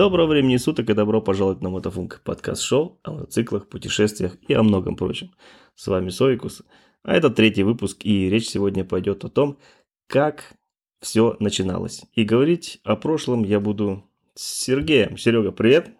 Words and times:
Доброго 0.00 0.28
времени 0.28 0.56
суток 0.56 0.88
и 0.88 0.94
добро 0.94 1.20
пожаловать 1.20 1.60
на 1.60 1.68
Мотофунк, 1.68 2.22
подкаст-шоу 2.24 2.98
о 3.02 3.10
мотоциклах, 3.12 3.68
путешествиях 3.68 4.38
и 4.48 4.54
о 4.54 4.62
многом 4.62 4.96
прочем. 4.96 5.30
С 5.74 5.88
вами 5.88 6.08
Соикус, 6.08 6.62
а 7.02 7.14
это 7.14 7.28
третий 7.28 7.64
выпуск, 7.64 7.98
и 8.06 8.30
речь 8.30 8.48
сегодня 8.48 8.82
пойдет 8.82 9.26
о 9.26 9.28
том, 9.28 9.58
как 10.06 10.54
все 11.02 11.36
начиналось. 11.38 12.04
И 12.14 12.24
говорить 12.24 12.80
о 12.82 12.96
прошлом 12.96 13.44
я 13.44 13.60
буду 13.60 14.02
с 14.34 14.64
Сергеем. 14.64 15.18
Серега, 15.18 15.52
привет! 15.52 15.90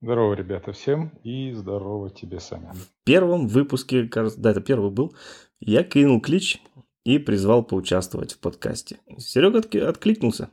Здорово, 0.00 0.32
ребята, 0.32 0.72
всем 0.72 1.12
и 1.22 1.52
здорово 1.52 2.08
тебе, 2.08 2.40
Саня. 2.40 2.72
В 2.72 3.04
первом 3.04 3.46
выпуске, 3.46 4.08
кажется, 4.08 4.40
да, 4.40 4.52
это 4.52 4.62
первый 4.62 4.90
был, 4.90 5.14
я 5.60 5.84
кинул 5.84 6.22
клич 6.22 6.62
и 7.04 7.18
призвал 7.18 7.62
поучаствовать 7.62 8.32
в 8.32 8.38
подкасте. 8.38 9.00
Серега 9.18 9.58
откликнулся. 9.86 10.48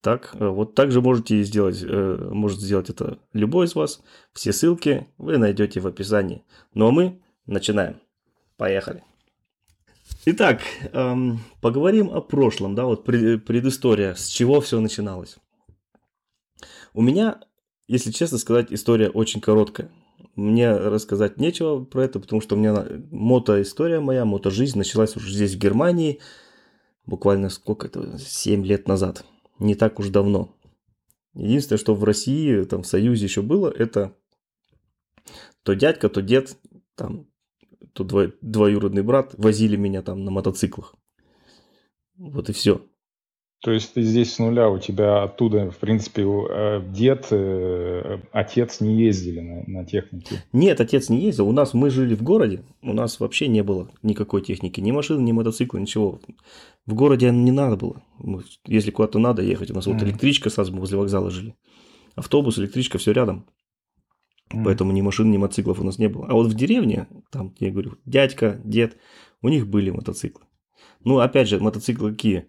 Так, 0.00 0.34
э, 0.34 0.48
вот 0.48 0.74
так 0.74 0.92
же 0.92 1.02
можете 1.02 1.42
сделать, 1.42 1.82
э, 1.82 2.28
может 2.32 2.60
сделать 2.60 2.88
это 2.88 3.18
любой 3.34 3.66
из 3.66 3.74
вас. 3.74 4.02
Все 4.32 4.52
ссылки 4.52 5.08
вы 5.18 5.36
найдете 5.36 5.80
в 5.80 5.86
описании. 5.86 6.42
Ну 6.72 6.88
а 6.88 6.90
мы 6.90 7.20
начинаем. 7.46 8.00
Поехали. 8.56 9.04
Итак, 10.24 10.60
эм, 10.92 11.40
поговорим 11.60 12.10
о 12.10 12.20
прошлом, 12.20 12.74
да, 12.74 12.84
вот 12.84 13.04
предыстория, 13.04 14.14
с 14.14 14.26
чего 14.26 14.60
все 14.60 14.80
начиналось. 14.80 15.36
У 16.92 17.02
меня, 17.02 17.40
если 17.86 18.10
честно 18.10 18.38
сказать, 18.38 18.68
история 18.70 19.08
очень 19.08 19.40
короткая. 19.40 19.90
Мне 20.34 20.72
рассказать 20.72 21.36
нечего 21.36 21.84
про 21.84 22.04
это, 22.04 22.20
потому 22.20 22.40
что 22.40 22.56
у 22.56 22.58
меня 22.58 22.86
мотоистория 23.10 24.00
моя, 24.00 24.24
мотожизнь 24.24 24.78
началась 24.78 25.16
уже 25.16 25.32
здесь, 25.32 25.54
в 25.54 25.58
Германии, 25.58 26.20
буквально 27.06 27.48
сколько 27.48 27.86
это, 27.86 28.18
7 28.18 28.64
лет 28.64 28.88
назад 28.88 29.24
не 29.60 29.74
так 29.74 30.00
уж 30.00 30.08
давно. 30.08 30.56
Единственное, 31.34 31.78
что 31.78 31.94
в 31.94 32.02
России, 32.02 32.64
там 32.64 32.82
в 32.82 32.86
Союзе 32.86 33.24
еще 33.26 33.42
было, 33.42 33.70
это 33.70 34.16
то 35.62 35.74
дядька, 35.74 36.08
то 36.08 36.22
дед, 36.22 36.56
там, 36.96 37.26
то 37.92 38.02
дво, 38.02 38.32
двоюродный 38.40 39.02
брат 39.02 39.34
возили 39.38 39.76
меня 39.76 40.02
там 40.02 40.24
на 40.24 40.30
мотоциклах. 40.30 40.94
Вот 42.16 42.48
и 42.48 42.52
все. 42.52 42.84
То 43.62 43.72
есть 43.72 43.92
ты 43.92 44.00
здесь 44.02 44.32
с 44.32 44.38
нуля, 44.38 44.70
у 44.70 44.78
тебя 44.78 45.22
оттуда, 45.22 45.70
в 45.70 45.76
принципе, 45.76 46.22
э, 46.22 46.82
дед, 46.88 47.26
э, 47.30 48.20
отец 48.32 48.80
не 48.80 49.02
ездили 49.02 49.40
на, 49.40 49.80
на 49.80 49.84
технике? 49.84 50.42
Нет, 50.54 50.80
отец 50.80 51.10
не 51.10 51.20
ездил. 51.20 51.46
У 51.46 51.52
нас 51.52 51.74
мы 51.74 51.90
жили 51.90 52.14
в 52.14 52.22
городе, 52.22 52.64
у 52.80 52.94
нас 52.94 53.20
вообще 53.20 53.48
не 53.48 53.62
было 53.62 53.90
никакой 54.02 54.40
техники, 54.40 54.80
ни 54.80 54.92
машин, 54.92 55.22
ни 55.26 55.32
мотоцикла, 55.32 55.76
ничего. 55.76 56.20
В 56.86 56.94
городе 56.94 57.30
не 57.30 57.52
надо 57.52 57.76
было. 57.76 58.02
Если 58.66 58.90
куда-то 58.90 59.18
надо 59.18 59.42
ехать, 59.42 59.70
у 59.70 59.74
нас 59.74 59.86
mm. 59.86 59.92
вот 59.92 60.02
электричка 60.04 60.48
сразу 60.48 60.74
возле 60.74 60.96
вокзала 60.96 61.30
жили. 61.30 61.54
Автобус, 62.14 62.58
электричка, 62.58 62.96
все 62.96 63.12
рядом. 63.12 63.46
Mm. 64.54 64.64
Поэтому 64.64 64.92
ни 64.92 65.02
машин, 65.02 65.30
ни 65.30 65.36
мотоциклов 65.36 65.80
у 65.80 65.84
нас 65.84 65.98
не 65.98 66.08
было. 66.08 66.24
А 66.28 66.32
вот 66.32 66.46
в 66.46 66.54
деревне, 66.54 67.08
там, 67.30 67.54
я 67.58 67.70
говорю, 67.70 67.98
дядька, 68.06 68.58
дед, 68.64 68.96
у 69.42 69.50
них 69.50 69.68
были 69.68 69.90
мотоциклы. 69.90 70.44
Ну, 71.04 71.18
опять 71.18 71.48
же, 71.48 71.60
мотоциклы 71.60 72.12
какие? 72.12 72.46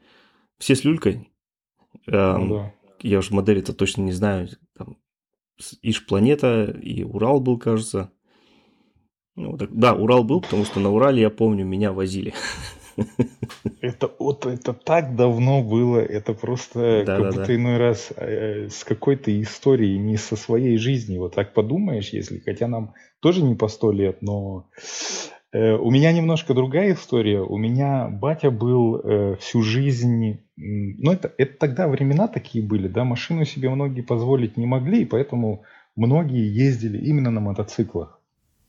Все 0.61 0.75
с 0.75 0.83
люлькой. 0.83 1.27
Ну, 2.05 2.47
да. 2.55 2.73
Я 3.01 3.19
уж 3.19 3.31
модели-то 3.31 3.73
точно 3.73 4.03
не 4.03 4.11
знаю. 4.11 4.47
Там 4.77 4.97
Иж 5.81 6.05
Планета 6.05 6.65
и 6.81 7.03
Урал 7.03 7.41
был, 7.41 7.57
кажется. 7.57 8.11
Ну, 9.35 9.57
так, 9.57 9.73
да, 9.73 9.95
Урал 9.95 10.23
был, 10.23 10.41
потому 10.41 10.65
что 10.65 10.79
на 10.79 10.91
Урале, 10.91 11.21
я 11.21 11.29
помню, 11.29 11.65
меня 11.65 11.91
возили. 11.91 12.33
Это, 13.81 14.11
вот, 14.19 14.45
это 14.45 14.73
так 14.73 15.15
давно 15.15 15.63
было, 15.63 15.97
это 15.97 16.33
просто 16.33 17.03
да, 17.05 17.17
как 17.17 17.23
да, 17.23 17.29
будто 17.29 17.47
да. 17.47 17.55
иной 17.55 17.77
раз 17.77 18.11
э, 18.15 18.67
с 18.69 18.83
какой-то 18.83 19.31
историей, 19.41 19.97
не 19.97 20.17
со 20.17 20.35
своей 20.35 20.77
жизни. 20.77 21.17
Вот 21.17 21.33
так 21.33 21.53
подумаешь, 21.53 22.09
если, 22.09 22.39
хотя 22.39 22.67
нам 22.67 22.93
тоже 23.21 23.43
не 23.43 23.55
по 23.55 23.69
сто 23.69 23.91
лет, 23.91 24.21
но 24.21 24.67
у 25.53 25.91
меня 25.91 26.11
немножко 26.13 26.53
другая 26.53 26.93
история. 26.93 27.41
У 27.41 27.57
меня 27.57 28.07
батя 28.07 28.51
был 28.51 28.97
э, 28.97 29.35
всю 29.39 29.61
жизнь... 29.61 30.39
Ну, 30.55 31.11
это, 31.11 31.33
это 31.37 31.57
тогда 31.57 31.87
времена 31.87 32.27
такие 32.27 32.63
были, 32.63 32.87
да, 32.87 33.03
машину 33.03 33.45
себе 33.45 33.69
многие 33.69 34.01
позволить 34.01 34.55
не 34.55 34.65
могли, 34.65 35.01
и 35.01 35.05
поэтому 35.05 35.63
многие 35.95 36.47
ездили 36.47 36.97
именно 36.97 37.31
на 37.31 37.41
мотоциклах. 37.41 38.19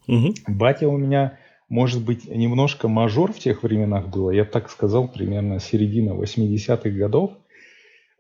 Угу. 0.09 0.34
Батя 0.48 0.88
у 0.88 0.97
меня, 0.97 1.38
может 1.69 2.04
быть, 2.04 2.28
немножко 2.28 2.88
мажор 2.88 3.32
в 3.32 3.38
тех 3.38 3.62
временах 3.62 4.09
было, 4.09 4.31
я 4.31 4.44
так 4.44 4.70
сказал, 4.70 5.06
примерно 5.06 5.60
середина 5.60 6.10
80-х 6.10 6.91
годов. 6.91 7.32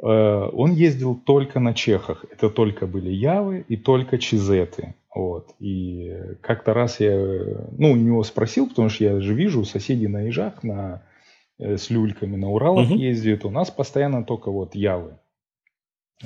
Э, 0.00 0.48
он 0.52 0.72
ездил 0.72 1.16
только 1.16 1.58
на 1.60 1.74
чехах. 1.74 2.24
Это 2.30 2.48
только 2.48 2.86
были 2.86 3.10
Явы 3.10 3.64
и 3.66 3.76
только 3.76 4.18
Чизеты. 4.18 4.94
Вот. 5.14 5.54
И 5.58 6.10
как-то 6.40 6.72
раз 6.72 7.00
я 7.00 7.16
ну, 7.76 7.92
у 7.92 7.96
него 7.96 8.22
спросил, 8.22 8.68
потому 8.68 8.88
что 8.88 9.04
я 9.04 9.20
же 9.20 9.34
вижу 9.34 9.64
соседей 9.64 10.08
на 10.08 10.28
Ижах, 10.28 10.62
на, 10.62 11.02
э, 11.58 11.76
с 11.76 11.90
люльками 11.90 12.36
на 12.36 12.50
Уралах 12.50 12.90
угу. 12.90 12.98
ездят. 12.98 13.44
У 13.44 13.50
нас 13.50 13.70
постоянно 13.70 14.24
только 14.24 14.50
вот 14.50 14.74
Явы. 14.74 15.18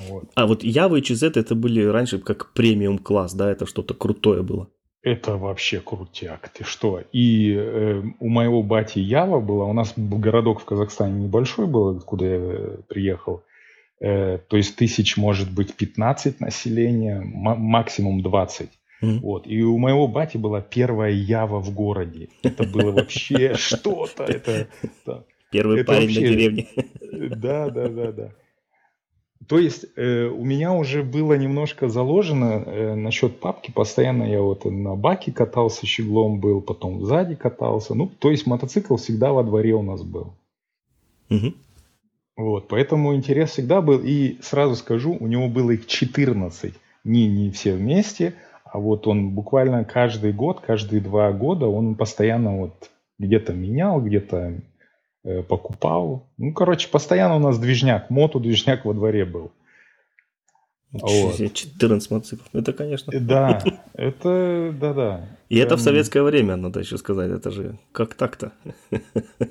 Вот. 0.08 0.30
А 0.34 0.46
вот 0.46 0.62
Явы 0.62 1.00
и 1.00 1.02
Чизеты 1.02 1.40
это 1.40 1.54
были 1.54 1.82
раньше 1.82 2.18
как 2.18 2.52
премиум 2.52 2.98
класс, 2.98 3.34
да? 3.34 3.50
Это 3.50 3.66
что-то 3.66 3.94
крутое 3.94 4.42
было. 4.42 4.68
Это 5.02 5.36
вообще 5.36 5.80
крутяк, 5.80 6.48
ты 6.48 6.64
что? 6.64 7.00
И 7.12 7.54
э, 7.54 8.02
у 8.18 8.28
моего 8.28 8.62
бати 8.64 8.98
Ява 8.98 9.40
была, 9.40 9.64
у 9.64 9.72
нас 9.72 9.92
городок 9.96 10.60
в 10.60 10.64
Казахстане 10.64 11.24
небольшой 11.24 11.66
был, 11.66 11.96
откуда 11.96 12.24
я 12.24 12.36
э, 12.36 12.76
приехал. 12.88 13.44
Э, 14.00 14.38
то 14.38 14.56
есть 14.56 14.76
тысяч 14.76 15.16
может 15.16 15.50
быть 15.50 15.74
15 15.74 16.40
населения, 16.40 17.20
максимум 17.24 18.22
20. 18.22 18.70
Mm. 19.02 19.18
Вот. 19.20 19.46
И 19.46 19.62
у 19.62 19.78
моего 19.78 20.08
бати 20.08 20.36
была 20.36 20.60
первая 20.60 21.12
Ява 21.12 21.60
в 21.60 21.72
городе. 21.72 22.28
Это 22.42 22.64
было 22.64 22.92
вообще 22.92 23.54
что-то. 23.56 24.24
Это, 24.24 24.68
Первый 25.50 25.84
парень 25.84 26.08
на 26.08 26.14
деревне. 26.14 26.66
Да, 27.36 27.70
да, 27.70 27.88
да, 27.88 28.12
да. 28.12 28.30
То 29.48 29.58
есть 29.58 29.86
э, 29.96 30.26
у 30.26 30.44
меня 30.44 30.72
уже 30.72 31.02
было 31.02 31.34
немножко 31.34 31.88
заложено 31.88 32.62
э, 32.66 32.94
насчет 32.94 33.38
папки. 33.38 33.70
Постоянно 33.70 34.24
я 34.24 34.42
вот 34.42 34.64
на 34.64 34.96
баке 34.96 35.32
катался, 35.32 35.86
щеглом 35.86 36.40
был, 36.40 36.60
потом 36.60 37.04
сзади 37.04 37.36
катался. 37.36 37.94
Ну, 37.94 38.10
то 38.18 38.30
есть 38.30 38.46
мотоцикл 38.46 38.96
всегда 38.96 39.32
во 39.32 39.44
дворе 39.44 39.74
у 39.74 39.82
нас 39.82 40.02
был. 40.02 40.34
Угу. 41.30 41.54
Вот, 42.36 42.68
поэтому 42.68 43.14
интерес 43.14 43.50
всегда 43.50 43.80
был. 43.80 44.00
И 44.02 44.38
сразу 44.42 44.76
скажу, 44.76 45.16
у 45.18 45.26
него 45.26 45.48
было 45.48 45.70
их 45.72 45.86
14. 45.86 46.74
Не, 47.04 47.28
не 47.28 47.50
все 47.50 47.74
вместе, 47.74 48.34
а 48.64 48.78
вот 48.78 49.06
он 49.06 49.30
буквально 49.30 49.84
каждый 49.84 50.32
год, 50.32 50.60
каждые 50.60 51.00
два 51.00 51.32
года 51.32 51.66
он 51.66 51.94
постоянно 51.94 52.58
вот 52.58 52.90
где-то 53.18 53.54
менял, 53.54 54.00
где-то 54.00 54.60
э, 55.24 55.42
покупал. 55.42 56.26
Ну, 56.36 56.52
короче, 56.52 56.88
постоянно 56.88 57.36
у 57.36 57.38
нас 57.38 57.58
движняк, 57.58 58.10
моту 58.10 58.40
движняк 58.40 58.84
во 58.84 58.92
дворе 58.92 59.24
был. 59.24 59.52
Вот. 60.92 61.36
14 61.52 62.10
мотоциклов. 62.10 62.48
Это, 62.52 62.72
конечно. 62.72 63.10
Э, 63.10 63.20
да, 63.20 63.62
это, 63.94 64.74
да-да. 64.80 65.28
И 65.48 65.58
это 65.58 65.76
в 65.76 65.80
советское 65.80 66.22
время, 66.22 66.56
надо 66.56 66.80
еще 66.80 66.96
сказать. 66.96 67.30
Это 67.30 67.50
же 67.50 67.78
как 67.92 68.14
так-то? 68.14 68.52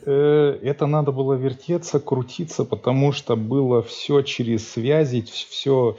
Э, 0.07 0.59
это 0.61 0.87
надо 0.87 1.11
было 1.11 1.33
вертеться, 1.33 1.99
крутиться, 1.99 2.65
потому 2.65 3.11
что 3.11 3.35
было 3.35 3.81
все 3.81 4.21
через 4.21 4.67
связи, 4.67 5.21
все... 5.21 5.97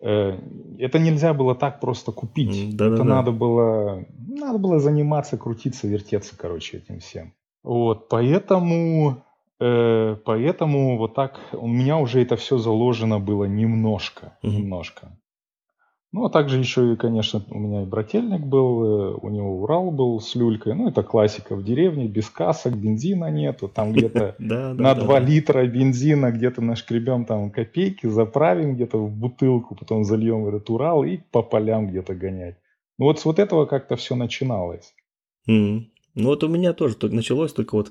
Э, 0.00 0.38
это 0.78 0.98
нельзя 0.98 1.32
было 1.32 1.54
так 1.54 1.80
просто 1.80 2.12
купить. 2.12 2.76
Да, 2.76 2.86
это 2.86 2.96
да, 2.98 3.04
надо 3.04 3.30
да. 3.30 3.36
было... 3.36 4.04
Надо 4.28 4.58
было 4.58 4.78
заниматься, 4.78 5.36
крутиться, 5.36 5.86
вертеться, 5.86 6.36
короче, 6.36 6.78
этим 6.78 7.00
всем. 7.00 7.34
Вот, 7.62 8.08
поэтому 8.08 9.24
поэтому 10.24 10.98
вот 10.98 11.14
так 11.14 11.40
у 11.52 11.68
меня 11.68 11.98
уже 11.98 12.22
это 12.22 12.36
все 12.36 12.58
заложено 12.58 13.18
было 13.20 13.44
немножко, 13.44 14.38
mm-hmm. 14.42 14.50
немножко. 14.50 15.12
Ну, 16.12 16.26
а 16.26 16.30
также 16.30 16.58
еще 16.58 16.92
и, 16.92 16.96
конечно, 16.96 17.42
у 17.48 17.58
меня 17.58 17.82
и 17.82 17.86
брательник 17.86 18.42
был, 18.42 18.84
э, 18.84 19.18
у 19.22 19.30
него 19.30 19.62
Урал 19.62 19.90
был 19.90 20.20
с 20.20 20.34
люлькой. 20.34 20.74
Ну, 20.74 20.88
это 20.88 21.02
классика 21.02 21.56
в 21.56 21.64
деревне, 21.64 22.06
без 22.06 22.28
касок, 22.28 22.76
бензина 22.76 23.30
нету. 23.30 23.66
Там 23.66 23.92
где-то 23.92 24.36
на 24.38 24.94
2 24.94 25.18
литра 25.20 25.66
бензина 25.66 26.30
где-то 26.30 26.60
нашкребем 26.60 27.24
там 27.24 27.50
копейки, 27.50 28.06
заправим 28.06 28.74
где-то 28.74 28.98
в 28.98 29.10
бутылку, 29.10 29.74
потом 29.74 30.04
зальем 30.04 30.44
в 30.44 30.48
этот 30.48 30.68
Урал 30.68 31.02
и 31.02 31.16
по 31.30 31.42
полям 31.42 31.88
где-то 31.88 32.14
гонять. 32.14 32.56
Ну, 32.98 33.06
вот 33.06 33.18
с 33.18 33.24
вот 33.24 33.38
этого 33.38 33.64
как-то 33.64 33.96
все 33.96 34.14
начиналось. 34.14 34.92
Ну, 36.14 36.26
вот 36.28 36.44
у 36.44 36.48
меня 36.48 36.74
тоже 36.74 36.94
началось 37.00 37.54
только 37.54 37.74
вот 37.74 37.90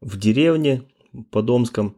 в 0.00 0.18
деревне, 0.18 0.84
Подомском. 1.30 1.96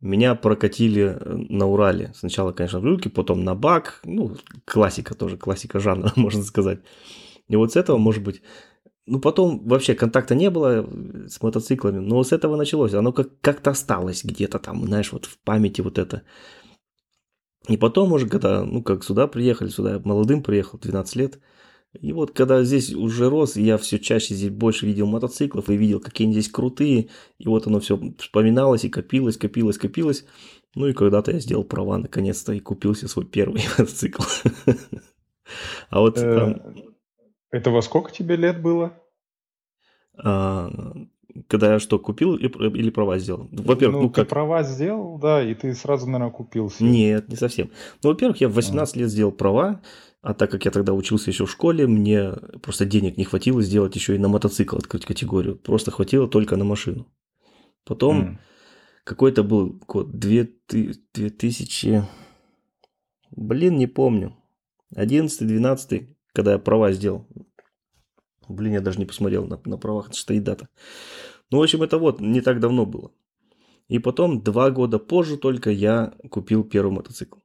Меня 0.00 0.34
прокатили 0.34 1.16
э, 1.18 1.36
на 1.48 1.66
Урале. 1.66 2.12
Сначала, 2.14 2.52
конечно, 2.52 2.80
в 2.80 2.84
люльке, 2.84 3.08
потом 3.08 3.44
на 3.44 3.54
бак. 3.54 4.00
Ну, 4.04 4.36
классика 4.64 5.14
тоже, 5.14 5.36
классика 5.36 5.80
жанра, 5.80 6.12
можно 6.16 6.42
сказать. 6.42 6.80
И 7.48 7.56
вот 7.56 7.72
с 7.72 7.76
этого, 7.76 7.96
может 7.98 8.22
быть, 8.22 8.42
ну, 9.06 9.20
потом 9.20 9.66
вообще 9.66 9.94
контакта 9.94 10.34
не 10.34 10.50
было 10.50 10.84
э, 10.86 11.28
с 11.28 11.40
мотоциклами, 11.40 11.98
но 11.98 12.22
с 12.22 12.32
этого 12.32 12.56
началось. 12.56 12.94
Оно 12.94 13.12
как- 13.12 13.40
как-то 13.40 13.70
осталось 13.70 14.24
где-то 14.24 14.58
там, 14.58 14.84
знаешь, 14.84 15.12
вот 15.12 15.26
в 15.26 15.38
памяти 15.38 15.80
вот 15.80 15.98
это. 15.98 16.22
И 17.68 17.76
потом 17.76 18.12
уже, 18.12 18.28
когда, 18.28 18.64
ну, 18.64 18.82
как 18.82 19.04
сюда 19.04 19.26
приехали, 19.26 19.68
сюда 19.68 20.00
молодым 20.04 20.42
приехал, 20.42 20.78
12 20.78 21.16
лет, 21.16 21.38
и 22.00 22.12
вот 22.12 22.32
когда 22.32 22.62
здесь 22.62 22.92
уже 22.94 23.28
рос, 23.28 23.56
я 23.56 23.78
все 23.78 23.98
чаще 23.98 24.34
здесь 24.34 24.50
больше 24.50 24.86
видел 24.86 25.06
мотоциклов 25.06 25.68
и 25.70 25.76
видел, 25.76 26.00
какие 26.00 26.26
они 26.26 26.32
здесь 26.32 26.50
крутые, 26.50 27.08
и 27.38 27.48
вот 27.48 27.66
оно 27.66 27.80
все 27.80 28.00
вспоминалось 28.18 28.84
и 28.84 28.88
копилось, 28.88 29.36
копилось, 29.36 29.78
копилось. 29.78 30.24
Ну 30.74 30.86
и 30.86 30.92
когда-то 30.92 31.32
я 31.32 31.40
сделал 31.40 31.64
права 31.64 31.98
наконец-то 31.98 32.52
и 32.52 32.60
купил 32.60 32.94
себе 32.94 33.08
свой 33.08 33.24
первый 33.24 33.62
мотоцикл. 33.78 34.22
А 35.90 36.00
вот 36.00 36.18
э, 36.18 36.58
Это 37.50 37.70
во 37.70 37.80
сколько 37.82 38.10
тебе 38.10 38.36
лет 38.36 38.60
было? 38.60 38.92
А, 40.18 40.70
когда 41.48 41.74
я 41.74 41.78
что, 41.78 41.98
купил 41.98 42.36
или 42.36 42.90
права 42.90 43.18
сделал? 43.18 43.48
Во-первых, 43.52 43.96
ну, 43.96 44.02
ну 44.04 44.10
как? 44.10 44.28
права 44.28 44.62
сделал, 44.62 45.18
да, 45.18 45.42
и 45.42 45.54
ты 45.54 45.74
сразу, 45.74 46.06
наверное, 46.06 46.30
купил 46.30 46.70
себе. 46.70 46.88
Нет, 46.88 47.28
не 47.28 47.36
совсем. 47.36 47.70
Ну, 48.02 48.10
во-первых, 48.10 48.40
я 48.40 48.48
в 48.48 48.54
18 48.54 48.96
а. 48.96 48.98
лет 48.98 49.10
сделал 49.10 49.32
права, 49.32 49.80
а 50.26 50.34
так 50.34 50.50
как 50.50 50.64
я 50.64 50.72
тогда 50.72 50.92
учился 50.92 51.30
еще 51.30 51.46
в 51.46 51.50
школе, 51.52 51.86
мне 51.86 52.32
просто 52.60 52.84
денег 52.84 53.16
не 53.16 53.22
хватило 53.22 53.62
сделать 53.62 53.94
еще 53.94 54.16
и 54.16 54.18
на 54.18 54.26
мотоцикл 54.26 54.76
открыть 54.76 55.04
категорию. 55.04 55.54
Просто 55.56 55.92
хватило 55.92 56.26
только 56.26 56.56
на 56.56 56.64
машину. 56.64 57.06
Потом 57.84 58.22
mm. 58.22 58.38
какой-то 59.04 59.44
был 59.44 59.80
год 59.86 60.18
2000... 60.18 62.02
Блин, 63.36 63.78
не 63.78 63.86
помню. 63.86 64.36
11-12, 64.96 66.08
когда 66.32 66.52
я 66.54 66.58
права 66.58 66.90
сделал. 66.90 67.28
Блин, 68.48 68.72
я 68.72 68.80
даже 68.80 68.98
не 68.98 69.06
посмотрел 69.06 69.46
на, 69.46 69.60
на 69.64 69.78
правах, 69.78 70.12
стоит 70.12 70.42
дата. 70.42 70.68
Ну, 71.52 71.58
в 71.58 71.62
общем, 71.62 71.84
это 71.84 71.98
вот 71.98 72.20
не 72.20 72.40
так 72.40 72.58
давно 72.58 72.84
было. 72.84 73.12
И 73.86 74.00
потом, 74.00 74.42
два 74.42 74.72
года 74.72 74.98
позже 74.98 75.36
только 75.36 75.70
я 75.70 76.14
купил 76.32 76.64
первый 76.64 76.90
мотоцикл. 76.90 77.38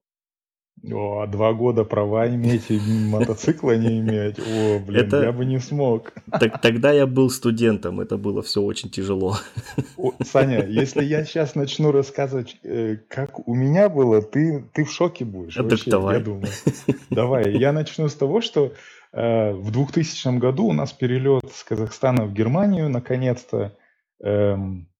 О, 0.91 1.19
а 1.21 1.27
два 1.27 1.53
года 1.53 1.83
права 1.83 2.27
иметь 2.27 2.71
и 2.71 2.79
мотоцикла 2.79 3.77
не 3.77 3.99
иметь. 3.99 4.39
О, 4.39 4.79
блин, 4.79 5.05
это... 5.05 5.21
я 5.21 5.31
бы 5.31 5.45
не 5.45 5.59
смог. 5.59 6.11
Так, 6.39 6.59
тогда 6.59 6.91
я 6.91 7.05
был 7.05 7.29
студентом, 7.29 7.99
это 7.99 8.17
было 8.17 8.41
все 8.41 8.61
очень 8.61 8.89
тяжело. 8.89 9.37
О, 9.97 10.13
Саня, 10.23 10.65
если 10.65 11.03
я 11.03 11.23
сейчас 11.23 11.53
начну 11.53 11.91
рассказывать, 11.91 12.57
э, 12.63 12.97
как 13.09 13.47
у 13.47 13.53
меня 13.53 13.89
было, 13.89 14.23
ты, 14.23 14.65
ты 14.73 14.83
в 14.83 14.91
шоке 14.91 15.23
будешь. 15.23 15.55
А 15.57 15.63
вообще, 15.63 15.91
так 15.91 15.91
давай. 15.91 16.17
Я 16.17 16.23
думаю. 16.23 16.47
Давай, 17.11 17.57
я 17.57 17.73
начну 17.73 18.07
с 18.07 18.15
того, 18.15 18.41
что 18.41 18.73
э, 19.13 19.51
в 19.51 19.69
2000 19.69 20.39
году 20.39 20.65
у 20.65 20.73
нас 20.73 20.93
перелет 20.93 21.43
с 21.53 21.63
Казахстана 21.63 22.25
в 22.25 22.33
Германию, 22.33 22.89
наконец-то. 22.89 23.77
Эм, 24.23 24.90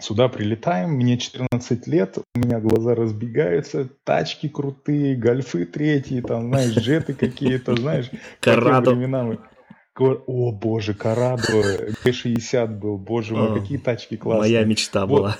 Сюда 0.00 0.28
прилетаем, 0.28 0.92
мне 0.92 1.18
14 1.18 1.86
лет, 1.86 2.18
у 2.34 2.38
меня 2.38 2.60
глаза 2.60 2.94
разбегаются, 2.94 3.88
тачки 4.04 4.48
крутые, 4.48 5.16
гольфы 5.16 5.66
третьи, 5.66 6.20
там, 6.20 6.48
знаешь, 6.48 6.72
джеты 6.72 7.12
какие-то, 7.12 7.76
знаешь. 7.76 8.10
Корадо. 8.40 8.96
О, 9.94 10.52
боже, 10.52 10.94
Корадо, 10.94 11.42
Г-60 11.52 12.66
был, 12.66 12.96
боже 12.96 13.36
мой, 13.36 13.60
какие 13.60 13.76
тачки 13.76 14.16
классные. 14.16 14.54
Моя 14.54 14.64
мечта 14.64 15.06
была. 15.06 15.36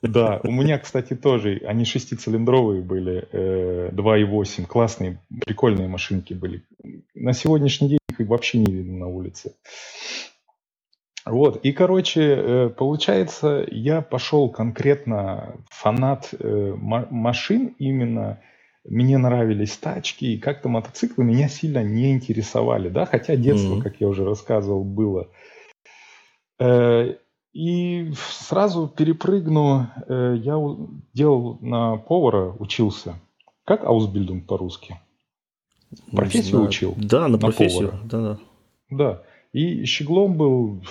Да, 0.00 0.38
у 0.44 0.50
меня, 0.50 0.78
кстати, 0.78 1.14
тоже, 1.14 1.62
они 1.66 1.84
шестицилиндровые 1.84 2.82
были, 2.82 3.26
2.8, 3.32 4.62
э, 4.62 4.66
классные, 4.66 5.18
прикольные 5.44 5.88
машинки 5.88 6.34
были. 6.34 6.62
На 7.14 7.32
сегодняшний 7.32 7.88
день 7.88 7.98
их 8.18 8.28
вообще 8.28 8.58
не 8.58 8.70
видно 8.70 8.98
на 8.98 9.06
улице. 9.08 9.54
Вот, 11.26 11.56
и, 11.64 11.72
короче, 11.72 12.20
э, 12.22 12.68
получается, 12.68 13.66
я 13.70 14.02
пошел 14.02 14.50
конкретно 14.50 15.56
фанат 15.70 16.34
э, 16.38 16.74
машин 16.78 17.74
именно, 17.78 18.40
мне 18.84 19.16
нравились 19.16 19.78
тачки, 19.78 20.26
и 20.26 20.38
как-то 20.38 20.68
мотоциклы 20.68 21.24
меня 21.24 21.48
сильно 21.48 21.82
не 21.82 22.12
интересовали, 22.12 22.90
да, 22.90 23.06
хотя 23.06 23.36
детство, 23.36 23.76
mm-hmm. 23.76 23.82
как 23.82 24.00
я 24.00 24.08
уже 24.08 24.26
рассказывал, 24.26 24.84
было. 24.84 25.30
Э, 26.60 27.14
и 27.54 28.12
сразу 28.16 28.88
перепрыгну, 28.88 29.86
я 30.08 30.60
делал 31.14 31.58
на 31.60 31.96
повара, 31.96 32.52
учился. 32.58 33.14
Как 33.64 33.84
аусбильдинг 33.84 34.46
по-русски? 34.46 34.98
Профессию 36.10 36.62
учил? 36.62 36.94
Да, 36.96 37.28
на 37.28 37.38
профессию. 37.38 37.92
На 37.92 38.08
да, 38.08 38.20
да. 38.20 38.38
Да. 38.90 39.22
И 39.52 39.84
щеглом 39.84 40.36
был 40.36 40.82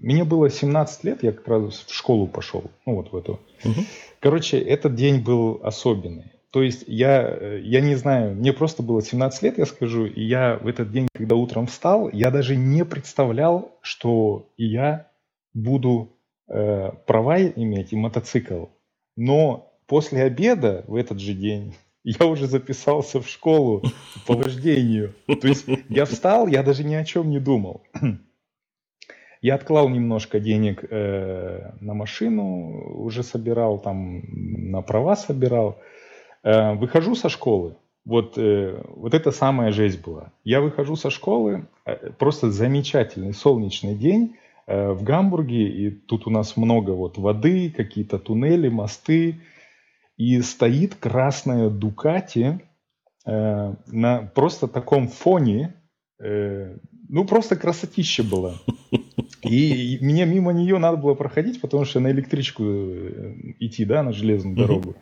мне 0.00 0.24
было 0.24 0.50
17 0.50 1.04
лет, 1.04 1.22
я 1.22 1.32
как 1.32 1.46
раз 1.46 1.84
в 1.86 1.94
школу 1.94 2.26
пошел, 2.26 2.64
ну 2.86 2.96
вот 2.96 3.12
в 3.12 3.16
эту. 3.16 3.38
Угу. 3.64 3.80
Короче, 4.20 4.58
этот 4.58 4.94
день 4.94 5.20
был 5.20 5.60
особенный. 5.62 6.32
То 6.50 6.62
есть 6.62 6.84
я, 6.88 7.22
э, 7.22 7.60
я 7.62 7.80
не 7.80 7.94
знаю, 7.94 8.34
мне 8.34 8.52
просто 8.52 8.82
было 8.82 9.02
17 9.02 9.42
лет, 9.42 9.58
я 9.58 9.66
скажу, 9.66 10.06
и 10.06 10.22
я 10.22 10.58
в 10.60 10.66
этот 10.66 10.90
день, 10.90 11.06
когда 11.14 11.36
утром 11.36 11.66
встал, 11.66 12.10
я 12.12 12.30
даже 12.30 12.56
не 12.56 12.84
представлял, 12.84 13.78
что 13.82 14.50
я 14.56 15.06
буду 15.54 16.16
э, 16.48 16.90
права 17.06 17.40
иметь 17.40 17.92
и 17.92 17.96
мотоцикл. 17.96 18.66
Но 19.16 19.72
после 19.86 20.22
обеда 20.22 20.84
в 20.88 20.96
этот 20.96 21.20
же 21.20 21.34
день 21.34 21.76
я 22.04 22.26
уже 22.26 22.46
записался 22.46 23.20
в 23.20 23.28
школу 23.28 23.82
по 24.26 24.34
вождению. 24.34 25.14
То 25.26 25.46
есть 25.46 25.66
я 25.88 26.04
встал, 26.04 26.48
я 26.48 26.62
даже 26.62 26.84
ни 26.84 26.94
о 26.94 27.04
чем 27.04 27.30
не 27.30 27.38
думал. 27.38 27.82
Я 29.42 29.54
отклал 29.54 29.88
немножко 29.88 30.38
денег 30.38 30.84
э, 30.90 31.72
на 31.80 31.94
машину, 31.94 33.04
уже 33.04 33.22
собирал, 33.22 33.78
там 33.78 34.22
на 34.70 34.82
права 34.82 35.16
собирал. 35.16 35.78
Э, 36.42 36.74
выхожу 36.74 37.14
со 37.14 37.30
школы. 37.30 37.76
Вот, 38.04 38.36
э, 38.36 38.82
вот 38.96 39.14
это 39.14 39.30
самая 39.30 39.72
жесть 39.72 40.02
была. 40.02 40.32
Я 40.44 40.60
выхожу 40.60 40.96
со 40.96 41.10
школы, 41.10 41.66
э, 41.86 42.10
просто 42.18 42.50
замечательный 42.50 43.32
солнечный 43.32 43.94
день 43.94 44.36
э, 44.66 44.90
в 44.90 45.02
Гамбурге, 45.02 45.68
и 45.68 45.90
тут 45.90 46.26
у 46.26 46.30
нас 46.30 46.56
много 46.58 46.90
вот 46.90 47.16
воды, 47.16 47.70
какие-то 47.74 48.18
туннели, 48.18 48.68
мосты, 48.68 49.40
и 50.18 50.42
стоит 50.42 50.96
красная 50.96 51.70
Дукати 51.70 52.60
э, 53.24 53.74
на 53.86 54.30
просто 54.34 54.68
таком 54.68 55.08
фоне, 55.08 55.74
э, 56.22 56.76
ну 57.08 57.24
просто 57.24 57.56
красотища 57.56 58.22
была. 58.22 58.54
И 59.42 59.98
мне 60.00 60.26
мимо 60.26 60.52
нее 60.52 60.78
надо 60.78 60.96
было 60.96 61.14
проходить, 61.14 61.60
потому 61.60 61.84
что 61.84 62.00
на 62.00 62.10
электричку 62.10 62.62
э, 62.64 63.34
идти, 63.58 63.84
да, 63.84 64.02
на 64.02 64.12
железную 64.12 64.56
дорогу. 64.56 64.96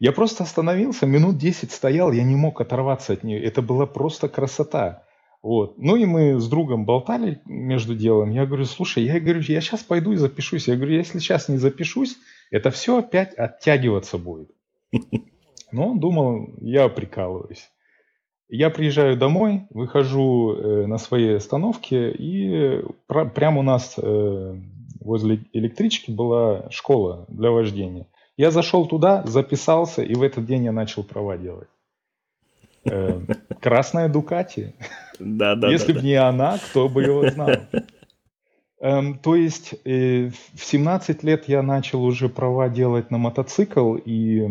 Я 0.00 0.12
просто 0.12 0.44
остановился, 0.44 1.06
минут 1.06 1.38
10 1.38 1.72
стоял, 1.72 2.12
я 2.12 2.22
не 2.22 2.36
мог 2.36 2.60
оторваться 2.60 3.12
от 3.12 3.24
нее. 3.24 3.42
Это 3.42 3.62
была 3.62 3.86
просто 3.86 4.28
красота. 4.28 5.04
Вот. 5.42 5.78
Ну 5.78 5.96
и 5.96 6.04
мы 6.04 6.40
с 6.40 6.48
другом 6.48 6.84
болтали 6.84 7.40
между 7.46 7.94
делом. 7.94 8.30
Я 8.30 8.46
говорю, 8.46 8.64
слушай, 8.64 9.04
я 9.04 9.20
говорю, 9.20 9.40
я 9.40 9.60
сейчас 9.60 9.82
пойду 9.82 10.12
и 10.12 10.16
запишусь. 10.16 10.68
Я 10.68 10.76
говорю, 10.76 10.94
если 10.94 11.18
сейчас 11.18 11.48
не 11.48 11.58
запишусь, 11.58 12.16
это 12.50 12.70
все 12.70 12.98
опять 12.98 13.34
оттягиваться 13.34 14.18
будет. 14.18 14.50
Но 15.72 15.90
он 15.90 16.00
думал, 16.00 16.54
я 16.60 16.88
прикалываюсь. 16.88 17.68
Я 18.50 18.70
приезжаю 18.70 19.16
домой, 19.16 19.66
выхожу 19.70 20.54
э, 20.54 20.86
на 20.86 20.96
своей 20.96 21.36
остановке, 21.36 22.10
и 22.10 22.82
пр- 23.06 23.30
прямо 23.30 23.60
у 23.60 23.62
нас 23.62 23.94
э, 23.98 24.56
возле 25.00 25.44
электрички 25.52 26.10
была 26.10 26.70
школа 26.70 27.26
для 27.28 27.50
вождения. 27.50 28.06
Я 28.38 28.50
зашел 28.50 28.86
туда, 28.86 29.22
записался, 29.26 30.02
и 30.02 30.14
в 30.14 30.22
этот 30.22 30.46
день 30.46 30.64
я 30.64 30.72
начал 30.72 31.04
права 31.04 31.36
делать. 31.36 31.68
Э, 32.84 33.20
красная 33.60 34.08
Дукати. 34.08 34.74
Да, 35.18 35.54
да. 35.54 35.68
Если 35.70 35.92
бы 35.92 36.00
не 36.00 36.14
она, 36.14 36.58
кто 36.58 36.88
бы 36.88 37.02
его 37.02 37.28
знал. 37.28 37.50
Эм, 38.80 39.18
то 39.18 39.34
есть 39.34 39.74
в 39.84 40.32
17 40.56 41.24
лет 41.24 41.48
я 41.48 41.62
начал 41.62 42.02
уже 42.02 42.28
права 42.28 42.68
делать 42.68 43.10
на 43.10 43.18
мотоцикл, 43.18 43.96
и 43.96 44.48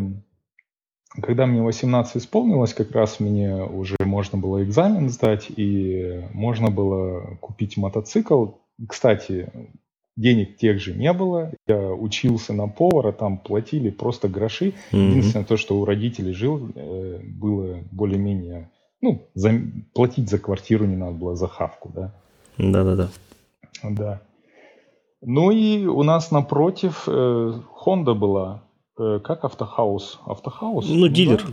когда 1.21 1.45
мне 1.45 1.61
18 1.61 2.17
исполнилось, 2.17 2.73
как 2.73 2.91
раз 2.91 3.19
мне 3.19 3.55
уже 3.63 3.95
можно 3.99 4.37
было 4.37 4.63
экзамен 4.63 5.09
сдать, 5.09 5.47
и 5.55 6.23
можно 6.33 6.69
было 6.69 7.37
купить 7.41 7.77
мотоцикл. 7.77 8.47
Кстати, 8.87 9.51
денег 10.15 10.57
тех 10.57 10.79
же 10.79 10.93
не 10.93 11.13
было. 11.13 11.51
Я 11.67 11.91
учился 11.91 12.53
на 12.53 12.67
повара, 12.67 13.11
там 13.11 13.37
платили 13.37 13.89
просто 13.89 14.27
гроши. 14.27 14.73
Mm-hmm. 14.91 15.09
Единственное 15.09 15.45
то, 15.45 15.57
что 15.57 15.79
у 15.79 15.85
родителей 15.85 16.33
жил, 16.33 16.69
э, 16.75 17.19
было 17.23 17.79
более-менее... 17.91 18.69
Ну, 18.99 19.27
за, 19.35 19.53
платить 19.93 20.29
за 20.29 20.39
квартиру 20.39 20.85
не 20.85 20.95
надо 20.95 21.13
было, 21.13 21.35
за 21.35 21.47
хавку, 21.47 21.91
да. 21.93 22.13
Да-да-да. 22.57 23.09
Да. 23.83 24.21
Ну 25.21 25.51
и 25.51 25.85
у 25.85 26.03
нас 26.03 26.31
напротив 26.31 27.03
э, 27.07 27.11
Honda 27.85 28.13
была. 28.13 28.63
Э, 28.97 29.19
как 29.23 29.45
Автохаус? 29.45 30.19
Автохаус? 30.25 30.87
Ну, 30.89 31.07
дилер. 31.07 31.43
Да? 31.43 31.51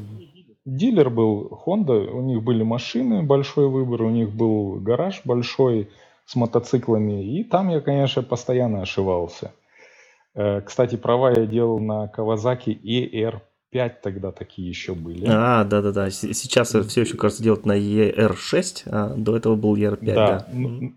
Дилер 0.65 1.11
был 1.11 1.61
Honda, 1.67 2.11
у 2.11 2.23
них 2.23 2.43
были 2.43 2.63
машины, 2.63 3.23
большой 3.23 3.69
выбор, 3.69 4.03
у 4.03 4.11
них 4.11 4.31
был 4.31 4.81
гараж 4.81 5.21
большой 5.25 5.91
с 6.25 6.37
мотоциклами, 6.37 7.23
и 7.23 7.45
там 7.45 7.69
я, 7.69 7.81
конечно, 7.81 8.23
постоянно 8.23 8.81
ошивался. 8.81 9.53
Э, 10.35 10.63
кстати, 10.63 10.97
права 10.97 11.33
я 11.33 11.47
делал 11.47 11.79
на 11.81 12.07
Kawasaki 12.07 12.81
ER5 12.83 13.41
ER5 13.75 13.95
тогда 14.03 14.33
такие 14.33 14.69
еще 14.69 14.95
были. 14.95 15.27
А, 15.29 15.65
да-да-да. 15.65 16.11
Сейчас 16.11 16.69
все 16.69 17.01
еще, 17.01 17.17
кажется, 17.17 17.43
делают 17.43 17.67
на 17.67 17.79
ER6, 17.79 18.83
а 18.87 19.15
до 19.15 19.37
этого 19.37 19.57
был 19.57 19.77
ER5, 19.77 20.15
да. 20.15 20.15
да. 20.15 20.47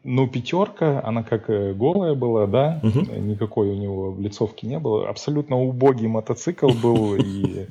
Ну, 0.04 0.28
пятерка, 0.28 1.04
она 1.04 1.24
как 1.24 1.50
э, 1.50 1.74
голая 1.74 2.14
была, 2.14 2.48
да, 2.48 2.80
угу. 2.84 3.00
никакой 3.16 3.70
у 3.70 3.76
него 3.76 4.12
в 4.12 4.22
лицовке 4.22 4.68
не 4.68 4.80
было. 4.80 5.10
Абсолютно 5.10 5.58
убогий 5.58 6.08
мотоцикл 6.08 6.70
был, 6.70 7.16
и 7.18 7.68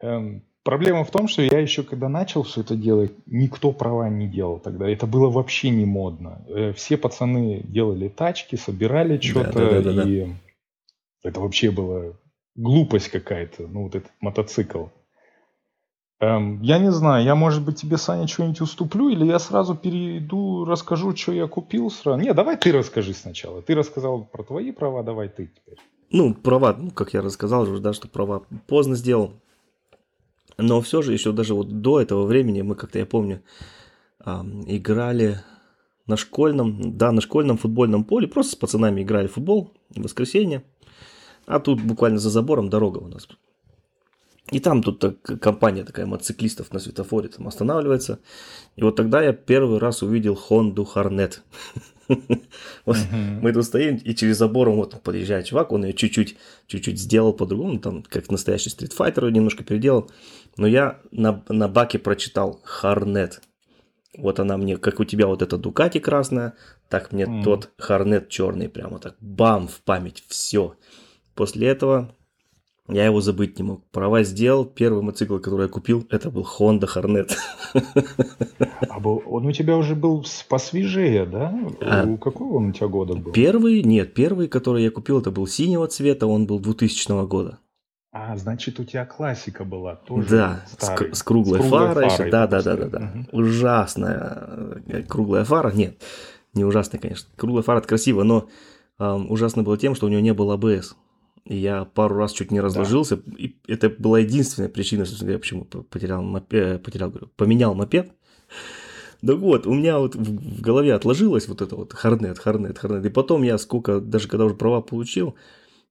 эм, 0.00 0.42
Проблема 0.66 1.04
в 1.04 1.12
том, 1.12 1.28
что 1.28 1.42
я 1.42 1.60
еще 1.60 1.84
когда 1.84 2.08
начал 2.08 2.42
все 2.42 2.62
это 2.62 2.74
делать, 2.74 3.12
никто 3.26 3.70
права 3.70 4.08
не 4.08 4.26
делал 4.26 4.58
тогда. 4.58 4.90
Это 4.90 5.06
было 5.06 5.30
вообще 5.30 5.70
не 5.70 5.84
модно. 5.84 6.44
Э, 6.48 6.72
все 6.72 6.96
пацаны 6.96 7.60
делали 7.62 8.08
тачки, 8.08 8.56
собирали 8.56 9.20
что-то, 9.20 9.52
да, 9.52 9.80
да, 9.80 9.92
да, 9.92 10.02
и 10.02 10.26
это 11.22 11.38
вообще 11.40 11.70
было 11.70 12.16
глупость 12.56 13.08
какая-то, 13.08 13.66
ну 13.66 13.84
вот 13.84 13.94
этот 13.94 14.10
мотоцикл. 14.20 14.86
Эм, 16.18 16.62
я 16.62 16.78
не 16.78 16.90
знаю, 16.90 17.24
я, 17.24 17.34
может 17.34 17.62
быть, 17.62 17.80
тебе, 17.80 17.98
Саня, 17.98 18.26
что-нибудь 18.26 18.62
уступлю, 18.62 19.10
или 19.10 19.26
я 19.26 19.38
сразу 19.38 19.74
перейду, 19.74 20.64
расскажу, 20.64 21.14
что 21.14 21.32
я 21.32 21.46
купил 21.46 21.90
сразу. 21.90 22.18
Не, 22.18 22.32
давай 22.32 22.56
ты 22.56 22.72
расскажи 22.72 23.12
сначала. 23.12 23.60
Ты 23.60 23.74
рассказал 23.74 24.24
про 24.24 24.42
твои 24.42 24.72
права, 24.72 25.02
давай 25.02 25.28
ты 25.28 25.48
теперь. 25.48 25.78
Ну, 26.10 26.34
права, 26.34 26.74
ну, 26.78 26.90
как 26.90 27.12
я 27.12 27.20
рассказал 27.20 27.62
уже, 27.62 27.80
да, 27.80 27.92
что 27.92 28.08
права 28.08 28.46
поздно 28.66 28.96
сделал. 28.96 29.32
Но 30.56 30.80
все 30.80 31.02
же 31.02 31.12
еще 31.12 31.32
даже 31.32 31.54
вот 31.54 31.82
до 31.82 32.00
этого 32.00 32.24
времени 32.24 32.62
мы 32.62 32.76
как-то, 32.76 32.98
я 32.98 33.04
помню, 33.04 33.42
играли 34.24 35.40
на 36.06 36.16
школьном, 36.16 36.96
да, 36.96 37.12
на 37.12 37.20
школьном 37.20 37.58
футбольном 37.58 38.04
поле, 38.04 38.26
просто 38.26 38.52
с 38.52 38.56
пацанами 38.56 39.02
играли 39.02 39.26
в 39.26 39.34
футбол 39.34 39.74
в 39.90 40.00
воскресенье. 40.00 40.62
А 41.46 41.60
тут 41.60 41.80
буквально 41.80 42.18
за 42.18 42.30
забором 42.30 42.68
дорога 42.68 42.98
у 42.98 43.08
нас. 43.08 43.28
И 44.52 44.60
там 44.60 44.82
тут 44.82 45.00
так, 45.00 45.40
компания 45.40 45.84
такая 45.84 46.06
мотоциклистов 46.06 46.72
на 46.72 46.78
светофоре 46.78 47.28
там 47.28 47.48
останавливается. 47.48 48.20
И 48.76 48.82
вот 48.82 48.94
тогда 48.94 49.22
я 49.22 49.32
первый 49.32 49.78
раз 49.78 50.02
увидел 50.02 50.38
Honda 50.48 50.86
Hornet. 50.94 51.40
Вот 52.84 52.96
uh-huh. 52.96 53.40
Мы 53.42 53.52
тут 53.52 53.64
стоим, 53.64 53.96
и 53.96 54.14
через 54.14 54.36
забором 54.36 54.76
вот 54.76 55.02
подъезжает 55.02 55.46
чувак, 55.46 55.72
он 55.72 55.84
ее 55.84 55.92
чуть-чуть, 55.92 56.36
чуть-чуть 56.68 57.00
сделал 57.00 57.32
по-другому, 57.32 57.80
там, 57.80 58.04
как 58.04 58.30
настоящий 58.30 58.70
стритфайтер 58.70 59.28
немножко 59.30 59.64
переделал. 59.64 60.08
Но 60.56 60.68
я 60.68 61.00
на, 61.10 61.42
на 61.48 61.66
баке 61.66 61.98
прочитал 61.98 62.60
Харнет. 62.62 63.42
Вот 64.16 64.38
она 64.38 64.56
мне, 64.56 64.76
как 64.76 65.00
у 65.00 65.04
тебя 65.04 65.26
вот 65.26 65.42
эта 65.42 65.58
Дукати 65.58 65.98
красная, 65.98 66.54
так 66.88 67.10
мне 67.10 67.42
тот 67.42 67.70
Харнет 67.76 68.28
черный 68.28 68.68
прямо 68.68 69.00
так 69.00 69.16
бам 69.20 69.66
в 69.66 69.80
память, 69.80 70.22
все. 70.28 70.76
После 71.36 71.68
этого 71.68 72.12
я 72.88 73.04
его 73.04 73.20
забыть 73.20 73.58
не 73.58 73.64
мог. 73.64 73.84
Права 73.90 74.22
сделал. 74.22 74.64
Первый 74.64 75.02
мотоцикл, 75.02 75.38
который 75.38 75.62
я 75.62 75.68
купил, 75.68 76.06
это 76.10 76.30
был 76.30 76.46
Honda 76.58 76.88
Hornet. 76.92 77.32
А 78.88 79.00
был, 79.00 79.22
он 79.26 79.46
у 79.46 79.52
тебя 79.52 79.76
уже 79.76 79.94
был 79.94 80.24
посвежее, 80.48 81.26
да? 81.26 81.54
А, 81.80 82.04
у 82.04 82.16
какого 82.16 82.56
он 82.56 82.68
у 82.68 82.72
тебя 82.72 82.88
года 82.88 83.14
был? 83.14 83.32
Первый, 83.32 83.82
нет, 83.82 84.14
первый, 84.14 84.48
который 84.48 84.84
я 84.84 84.90
купил, 84.90 85.18
это 85.18 85.30
был 85.30 85.46
синего 85.46 85.86
цвета, 85.86 86.26
он 86.26 86.46
был 86.46 86.60
2000 86.60 87.26
года. 87.26 87.58
А, 88.12 88.36
значит, 88.36 88.80
у 88.80 88.84
тебя 88.84 89.04
классика 89.04 89.64
была 89.64 89.96
тоже. 89.96 90.28
Да, 90.28 90.64
старый, 90.68 91.14
с, 91.14 91.18
с 91.18 91.22
круглой, 91.22 91.60
с 91.60 91.62
круглой 91.62 91.88
фарой. 91.88 92.08
фарой 92.10 92.30
да, 92.30 92.46
да, 92.46 92.62
да, 92.62 92.76
да, 92.76 92.86
да. 92.86 92.98
Угу. 92.98 93.38
Ужасная 93.40 94.82
э, 94.86 95.02
круглая 95.02 95.44
фара. 95.44 95.70
Нет, 95.72 96.02
не 96.54 96.64
ужасная, 96.64 97.00
конечно. 97.00 97.28
Круглая 97.36 97.62
фара 97.62 97.78
это 97.78 97.88
красиво, 97.88 98.22
но 98.22 98.48
э, 98.98 99.04
ужасно 99.04 99.62
было 99.62 99.76
тем, 99.76 99.94
что 99.94 100.06
у 100.06 100.08
него 100.08 100.20
не 100.20 100.32
было 100.32 100.54
АБС. 100.54 100.96
Я 101.48 101.84
пару 101.84 102.16
раз 102.16 102.32
чуть 102.32 102.50
не 102.50 102.60
разложился. 102.60 103.16
Да. 103.16 103.36
И 103.38 103.56
это 103.68 103.88
была 103.88 104.18
единственная 104.18 104.68
причина, 104.68 105.04
собственно 105.04 105.28
говоря, 105.28 105.38
почему 105.38 105.64
потерял, 105.64 106.22
мопед, 106.22 106.82
потерял 106.82 107.10
говорю, 107.10 107.28
поменял 107.36 107.74
мопед. 107.74 108.10
Да 109.22 109.34
вот, 109.34 109.66
у 109.66 109.74
меня 109.74 109.98
вот 109.98 110.14
в 110.14 110.60
голове 110.60 110.94
отложилось 110.94 111.48
вот 111.48 111.62
это 111.62 111.74
вот 111.76 111.92
Харнет, 111.92 112.38
Харнет, 112.38 112.78
Харнет. 112.78 113.06
И 113.06 113.10
потом 113.10 113.42
я 113.42 113.58
сколько, 113.58 114.00
даже 114.00 114.28
когда 114.28 114.44
уже 114.44 114.54
права 114.54 114.82
получил, 114.82 115.36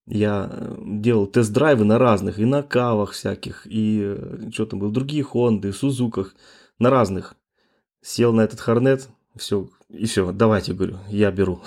я 0.05 0.49
э, 0.51 0.75
делал 0.79 1.25
тест-драйвы 1.25 1.85
на 1.85 1.97
разных, 1.97 2.37
и 2.37 2.45
на 2.45 2.61
кавах 2.61 3.11
всяких, 3.11 3.65
и 3.65 4.01
э, 4.03 4.49
что 4.53 4.67
там 4.67 4.79
было, 4.79 4.91
другие 4.91 5.23
Хонды, 5.23 5.73
Сузуках, 5.73 6.35
на 6.77 6.89
разных. 6.89 7.35
Сел 8.01 8.31
на 8.31 8.41
этот 8.41 8.59
Харнет, 8.59 9.09
все, 9.35 9.67
и 9.89 10.05
все, 10.05 10.31
давайте, 10.31 10.73
говорю, 10.73 10.97
я 11.09 11.31
беру. 11.31 11.61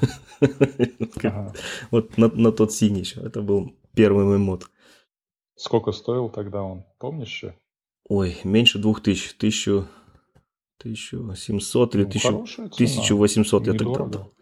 Вот 1.90 2.18
на, 2.18 2.28
на 2.28 2.52
тот 2.52 2.72
синий 2.72 3.00
еще. 3.00 3.20
Это 3.20 3.42
был 3.42 3.74
первый 3.94 4.24
мой 4.24 4.38
мод. 4.38 4.70
Сколько 5.56 5.92
стоил 5.92 6.28
тогда 6.28 6.62
он? 6.62 6.84
Помнишь 6.98 7.28
еще? 7.28 7.54
Ой, 8.08 8.36
меньше 8.44 8.78
двух 8.78 9.02
тысяч. 9.02 9.34
Тысячу... 9.34 9.86
1700 10.78 11.94
или 11.94 12.02
ну, 12.02 12.08
1800 12.08 13.66
я 13.66 13.72
тогда 13.72 14.04
дал. 14.06 14.34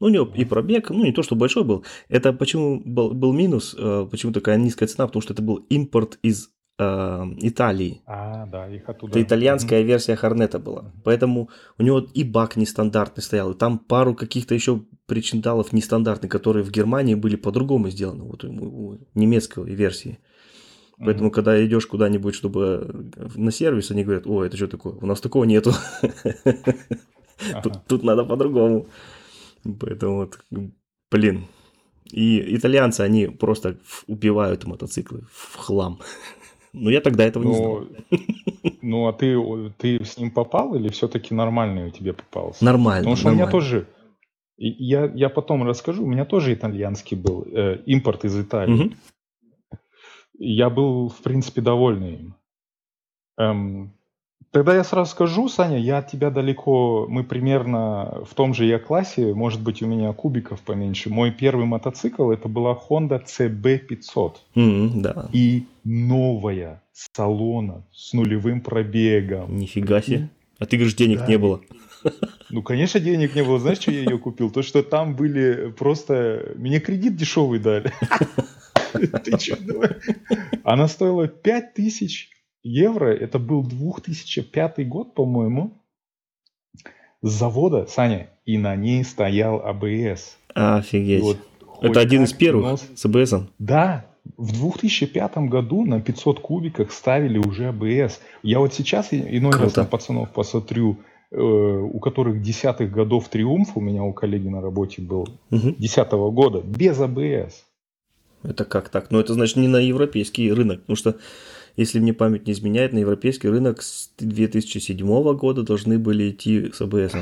Ну, 0.00 0.06
у 0.06 0.08
него 0.08 0.32
и 0.34 0.44
пробег, 0.44 0.90
ну, 0.90 1.04
не 1.04 1.12
то, 1.12 1.22
что 1.22 1.36
большой 1.36 1.62
был. 1.62 1.84
Это 2.08 2.32
почему 2.32 2.80
был, 2.80 3.12
был 3.12 3.32
минус, 3.32 3.76
э, 3.78 4.08
почему 4.10 4.32
такая 4.32 4.56
низкая 4.56 4.88
цена, 4.88 5.06
потому 5.06 5.22
что 5.22 5.34
это 5.34 5.42
был 5.42 5.56
импорт 5.68 6.18
из 6.22 6.50
э, 6.80 7.24
Италии. 7.38 8.00
А, 8.06 8.46
да, 8.46 8.68
их 8.68 8.88
оттуда. 8.88 9.12
Это 9.12 9.22
итальянская 9.22 9.80
mm-hmm. 9.80 9.86
версия 9.86 10.16
Хорнета 10.16 10.58
была. 10.58 10.92
Поэтому 11.04 11.50
у 11.78 11.82
него 11.82 12.06
и 12.14 12.24
бак 12.24 12.56
нестандартный 12.56 13.22
стоял, 13.22 13.52
и 13.52 13.58
там 13.58 13.78
пару 13.78 14.14
каких-то 14.14 14.54
еще 14.54 14.82
причиндалов 15.06 15.72
нестандартных, 15.72 16.30
которые 16.30 16.64
в 16.64 16.70
Германии 16.70 17.14
были 17.14 17.36
по-другому 17.36 17.90
сделаны, 17.90 18.24
вот 18.24 18.44
у, 18.44 18.50
у 18.50 18.98
немецкой 19.14 19.64
версии. 19.64 20.18
Поэтому, 20.98 21.28
mm-hmm. 21.28 21.34
когда 21.34 21.64
идешь 21.64 21.86
куда-нибудь, 21.86 22.34
чтобы 22.34 23.10
на 23.34 23.50
сервис, 23.50 23.90
они 23.90 24.04
говорят, 24.04 24.26
о, 24.26 24.44
это 24.44 24.56
что 24.56 24.66
такое? 24.66 24.94
У 24.94 25.06
нас 25.06 25.20
такого 25.20 25.44
нету. 25.44 25.72
Тут 27.88 28.02
надо 28.02 28.24
по-другому. 28.24 28.86
Поэтому 29.80 30.16
вот, 30.16 30.38
блин. 31.10 31.46
И 32.12 32.56
итальянцы, 32.56 33.02
они 33.02 33.26
просто 33.26 33.78
убивают 34.08 34.64
мотоциклы 34.64 35.22
в 35.32 35.56
хлам. 35.56 36.00
Но 36.72 36.90
я 36.90 37.00
тогда 37.00 37.24
этого 37.24 37.44
не 37.44 37.54
знал. 37.54 37.86
Ну, 38.82 39.08
а 39.08 39.12
ты, 39.12 39.36
ты 39.78 40.04
с 40.04 40.16
ним 40.18 40.30
попал 40.30 40.74
или 40.74 40.88
все-таки 40.88 41.34
нормальный 41.34 41.88
у 41.88 41.90
тебя 41.90 42.14
попался? 42.14 42.64
Нормально. 42.64 43.00
Потому 43.00 43.16
что 43.16 43.26
нормально. 43.26 43.44
у 43.44 43.46
меня 43.46 43.52
тоже... 43.52 43.86
Я, 44.56 45.10
я 45.14 45.30
потом 45.30 45.66
расскажу, 45.66 46.04
у 46.04 46.06
меня 46.06 46.24
тоже 46.24 46.52
итальянский 46.52 47.16
был, 47.16 47.46
э, 47.46 47.82
импорт 47.86 48.24
из 48.24 48.38
Италии. 48.38 48.86
Угу. 48.86 48.94
Я 50.38 50.70
был, 50.70 51.08
в 51.08 51.18
принципе, 51.22 51.60
довольный 51.62 52.14
им. 52.14 52.34
Эм, 53.38 53.94
Тогда 54.52 54.74
я 54.74 54.82
сразу 54.82 55.12
скажу, 55.12 55.48
Саня, 55.48 55.78
я 55.78 55.98
от 55.98 56.10
тебя 56.10 56.30
далеко, 56.30 57.06
мы 57.08 57.22
примерно 57.22 58.24
в 58.28 58.34
том 58.34 58.52
же 58.52 58.64
я 58.64 58.80
классе, 58.80 59.32
может 59.32 59.60
быть, 59.60 59.80
у 59.80 59.86
меня 59.86 60.12
кубиков 60.12 60.60
поменьше. 60.60 61.08
Мой 61.08 61.30
первый 61.30 61.66
мотоцикл 61.66 62.30
это 62.30 62.48
была 62.48 62.72
Honda 62.72 63.22
CB500. 63.24 64.32
Mm, 64.56 64.90
да. 65.00 65.28
И 65.32 65.66
новая, 65.84 66.82
салона, 66.92 67.84
с 67.92 68.12
нулевым 68.12 68.60
пробегом. 68.60 69.56
Нифига 69.56 70.02
себе. 70.02 70.28
А 70.58 70.66
ты 70.66 70.76
говоришь, 70.76 70.96
денег 70.96 71.20
да. 71.20 71.26
не 71.28 71.38
было. 71.38 71.60
Ну, 72.50 72.62
конечно, 72.64 72.98
денег 72.98 73.36
не 73.36 73.44
было. 73.44 73.60
Знаешь, 73.60 73.78
что 73.78 73.92
я 73.92 74.00
ее 74.00 74.18
купил? 74.18 74.50
То, 74.50 74.62
что 74.62 74.82
там 74.82 75.14
были 75.14 75.70
просто... 75.70 76.54
Мне 76.56 76.80
кредит 76.80 77.14
дешевый 77.14 77.60
дали. 77.60 77.92
Ты 78.92 79.38
что, 79.38 79.56
давай? 79.64 79.90
Она 80.64 80.88
стоила 80.88 81.28
5000 81.28 82.39
евро, 82.62 83.14
это 83.14 83.38
был 83.38 83.62
2005 83.62 84.88
год, 84.88 85.14
по-моему, 85.14 85.80
с 87.22 87.30
завода, 87.30 87.86
Саня, 87.86 88.30
и 88.44 88.58
на 88.58 88.76
ней 88.76 89.04
стоял 89.04 89.60
АБС. 89.60 90.38
Офигеть. 90.54 91.22
Вот, 91.22 91.38
это 91.80 92.00
один 92.00 92.24
из 92.24 92.32
первых 92.32 92.64
нос... 92.64 92.84
с 92.94 93.04
АБС? 93.04 93.34
Да, 93.58 94.06
в 94.36 94.52
2005 94.52 95.38
году 95.48 95.84
на 95.84 96.00
500 96.00 96.40
кубиках 96.40 96.92
ставили 96.92 97.38
уже 97.38 97.68
АБС. 97.68 98.20
Я 98.42 98.58
вот 98.58 98.74
сейчас 98.74 99.08
иной 99.12 99.52
Круто. 99.52 99.64
раз 99.64 99.76
на 99.76 99.84
пацанов 99.84 100.32
посмотрю, 100.32 100.98
э, 101.30 101.40
у 101.40 101.98
которых 102.00 102.42
десятых 102.42 102.90
годов 102.90 103.28
триумф, 103.28 103.76
у 103.76 103.80
меня 103.80 104.02
у 104.02 104.12
коллеги 104.12 104.48
на 104.48 104.60
работе 104.60 105.02
был, 105.02 105.28
десятого 105.50 106.26
угу. 106.26 106.36
года, 106.42 106.60
без 106.62 107.00
АБС. 107.00 107.66
Это 108.42 108.64
как 108.64 108.88
так? 108.88 109.10
Ну, 109.10 109.20
это 109.20 109.34
значит 109.34 109.56
не 109.56 109.68
на 109.68 109.76
европейский 109.76 110.50
рынок, 110.50 110.80
потому 110.80 110.96
что 110.96 111.16
если 111.80 111.98
мне 111.98 112.12
память 112.12 112.46
не 112.46 112.52
изменяет, 112.52 112.92
на 112.92 112.98
европейский 112.98 113.48
рынок 113.48 113.80
с 113.80 114.10
2007 114.18 115.34
года 115.34 115.62
должны 115.62 115.98
были 115.98 116.30
идти 116.30 116.70
с 116.72 116.80
АБС. 116.82 117.14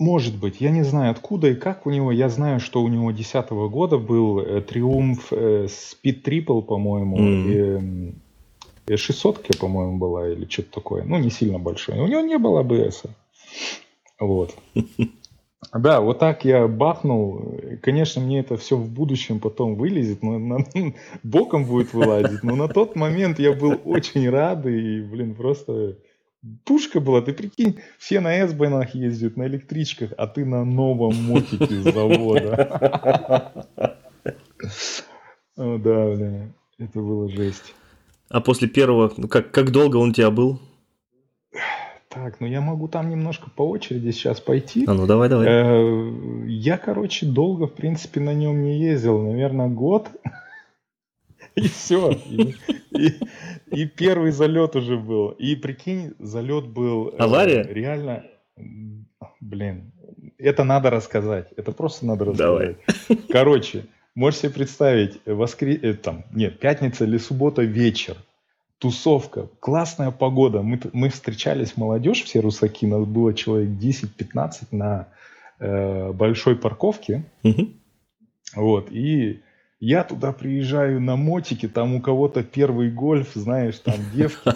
Может 0.00 0.36
быть, 0.36 0.60
я 0.60 0.70
не 0.70 0.82
знаю 0.82 1.12
откуда 1.12 1.50
и 1.50 1.54
как 1.54 1.86
у 1.86 1.90
него. 1.90 2.10
Я 2.10 2.28
знаю, 2.28 2.58
что 2.58 2.82
у 2.82 2.88
него 2.88 3.12
2010 3.12 3.50
года 3.70 3.98
был 3.98 4.40
э, 4.40 4.60
Триумф 4.62 5.32
э, 5.32 5.66
Speed 5.66 6.22
Triple, 6.24 6.62
по-моему, 6.62 7.18
mm. 7.18 8.14
и, 8.88 8.96
600 8.96 9.38
э, 9.38 9.58
по-моему, 9.58 9.98
была 9.98 10.28
или 10.30 10.48
что-то 10.48 10.72
такое. 10.72 11.04
Ну, 11.04 11.18
не 11.18 11.30
сильно 11.30 11.58
большой. 11.60 12.00
У 12.00 12.06
него 12.08 12.22
не 12.22 12.38
было 12.38 12.60
АБС. 12.60 13.04
Вот. 14.18 14.56
Да, 15.72 16.00
вот 16.00 16.18
так 16.18 16.44
я 16.44 16.66
бахнул. 16.66 17.60
Конечно, 17.82 18.20
мне 18.22 18.40
это 18.40 18.56
все 18.56 18.76
в 18.76 18.90
будущем 18.90 19.40
потом 19.40 19.76
вылезет, 19.76 20.22
но 20.22 20.38
на, 20.38 20.58
боком 21.22 21.64
будет 21.64 21.92
вылазить. 21.92 22.42
Но 22.42 22.56
на 22.56 22.66
тот 22.66 22.96
момент 22.96 23.38
я 23.38 23.52
был 23.52 23.80
очень 23.84 24.28
рад 24.30 24.66
и, 24.66 25.00
блин, 25.00 25.34
просто 25.34 25.98
пушка 26.64 27.00
была. 27.00 27.20
Ты 27.20 27.32
прикинь, 27.32 27.78
все 27.98 28.20
на 28.20 28.38
S-байнах 28.38 28.94
ездят, 28.94 29.36
на 29.36 29.46
электричках, 29.46 30.12
а 30.16 30.26
ты 30.26 30.44
на 30.44 30.64
новом 30.64 31.14
мотике 31.14 31.82
с 31.82 31.94
завода. 31.94 33.66
Да, 35.56 36.14
бля, 36.14 36.48
это 36.78 37.00
было 37.00 37.28
жесть. 37.28 37.74
А 38.30 38.40
после 38.40 38.66
первого, 38.66 39.12
ну 39.18 39.28
как, 39.28 39.50
как 39.50 39.72
долго 39.72 39.96
он 39.96 40.10
у 40.10 40.12
тебя 40.12 40.30
был? 40.30 40.58
Так, 42.10 42.40
ну 42.40 42.46
я 42.48 42.60
могу 42.60 42.88
там 42.88 43.08
немножко 43.08 43.50
по 43.50 43.62
очереди 43.62 44.10
сейчас 44.10 44.40
пойти. 44.40 44.84
А 44.88 44.94
ну 44.94 45.06
давай, 45.06 45.28
давай. 45.28 45.46
Э, 45.46 46.44
я, 46.48 46.76
короче, 46.76 47.24
долго, 47.24 47.68
в 47.68 47.74
принципе, 47.74 48.18
на 48.18 48.34
нем 48.34 48.64
не 48.64 48.80
ездил, 48.80 49.22
наверное, 49.22 49.68
год. 49.68 50.08
И 51.54 51.68
все. 51.68 52.10
И, 52.10 52.56
и, 52.90 53.14
и 53.70 53.86
первый 53.86 54.32
залет 54.32 54.74
уже 54.74 54.96
был. 54.96 55.28
И 55.30 55.54
прикинь, 55.54 56.14
залет 56.18 56.66
был... 56.66 57.10
Э, 57.10 57.16
Авария? 57.18 57.62
Э, 57.62 57.72
реально... 57.72 58.24
Блин, 59.40 59.92
это 60.36 60.64
надо 60.64 60.90
рассказать. 60.90 61.52
Это 61.56 61.70
просто 61.70 62.06
надо 62.06 62.24
рассказать. 62.24 62.76
Давай. 63.08 63.22
Короче, 63.30 63.86
можешь 64.16 64.40
себе 64.40 64.50
представить, 64.50 65.20
воскрес... 65.26 65.78
Э, 65.82 65.94
там, 65.94 66.24
нет, 66.32 66.58
пятница 66.58 67.04
или 67.04 67.18
суббота 67.18 67.62
вечер 67.62 68.16
тусовка, 68.80 69.48
классная 69.60 70.10
погода. 70.10 70.62
Мы, 70.62 70.80
мы 70.92 71.10
встречались, 71.10 71.76
молодежь, 71.76 72.24
все 72.24 72.40
русаки, 72.40 72.86
нас 72.86 73.04
было 73.04 73.34
человек 73.34 73.68
10-15 73.78 74.68
на 74.72 75.08
э, 75.58 76.12
большой 76.12 76.56
парковке. 76.56 77.24
Угу. 77.44 77.68
Вот, 78.56 78.90
и 78.90 79.42
я 79.80 80.02
туда 80.02 80.32
приезжаю 80.32 81.00
на 81.00 81.16
мотике, 81.16 81.68
там 81.68 81.94
у 81.94 82.00
кого-то 82.00 82.42
первый 82.42 82.90
гольф, 82.90 83.32
знаешь, 83.34 83.78
там 83.78 83.96
девки, 84.14 84.50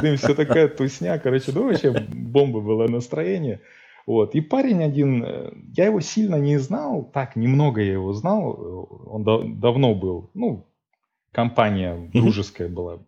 дым, 0.00 0.16
все 0.16 0.34
такая 0.34 0.68
тусня. 0.68 1.18
Короче, 1.18 1.50
ну 1.52 1.64
вообще 1.64 1.90
бомба 1.90 2.60
было 2.60 2.86
настроение. 2.86 3.60
Вот. 4.06 4.36
И 4.36 4.40
парень 4.40 4.84
один, 4.84 5.24
э, 5.24 5.52
я 5.76 5.86
его 5.86 6.00
сильно 6.00 6.36
не 6.36 6.58
знал, 6.58 7.10
так, 7.12 7.34
немного 7.34 7.80
я 7.80 7.92
его 7.92 8.12
знал, 8.12 8.88
он 9.06 9.24
да, 9.24 9.38
давно 9.42 9.96
был, 9.96 10.30
ну, 10.32 10.64
компания 11.32 12.10
дружеская 12.12 12.68
была. 12.68 13.00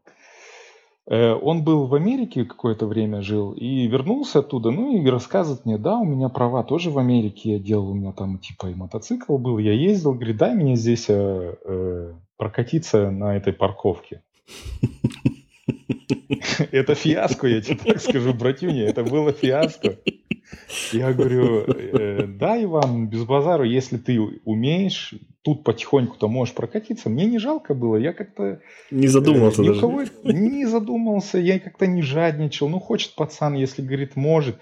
Э, 1.08 1.34
он 1.34 1.62
был 1.62 1.86
в 1.86 1.94
Америке 1.94 2.44
какое-то 2.44 2.86
время 2.86 3.22
жил 3.22 3.52
и 3.52 3.86
вернулся 3.86 4.40
оттуда, 4.40 4.70
ну 4.70 4.96
и 4.96 5.08
рассказывает 5.08 5.64
мне, 5.64 5.78
да, 5.78 5.96
у 5.98 6.04
меня 6.04 6.28
права 6.28 6.64
тоже 6.64 6.90
в 6.90 6.98
Америке 6.98 7.52
я 7.52 7.58
делал, 7.58 7.90
у 7.90 7.94
меня 7.94 8.12
там 8.12 8.38
типа 8.38 8.66
и 8.66 8.74
мотоцикл 8.74 9.38
был, 9.38 9.58
я 9.58 9.72
ездил, 9.72 10.14
говорит, 10.14 10.36
дай 10.36 10.54
мне 10.54 10.74
здесь 10.76 11.06
э, 11.08 11.54
э, 11.64 12.12
прокатиться 12.36 13.10
на 13.10 13.36
этой 13.36 13.52
парковке. 13.52 14.22
Это 16.72 16.94
фиаско, 16.94 17.46
я 17.46 17.60
тебе 17.60 17.76
так 17.76 18.00
скажу, 18.00 18.32
братюня, 18.32 18.84
это 18.84 19.04
было 19.04 19.32
фиаско. 19.32 19.98
Я 20.92 21.12
говорю, 21.12 21.64
э, 21.66 22.26
да, 22.26 22.62
Иван, 22.62 23.08
без 23.08 23.24
базару, 23.24 23.64
если 23.64 23.98
ты 23.98 24.18
умеешь, 24.44 25.14
тут 25.46 25.62
потихоньку-то 25.62 26.26
можешь 26.26 26.56
прокатиться. 26.56 27.08
Мне 27.08 27.24
не 27.24 27.38
жалко 27.38 27.72
было, 27.72 27.94
я 27.94 28.12
как-то... 28.12 28.60
Не 28.90 29.06
задумался 29.06 29.62
э, 29.62 29.66
даже. 29.66 30.10
Не 30.24 30.66
задумался, 30.66 31.38
я 31.38 31.60
как-то 31.60 31.86
не 31.86 32.02
жадничал. 32.02 32.68
Ну, 32.68 32.80
хочет 32.80 33.14
пацан, 33.14 33.54
если 33.54 33.80
говорит, 33.80 34.16
может. 34.16 34.58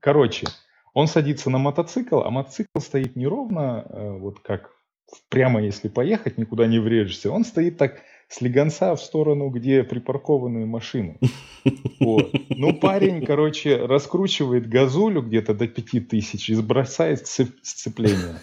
Короче, 0.00 0.48
он 0.92 1.06
садится 1.06 1.50
на 1.50 1.58
мотоцикл, 1.58 2.18
а 2.18 2.30
мотоцикл 2.30 2.80
стоит 2.80 3.14
неровно, 3.14 3.86
э, 3.88 4.18
вот 4.18 4.40
как 4.40 4.72
прямо 5.28 5.62
если 5.62 5.86
поехать, 5.86 6.36
никуда 6.36 6.66
не 6.66 6.80
врежешься. 6.80 7.30
Он 7.30 7.44
стоит 7.44 7.78
так 7.78 8.02
слегонца 8.28 8.96
в 8.96 9.00
сторону, 9.00 9.50
где 9.50 9.84
припаркованные 9.84 10.66
машины. 10.66 11.20
Вот. 12.00 12.32
Ну, 12.48 12.74
парень, 12.74 13.24
короче, 13.24 13.76
раскручивает 13.86 14.68
газулю 14.68 15.22
где-то 15.22 15.54
до 15.54 15.68
5000 15.68 16.50
и 16.50 16.54
сбросает 16.54 17.26
сцепление. 17.28 18.40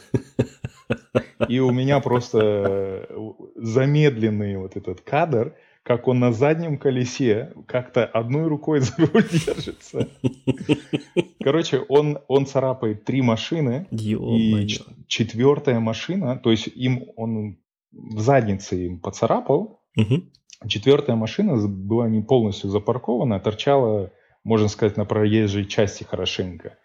И 1.48 1.60
у 1.60 1.72
меня 1.72 2.00
просто 2.00 3.08
э, 3.10 3.32
замедленный 3.56 4.58
вот 4.58 4.76
этот 4.78 5.02
кадр, 5.02 5.56
как 5.84 6.08
он 6.08 6.20
на 6.20 6.32
заднем 6.32 6.78
колесе 6.78 7.54
как-то 7.68 8.06
одной 8.06 8.48
рукой 8.48 8.80
за 8.82 8.94
руль 8.98 9.28
держится. 9.30 10.08
Короче, 11.44 11.80
он, 11.90 12.20
он 12.28 12.46
царапает 12.46 13.04
три 13.04 13.22
машины, 13.22 13.88
и 13.92 14.68
четвертая 15.08 15.80
машина, 15.80 16.38
то 16.38 16.52
есть 16.52 16.68
им 16.68 17.06
он 17.16 17.58
в 17.92 18.20
заднице 18.22 18.86
им 18.86 19.00
поцарапал. 19.00 19.82
Угу. 19.96 20.24
Четвертая 20.68 21.16
машина 21.16 21.56
была 21.68 22.08
не 22.08 22.22
полностью 22.22 22.70
запаркована, 22.70 23.40
торчала, 23.40 24.12
можно 24.44 24.68
сказать, 24.70 24.98
на 24.98 25.06
проезжей 25.06 25.66
части 25.66 26.04
хорошенько. 26.04 26.78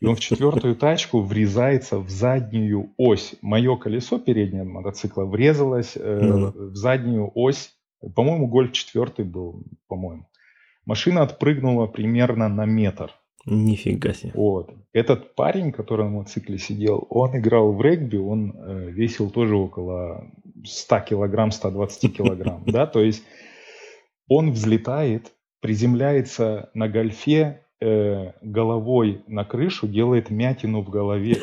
И 0.00 0.06
он 0.06 0.14
в 0.14 0.20
четвертую 0.20 0.76
тачку 0.76 1.22
врезается 1.22 1.98
в 1.98 2.10
заднюю 2.10 2.92
ось. 2.98 3.34
Мое 3.40 3.76
колесо 3.76 4.18
переднее 4.18 4.64
мотоцикла 4.64 5.24
врезалось 5.24 5.92
э, 5.96 6.20
ну, 6.22 6.52
да. 6.52 6.52
в 6.52 6.74
заднюю 6.74 7.32
ось. 7.34 7.72
По-моему, 8.14 8.46
гольф 8.46 8.72
четвертый 8.72 9.24
был, 9.24 9.64
по-моему. 9.88 10.28
Машина 10.84 11.22
отпрыгнула 11.22 11.86
примерно 11.86 12.48
на 12.48 12.66
метр. 12.66 13.10
Нифига 13.46 14.12
себе. 14.12 14.32
Вот. 14.34 14.70
Этот 14.92 15.34
парень, 15.34 15.72
который 15.72 16.04
на 16.04 16.10
мотоцикле 16.10 16.58
сидел, 16.58 17.06
он 17.08 17.36
играл 17.38 17.72
в 17.72 17.80
регби, 17.80 18.16
он 18.16 18.52
э, 18.56 18.90
весил 18.90 19.30
тоже 19.30 19.56
около 19.56 20.30
100 20.64 21.00
килограмм, 21.00 21.52
120 21.52 22.16
килограмм, 22.16 22.62
да, 22.66 22.86
то 22.86 23.00
есть 23.00 23.22
он 24.28 24.50
взлетает, 24.50 25.32
приземляется 25.60 26.70
на 26.74 26.88
гольфе 26.88 27.65
э, 27.80 28.32
головой 28.42 29.22
на 29.26 29.44
крышу, 29.44 29.86
делает 29.86 30.30
мятину 30.30 30.82
в 30.82 30.90
голове, 30.90 31.36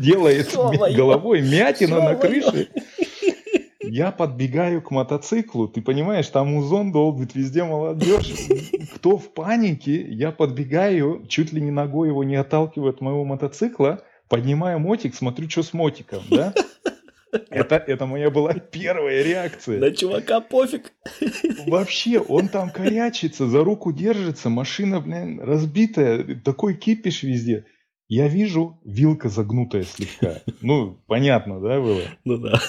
делает 0.00 0.54
головой 0.94 1.42
мятину 1.42 2.02
на 2.02 2.14
крыше, 2.14 2.68
я 3.80 4.10
подбегаю 4.10 4.80
к 4.80 4.90
мотоциклу, 4.90 5.68
ты 5.68 5.82
понимаешь, 5.82 6.28
там 6.28 6.54
узон 6.54 6.92
долбит, 6.92 7.34
везде 7.34 7.64
молодежь. 7.64 8.32
Кто 8.94 9.18
в 9.18 9.34
панике, 9.34 10.00
я 10.00 10.32
подбегаю, 10.32 11.26
чуть 11.28 11.52
ли 11.52 11.60
не 11.60 11.70
ногой 11.70 12.08
его 12.08 12.24
не 12.24 12.36
отталкиваю 12.36 12.90
от 12.90 13.00
моего 13.00 13.24
мотоцикла, 13.24 14.02
поднимаю 14.28 14.78
мотик, 14.78 15.14
смотрю, 15.14 15.50
что 15.50 15.62
с 15.62 15.72
мотиком, 15.74 16.22
да? 16.30 16.54
Это, 17.32 17.76
это 17.76 18.06
моя 18.06 18.30
была 18.30 18.52
первая 18.54 19.22
реакция. 19.22 19.80
На 19.80 19.90
чувака 19.90 20.40
пофиг. 20.40 20.92
Вообще, 21.66 22.20
он 22.20 22.48
там 22.48 22.70
корячится, 22.70 23.46
за 23.46 23.64
руку 23.64 23.92
держится, 23.92 24.50
машина, 24.50 25.00
блин, 25.00 25.40
разбитая, 25.40 26.40
такой 26.44 26.74
кипиш 26.74 27.22
везде. 27.22 27.64
Я 28.08 28.28
вижу, 28.28 28.78
вилка 28.84 29.30
загнутая 29.30 29.84
слегка. 29.84 30.42
Ну, 30.60 30.98
понятно, 31.06 31.60
да, 31.60 31.80
было? 31.80 32.02
Ну 32.24 32.36
да. 32.36 32.60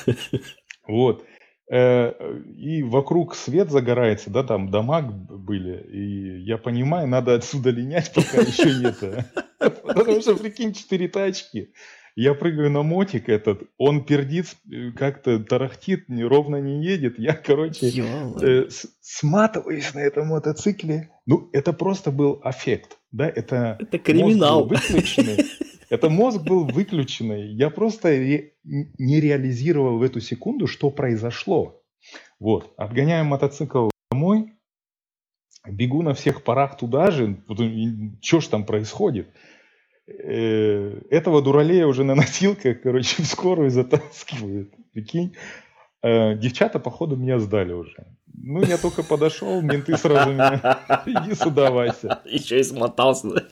Вот. 0.88 1.26
Э, 1.69 2.13
и 2.58 2.84
вокруг 2.84 3.36
свет 3.36 3.69
загорается, 3.69 4.30
да, 4.30 4.43
там 4.43 4.69
дома 4.69 5.02
были. 5.02 5.86
И 5.91 6.43
я 6.43 6.58
понимаю, 6.58 7.08
надо 7.08 7.36
отсюда 7.36 7.71
линять, 7.71 8.13
пока 8.13 8.41
еще 8.41 8.73
нет. 8.73 9.28
Потому 9.60 10.21
что, 10.21 10.36
прикинь, 10.36 10.73
четыре 10.73 11.08
тачки. 11.08 11.73
Я 12.15 12.36
прыгаю 12.36 12.69
на 12.69 12.84
мотик 12.84 13.28
этот, 13.28 13.63
он 13.78 14.06
пердит, 14.06 14.56
э, 14.71 14.91
как-то 14.91 15.39
тарахтит, 15.39 16.06
ровно 16.10 16.58
не 16.58 16.84
едет. 16.86 17.17
Я, 17.17 17.34
короче, 17.34 17.91
э, 18.41 18.69
сматываюсь 19.02 19.93
на 19.93 19.99
этом 19.99 20.28
мотоцикле. 20.28 21.10
Ну, 21.26 21.49
это 21.54 21.73
просто 21.73 22.12
был 22.12 22.39
аффект, 22.43 22.99
да, 23.12 23.28
это... 23.28 23.78
Это 23.80 23.97
криминал. 23.97 24.65
выключенный. 24.67 25.45
Это 25.89 26.10
мозг 26.10 26.41
был 26.43 26.65
выключенный. 26.65 27.54
Я 27.54 27.69
просто 27.69 28.10
ре- 28.10 28.54
не 28.63 29.19
реализировал 29.19 29.97
в 29.97 30.04
эту 30.04 30.21
секунду, 30.21 30.65
что 30.67 30.89
произошло. 30.89 31.84
Вот. 32.39 32.73
Отгоняем 32.78 33.28
мотоцикл 33.28 33.89
домой, 34.12 34.54
бегу 35.67 36.02
на 36.02 36.13
всех 36.13 36.43
парах 36.43 36.78
туда 36.78 37.12
же. 37.12 37.43
Что 38.21 38.39
ж 38.39 38.47
там 38.47 38.65
происходит? 38.65 39.30
Э, 40.08 41.00
этого 41.10 41.42
дуралея 41.42 41.88
уже 41.88 42.04
на 42.04 42.16
носилках, 42.16 42.82
короче, 42.82 43.24
в 43.24 43.26
скорую 43.26 43.70
затаскивают. 43.70 44.74
Прикинь. 44.94 45.36
Э, 46.02 46.36
девчата, 46.36 46.80
походу, 46.80 47.16
меня 47.16 47.39
сдали 47.39 47.72
уже. 47.72 48.06
Ну, 48.34 48.62
я 48.63 48.78
только 48.78 49.04
подошел, 49.04 49.62
менты 49.62 49.96
сразу 49.98 50.32
меня... 50.34 50.80
Иди 51.06 51.36
сюда, 51.36 51.72
Вася. 51.72 52.22
Еще 52.26 52.60
и 52.60 52.63
смотался. 52.63 53.48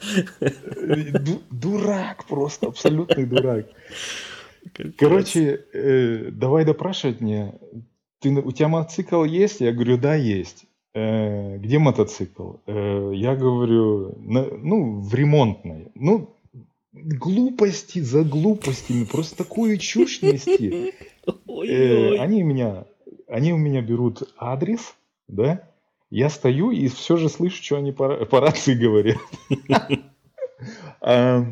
Дурак 1.50 2.26
просто, 2.28 2.68
абсолютный 2.68 3.26
дурак. 3.26 3.68
Короче, 4.98 5.66
э, 5.74 6.32
давай 6.32 6.66
допрашивать 6.66 7.22
мне. 7.22 7.54
Ты, 8.20 8.30
у 8.30 8.52
тебя 8.52 8.68
мотоцикл 8.68 9.24
есть? 9.24 9.62
Я 9.62 9.72
говорю, 9.72 9.98
да, 9.98 10.16
есть. 10.16 10.66
Э, 10.94 11.58
где 11.58 11.80
мотоцикл? 11.80 12.56
Э, 12.68 13.12
я 13.14 13.36
говорю, 13.36 14.16
на, 14.20 14.44
ну, 14.44 15.00
в 15.00 15.14
ремонтной. 15.16 15.88
Ну, 15.96 16.36
глупости 16.94 18.00
за 18.00 18.24
глупостями, 18.24 19.06
просто 19.06 19.38
такую 19.38 19.78
чушь 19.78 20.22
нести. 20.22 20.94
Э, 21.26 22.18
они 22.18 22.44
меня, 22.44 22.86
они 23.28 23.54
у 23.54 23.58
меня 23.58 23.82
берут 23.82 24.24
адрес, 24.38 24.96
да, 25.28 25.68
я 26.10 26.30
стою 26.30 26.72
и 26.72 26.88
все 26.88 27.16
же 27.18 27.30
слышу, 27.30 27.64
что 27.64 27.78
они 27.78 27.92
по, 27.92 28.26
по 28.26 28.40
рации 28.40 28.76
говорят. 28.76 29.18
А, 31.04 31.44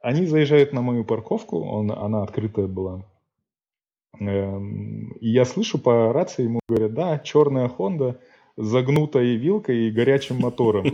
они 0.00 0.24
заезжают 0.24 0.72
на 0.72 0.80
мою 0.80 1.04
парковку, 1.04 1.60
он, 1.60 1.90
она 1.90 2.22
открытая 2.22 2.66
была. 2.66 3.04
Эм, 4.18 5.12
и 5.20 5.28
я 5.28 5.44
слышу 5.44 5.78
по 5.78 6.10
рации, 6.14 6.44
ему 6.44 6.60
говорят, 6.66 6.94
да, 6.94 7.18
черная 7.18 7.68
Honda, 7.68 8.18
загнутой 8.60 9.36
вилкой 9.36 9.88
и 9.88 9.90
горячим 9.90 10.38
мотором. 10.40 10.86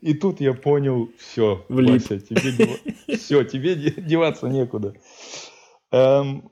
И 0.00 0.14
тут 0.14 0.40
я 0.40 0.54
понял, 0.54 1.10
все, 1.18 1.64
Вася, 1.68 2.20
тебе 2.20 2.78
все, 3.16 3.44
тебе 3.44 3.74
деваться 3.74 4.48
некуда. 4.48 4.94
Эм, 5.92 6.50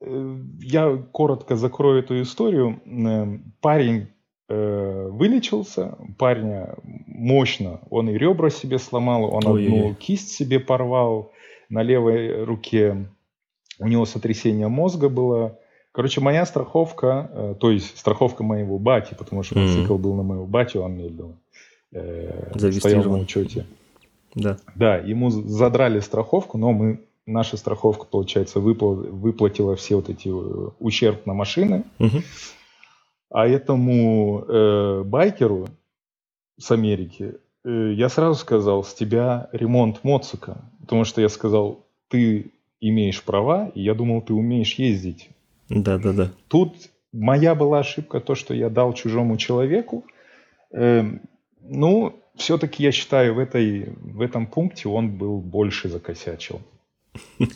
э, 0.00 0.36
я 0.60 0.96
коротко 1.12 1.54
закрою 1.54 2.00
эту 2.00 2.20
историю. 2.20 2.80
Эм, 2.86 3.54
парень 3.60 4.08
э, 4.48 5.08
вылечился, 5.10 5.96
парня 6.18 6.74
мощно. 7.06 7.80
Он 7.90 8.10
и 8.10 8.18
ребра 8.18 8.50
себе 8.50 8.78
сломал, 8.78 9.32
он 9.32 9.46
Ой-ой-ой. 9.46 9.66
одну 9.66 9.94
кисть 9.94 10.30
себе 10.30 10.58
порвал 10.58 11.32
на 11.68 11.82
левой 11.82 12.44
руке. 12.44 13.06
У 13.78 13.86
него 13.86 14.06
сотрясение 14.06 14.68
мозга 14.68 15.08
было. 15.08 15.58
Короче, 15.98 16.20
моя 16.20 16.46
страховка, 16.46 17.28
э, 17.32 17.54
то 17.58 17.72
есть 17.72 17.98
страховка 17.98 18.44
моего 18.44 18.78
бати, 18.78 19.14
потому 19.14 19.42
что 19.42 19.58
мотоцикл 19.58 19.94
mm-hmm. 19.94 19.98
был 19.98 20.14
на 20.14 20.22
моего 20.22 20.46
батю, 20.46 20.82
он 20.82 20.92
мне 20.92 21.08
был, 21.08 21.34
э, 21.90 22.52
стоял 22.70 23.02
на 23.02 23.18
учете. 23.18 23.66
Да. 24.32 24.58
Да, 24.76 24.98
ему 24.98 25.30
задрали 25.30 25.98
страховку, 25.98 26.56
но 26.56 26.70
мы, 26.70 27.00
наша 27.26 27.56
страховка, 27.56 28.06
получается, 28.06 28.60
выпла- 28.60 29.10
выплатила 29.10 29.74
все 29.74 29.96
вот 29.96 30.08
эти 30.08 30.28
э, 30.28 30.70
ущерб 30.78 31.26
на 31.26 31.34
машины. 31.34 31.82
Mm-hmm. 31.98 32.22
А 33.30 33.48
этому 33.48 34.44
э, 34.46 35.02
байкеру 35.02 35.66
с 36.60 36.70
Америки 36.70 37.34
э, 37.64 37.92
я 37.92 38.08
сразу 38.08 38.38
сказал, 38.38 38.84
с 38.84 38.94
тебя 38.94 39.48
ремонт 39.50 40.04
моцика. 40.04 40.58
Потому 40.80 41.02
что 41.02 41.20
я 41.20 41.28
сказал, 41.28 41.84
ты 42.06 42.52
имеешь 42.80 43.20
права, 43.20 43.72
и 43.74 43.82
я 43.82 43.94
думал, 43.94 44.22
ты 44.22 44.32
умеешь 44.32 44.74
ездить. 44.74 45.30
Да, 45.68 45.98
да, 45.98 46.12
да. 46.12 46.30
Тут 46.48 46.74
моя 47.12 47.54
была 47.54 47.80
ошибка 47.80 48.20
то, 48.20 48.34
что 48.34 48.54
я 48.54 48.70
дал 48.70 48.92
чужому 48.92 49.36
человеку. 49.36 50.04
Э, 50.72 51.04
ну, 51.62 52.14
все-таки 52.36 52.82
я 52.82 52.92
считаю, 52.92 53.34
в, 53.34 53.38
этой, 53.38 53.92
в 54.00 54.20
этом 54.20 54.46
пункте 54.46 54.88
он 54.88 55.16
был 55.16 55.40
больше 55.40 55.88
закосячил. 55.88 56.60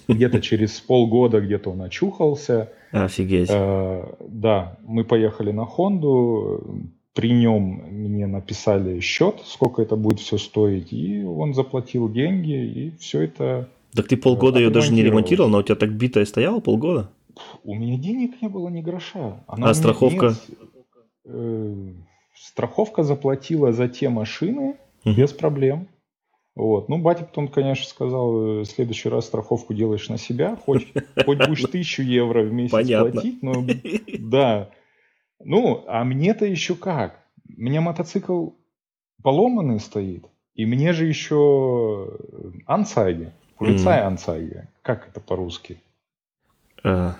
Где-то 0.09 0.41
через 0.43 0.81
полгода 0.81 1.41
где-то 1.41 1.71
он 1.71 1.83
очухался. 1.83 2.71
Офигеть. 2.91 3.49
Э, 3.51 4.05
да, 4.29 4.77
мы 4.85 5.05
поехали 5.05 5.53
на 5.53 5.65
Хонду. 5.65 6.89
При 7.15 7.31
нем 7.31 7.85
мне 7.91 8.27
написали 8.27 9.01
счет, 9.01 9.43
сколько 9.45 9.83
это 9.83 9.97
будет 9.97 10.21
все 10.21 10.39
стоить, 10.39 10.95
и 10.95 11.23
он 11.23 11.53
заплатил 11.53 12.11
деньги, 12.11 12.55
и 12.55 12.97
все 12.99 13.23
это. 13.23 13.69
Так 13.95 14.09
ты 14.09 14.17
полгода 14.17 14.59
ее 14.59 14.71
даже 14.71 14.95
не 14.95 15.03
ремонтировал, 15.03 15.51
но 15.51 15.59
у 15.59 15.63
тебя 15.63 15.75
так 15.75 15.93
битая 15.93 16.25
стояла 16.25 16.61
полгода? 16.61 17.11
У 17.65 17.75
меня 17.75 17.99
денег 17.99 18.41
не 18.43 18.49
было 18.49 18.69
ни 18.69 18.81
гроша. 18.81 19.45
Она 19.47 19.71
а 19.71 19.75
страховка? 19.75 20.27
Нет, 20.27 20.59
э, 21.25 21.93
страховка 22.35 23.03
заплатила 23.03 23.73
за 23.73 23.89
те 23.89 24.09
машины 24.09 24.77
угу. 25.05 25.15
без 25.15 25.33
проблем. 25.33 25.89
Вот. 26.55 26.89
Ну, 26.89 26.99
батя 26.99 27.25
потом, 27.25 27.49
конечно, 27.49 27.87
сказал, 27.87 28.33
в 28.33 28.65
следующий 28.67 29.09
раз 29.09 29.27
страховку 29.27 29.73
делаешь 29.73 30.09
на 30.09 30.19
себя, 30.19 30.57
хоть, 30.57 30.87
хоть 31.25 31.39
будешь 31.47 31.63
тысячу 31.63 32.03
евро 32.03 32.43
в 32.43 32.53
месяц 32.53 32.73
Понятно. 32.73 33.11
платить, 33.11 33.43
но 33.43 33.65
да. 34.19 34.71
Ну, 35.41 35.85
а 35.89 36.05
мне-то 36.05 36.45
еще 36.45 36.75
как? 36.75 37.19
У 37.57 37.63
меня 37.63 37.81
мотоцикл 37.81 38.51
поломанный 39.23 39.81
стоит, 39.81 40.27
и 40.55 40.67
мне 40.67 40.93
же 40.93 41.07
еще 41.07 42.19
ансайги, 42.67 43.33
полицай 43.59 44.03
ансайги. 44.03 44.69
Как 44.83 45.09
это 45.09 45.21
по-русски? 45.21 45.81
А... 46.85 47.15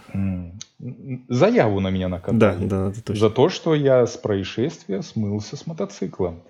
Заяву 1.29 1.81
на 1.81 1.91
меня 1.91 2.09
накатали. 2.09 2.39
Да, 2.39 2.57
да, 2.59 2.89
это 2.91 3.05
точно. 3.05 3.29
За 3.29 3.31
то, 3.31 3.49
что 3.49 3.75
я 3.75 4.05
с 4.05 4.17
происшествия 4.17 5.03
смылся 5.03 5.57
с 5.57 5.67
мотоциклом. 5.67 6.43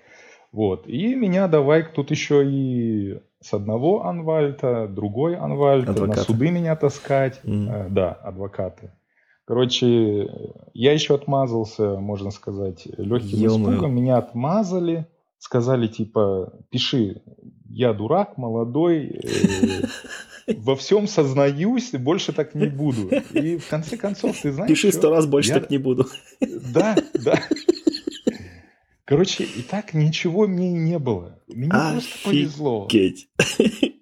Вот. 0.52 0.86
И 0.86 1.14
меня 1.14 1.48
давай 1.48 1.82
тут 1.82 2.10
еще 2.10 2.42
и 2.46 3.20
с 3.40 3.52
одного 3.52 4.04
анвальта, 4.04 4.86
другой 4.88 5.36
анвальт, 5.36 5.88
адвокаты. 5.88 6.18
на 6.18 6.24
суды 6.24 6.50
меня 6.50 6.76
таскать. 6.76 7.40
Mm. 7.44 7.68
Э, 7.68 7.88
да, 7.90 8.12
адвокаты. 8.12 8.92
Короче, 9.44 10.30
я 10.72 10.92
еще 10.92 11.14
отмазался, 11.14 11.96
можно 11.98 12.30
сказать, 12.30 12.86
легким 12.96 13.38
ё 13.38 13.48
испугом. 13.48 13.94
Меня 13.94 14.18
отмазали, 14.18 15.08
сказали 15.38 15.88
типа, 15.88 16.52
пиши, 16.70 17.22
я 17.72 17.92
дурак, 17.92 18.36
молодой, 18.36 19.20
э, 19.22 20.52
во 20.56 20.76
всем 20.76 21.08
сознаюсь, 21.08 21.92
больше 21.92 22.32
так 22.32 22.54
не 22.54 22.66
буду. 22.66 23.08
И 23.32 23.56
в 23.56 23.68
конце 23.68 23.96
концов, 23.96 24.40
ты 24.40 24.52
знаешь... 24.52 24.68
Пиши 24.68 24.92
сто 24.92 25.10
раз, 25.10 25.26
больше 25.26 25.50
я... 25.50 25.60
так 25.60 25.70
не 25.70 25.78
буду. 25.78 26.06
Да, 26.40 26.96
да. 27.14 27.42
Короче, 29.04 29.44
и 29.44 29.62
так 29.62 29.94
ничего 29.94 30.46
мне 30.46 30.72
не 30.72 30.98
было. 30.98 31.40
Мне 31.48 31.70
офигеть. 31.70 31.92
просто 31.92 32.28
повезло. 32.28 32.88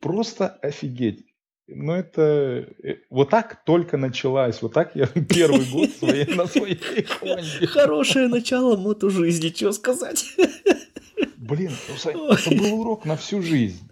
Просто 0.01 0.49
офигеть. 0.49 1.25
Но 1.73 1.95
это 1.95 2.67
э, 2.83 2.97
вот 3.11 3.31
так 3.31 3.65
только 3.65 3.97
началась. 3.97 4.61
Вот 4.61 4.73
так 4.73 4.97
я 4.97 5.07
первый 5.29 5.65
год 5.71 5.91
своей, 5.91 6.27
на 6.35 6.47
своей. 6.47 6.79
Хорошее 7.67 8.29
начало 8.29 8.77
мото 8.77 9.09
жизни, 9.09 9.53
что 9.55 9.73
сказать. 9.73 10.25
Блин, 11.37 11.73
это 12.05 12.51
был 12.57 12.81
урок 12.81 13.05
на 13.05 13.17
всю 13.17 13.43
жизнь. 13.43 13.89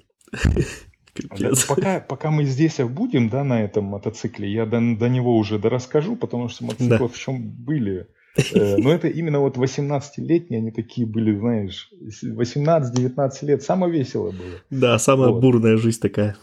Пока, 1.69 2.01
пока 2.01 2.31
мы 2.31 2.45
здесь 2.45 2.79
будем, 2.79 3.29
да, 3.29 3.43
на 3.43 3.63
этом 3.63 3.85
мотоцикле, 3.85 4.51
я 4.53 4.67
до, 4.67 4.81
до 4.97 5.09
него 5.09 5.37
уже 5.37 5.59
дорасскажу, 5.59 6.17
потому 6.17 6.49
что 6.49 6.65
мотоциклы 6.65 6.99
да. 6.99 7.09
в 7.09 7.19
чем 7.19 7.43
были. 7.43 8.07
Э, 8.55 8.77
но 8.77 8.93
это 8.93 9.09
именно 9.09 9.41
вот 9.41 9.57
18-летние, 9.57 10.59
они 10.59 10.71
такие 10.71 11.07
были, 11.07 11.37
знаешь, 11.37 11.91
18-19 12.23 13.31
лет, 13.43 13.63
самое 13.63 13.93
весело 13.93 14.31
было. 14.31 14.61
Да, 14.71 14.99
самая 14.99 15.31
вот. 15.31 15.41
бурная 15.41 15.77
жизнь 15.77 16.01
такая. 16.01 16.37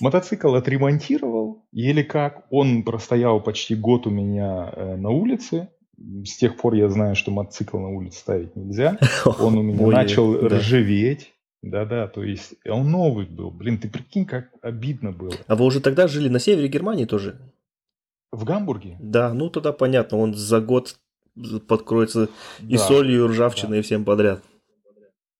Мотоцикл 0.00 0.54
отремонтировал, 0.54 1.64
еле 1.72 2.04
как. 2.04 2.44
Он 2.50 2.84
простоял 2.84 3.40
почти 3.40 3.74
год 3.74 4.06
у 4.06 4.10
меня 4.10 4.72
э, 4.74 4.96
на 4.96 5.10
улице. 5.10 5.68
С 6.24 6.36
тех 6.36 6.56
пор 6.56 6.74
я 6.74 6.88
знаю, 6.88 7.14
что 7.14 7.30
мотоцикл 7.30 7.78
на 7.78 7.88
улице 7.88 8.18
ставить 8.18 8.56
нельзя. 8.56 8.98
Он 9.40 9.58
у 9.58 9.62
меня 9.62 9.86
начал 9.86 10.32
да. 10.32 10.58
ржаветь. 10.58 11.32
Да-да, 11.62 12.08
то 12.08 12.24
есть 12.24 12.54
он 12.68 12.90
новый 12.90 13.24
был. 13.24 13.52
Блин, 13.52 13.78
ты 13.78 13.88
прикинь, 13.88 14.26
как 14.26 14.48
обидно 14.62 15.12
было. 15.12 15.32
А 15.46 15.54
вы 15.54 15.64
уже 15.64 15.80
тогда 15.80 16.08
жили 16.08 16.28
на 16.28 16.40
севере 16.40 16.66
Германии 16.66 17.04
тоже? 17.04 17.38
В 18.32 18.42
Гамбурге? 18.44 18.98
Да, 19.00 19.32
ну 19.32 19.48
тогда 19.48 19.72
понятно, 19.72 20.18
он 20.18 20.34
за 20.34 20.60
год 20.60 20.98
подкроется 21.68 22.28
да, 22.58 22.74
и 22.74 22.76
солью, 22.76 23.26
и 23.26 23.28
ржавчиной, 23.28 23.76
да. 23.76 23.78
и 23.78 23.82
всем 23.82 24.04
подряд. 24.04 24.42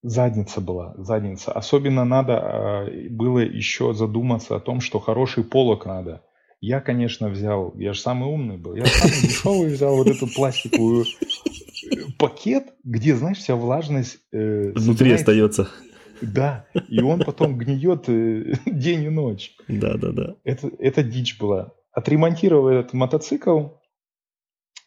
Задница 0.02 0.60
была, 0.60 0.94
задница. 0.96 1.52
Особенно 1.52 2.04
надо 2.04 2.38
а, 2.38 2.86
было 3.10 3.38
еще 3.38 3.92
задуматься 3.92 4.56
о 4.56 4.60
том, 4.60 4.80
что 4.80 5.00
хороший 5.00 5.42
полок 5.42 5.86
надо. 5.86 6.22
Я, 6.62 6.80
конечно, 6.80 7.28
взял, 7.28 7.74
я 7.76 7.92
же 7.92 7.98
самый 7.98 8.30
умный 8.30 8.56
был, 8.56 8.76
я 8.76 8.86
самый 8.86 9.20
дешевый 9.20 9.74
взял 9.74 9.96
вот 9.96 10.06
эту 10.06 10.28
пластиковую 10.32 11.04
э, 11.04 11.96
пакет, 12.20 12.72
где, 12.84 13.16
знаешь, 13.16 13.38
вся 13.38 13.56
влажность... 13.56 14.20
Э, 14.30 14.70
Внутри 14.72 15.10
остается. 15.10 15.68
Да, 16.20 16.66
и 16.88 17.02
он 17.02 17.24
потом 17.24 17.58
гниет 17.58 18.08
э, 18.08 18.54
день 18.64 19.02
и 19.02 19.08
ночь. 19.08 19.56
Да, 19.66 19.96
да, 19.96 20.12
да. 20.12 20.36
Это, 20.44 20.70
это 20.78 21.02
дичь 21.02 21.36
была. 21.36 21.72
Отремонтировал 21.90 22.68
этот 22.68 22.92
мотоцикл, 22.92 23.70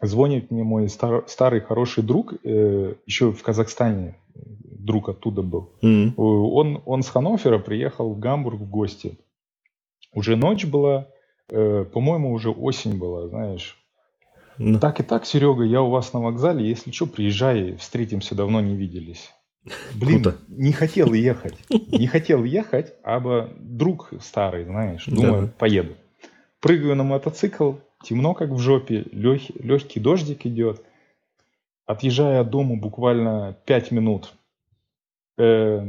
звонит 0.02 0.52
мне 0.52 0.64
мой 0.64 0.88
стар, 0.88 1.26
старый 1.28 1.60
хороший 1.60 2.04
друг, 2.04 2.36
э, 2.42 2.96
еще 3.06 3.34
в 3.34 3.44
Казахстане, 3.44 4.16
друг 4.34 5.10
оттуда 5.10 5.42
был. 5.42 5.74
Mm-hmm. 5.84 6.14
Он, 6.16 6.82
он 6.86 7.04
с 7.04 7.10
Ханофера 7.10 7.60
приехал 7.60 8.14
в 8.14 8.20
Гамбург 8.20 8.62
в 8.62 8.70
гости. 8.70 9.20
Уже 10.14 10.38
ночь 10.38 10.64
была, 10.64 11.10
э, 11.50 11.86
по-моему, 11.86 12.32
уже 12.32 12.50
осень 12.50 12.98
была, 12.98 13.28
знаешь. 13.28 13.78
Mm-hmm. 14.58 14.80
Так 14.80 15.00
и 15.00 15.04
так, 15.04 15.26
Серега, 15.26 15.64
я 15.64 15.82
у 15.82 15.90
вас 15.90 16.14
на 16.14 16.22
вокзале, 16.22 16.68
если 16.68 16.92
что, 16.92 17.08
приезжай, 17.08 17.76
встретимся, 17.76 18.36
давно 18.36 18.62
не 18.62 18.76
виделись. 18.76 19.34
Блин, 19.96 20.24
Круто. 20.24 20.38
не 20.48 20.72
хотел 20.72 21.14
ехать. 21.14 21.58
Не 21.70 22.08
хотел 22.08 22.44
ехать, 22.44 22.94
а 23.04 23.20
бы 23.20 23.52
друг 23.60 24.12
старый, 24.22 24.66
знаешь, 24.66 25.06
думаю, 25.06 25.48
да. 25.48 25.54
поеду. 25.58 25.96
Прыгаю 26.60 26.96
на 26.96 27.04
мотоцикл, 27.04 27.74
темно 28.04 28.34
как 28.34 28.50
в 28.50 28.60
жопе, 28.60 29.06
лег, 29.12 29.42
легкий 29.60 30.00
дождик 30.00 30.46
идет. 30.46 30.84
Отъезжая 31.86 32.42
от 32.42 32.50
дома 32.50 32.78
буквально 32.78 33.58
5 33.66 33.92
минут. 33.92 34.34
Э, 35.38 35.86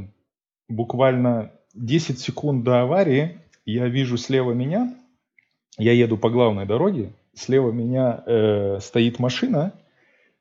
буквально 0.68 1.52
10 1.74 2.18
секунд 2.18 2.64
до 2.64 2.82
аварии 2.82 3.40
я 3.64 3.88
вижу 3.88 4.18
слева 4.18 4.52
меня, 4.52 4.94
я 5.78 5.92
еду 5.92 6.16
по 6.16 6.30
главной 6.30 6.66
дороге, 6.66 7.12
слева 7.34 7.70
меня 7.70 8.22
э, 8.26 8.78
стоит 8.80 9.18
машина, 9.18 9.72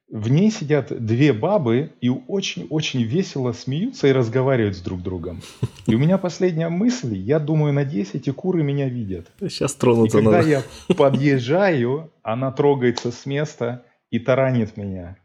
в 0.07 0.29
ней 0.29 0.51
сидят 0.51 0.91
две 1.03 1.33
бабы 1.33 1.91
и 1.99 2.09
очень-очень 2.09 3.01
весело 3.01 3.53
смеются 3.53 4.07
и 4.07 4.11
разговаривают 4.11 4.75
с 4.75 4.81
друг 4.81 5.01
другом. 5.01 5.41
И 5.87 5.95
у 5.95 5.99
меня 5.99 6.17
последняя 6.17 6.69
мысль, 6.69 7.17
я 7.17 7.39
думаю, 7.39 7.73
надеюсь, 7.73 8.11
эти 8.13 8.29
куры 8.29 8.63
меня 8.63 8.87
видят. 8.87 9.31
Сейчас 9.39 9.73
тронутся. 9.73 10.19
И 10.19 10.21
когда 10.21 10.37
надо. 10.37 10.47
я 10.47 10.61
подъезжаю, 10.95 12.11
она 12.21 12.51
трогается 12.51 13.11
с 13.11 13.25
места 13.25 13.83
и 14.11 14.19
таранит 14.19 14.77
меня. 14.77 15.17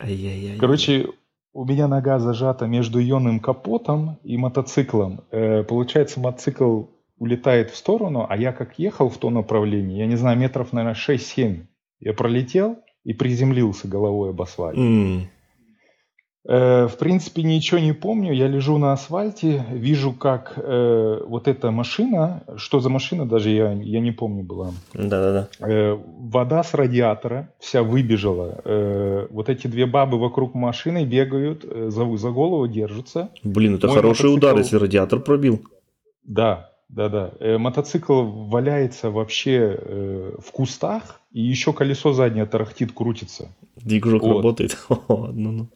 Ай-яй-яй. 0.00 0.58
Короче, 0.58 1.06
у 1.52 1.64
меня 1.64 1.86
нога 1.86 2.18
зажата 2.18 2.66
между 2.66 3.00
ионным 3.00 3.38
капотом 3.38 4.18
и 4.24 4.36
мотоциклом. 4.36 5.20
Э, 5.30 5.62
получается, 5.62 6.18
мотоцикл 6.18 6.82
улетает 7.18 7.70
в 7.70 7.76
сторону, 7.76 8.26
а 8.28 8.36
я 8.36 8.52
как 8.52 8.78
ехал 8.78 9.08
в 9.08 9.18
то 9.18 9.30
направление, 9.30 10.00
я 10.00 10.06
не 10.06 10.16
знаю, 10.16 10.38
метров, 10.38 10.72
наверное, 10.72 10.94
6-7. 10.94 11.66
Я 12.00 12.12
пролетел 12.12 12.78
и 13.04 13.12
приземлился 13.12 13.88
головой 13.88 14.30
об 14.30 14.42
асфальт. 14.42 14.76
Mm. 14.76 15.22
Э, 16.46 16.88
в 16.88 16.98
принципе, 16.98 17.42
ничего 17.42 17.80
не 17.80 17.92
помню. 17.92 18.32
Я 18.32 18.48
лежу 18.48 18.76
на 18.76 18.92
асфальте, 18.92 19.64
вижу, 19.70 20.12
как 20.12 20.54
э, 20.56 21.20
вот 21.26 21.48
эта 21.48 21.70
машина, 21.70 22.42
что 22.56 22.80
за 22.80 22.90
машина, 22.90 23.26
даже 23.26 23.50
я, 23.50 23.72
я 23.72 24.00
не 24.00 24.12
помню 24.12 24.42
была. 24.42 24.72
Да-да-да. 24.92 25.48
Э, 25.66 25.94
вода 25.94 26.62
с 26.62 26.74
радиатора 26.74 27.50
вся 27.58 27.82
выбежала. 27.82 28.60
Э, 28.64 29.26
вот 29.30 29.48
эти 29.48 29.68
две 29.68 29.86
бабы 29.86 30.18
вокруг 30.18 30.54
машины 30.54 31.06
бегают, 31.06 31.64
э, 31.64 31.88
за, 31.88 32.16
за 32.16 32.30
голову 32.30 32.68
держатся. 32.68 33.30
Блин, 33.42 33.76
это 33.76 33.86
Мой 33.86 33.96
хороший 33.96 34.24
мотоцикл... 34.24 34.34
удар, 34.34 34.58
если 34.58 34.76
радиатор 34.76 35.20
пробил. 35.20 35.62
Да, 36.24 36.73
да-да. 36.88 37.32
Э, 37.40 37.58
мотоцикл 37.58 38.22
валяется 38.22 39.10
вообще 39.10 39.76
э, 39.78 40.36
в 40.38 40.50
кустах, 40.52 41.20
и 41.32 41.40
еще 41.40 41.72
колесо 41.72 42.12
заднее 42.12 42.46
тарахтит, 42.46 42.92
крутится. 42.92 43.48
Движок 43.76 44.22
вот. 44.22 44.36
работает. 44.36 44.76
ну. 45.08 45.68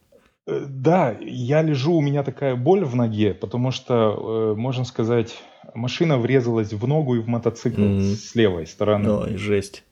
Э, 0.46 0.64
да, 0.68 1.16
я 1.20 1.62
лежу, 1.62 1.94
у 1.94 2.00
меня 2.00 2.22
такая 2.22 2.56
боль 2.56 2.84
в 2.84 2.94
ноге, 2.96 3.34
потому 3.34 3.70
что, 3.70 3.94
э, 3.94 4.54
можно 4.58 4.84
сказать, 4.84 5.36
машина 5.74 6.18
врезалась 6.18 6.72
в 6.72 6.86
ногу 6.86 7.16
и 7.16 7.20
в 7.20 7.28
мотоцикл 7.28 7.80
mm-hmm. 7.80 8.14
с 8.14 8.34
левой 8.34 8.66
стороны. 8.66 9.10
Ой, 9.10 9.36
жесть. 9.36 9.84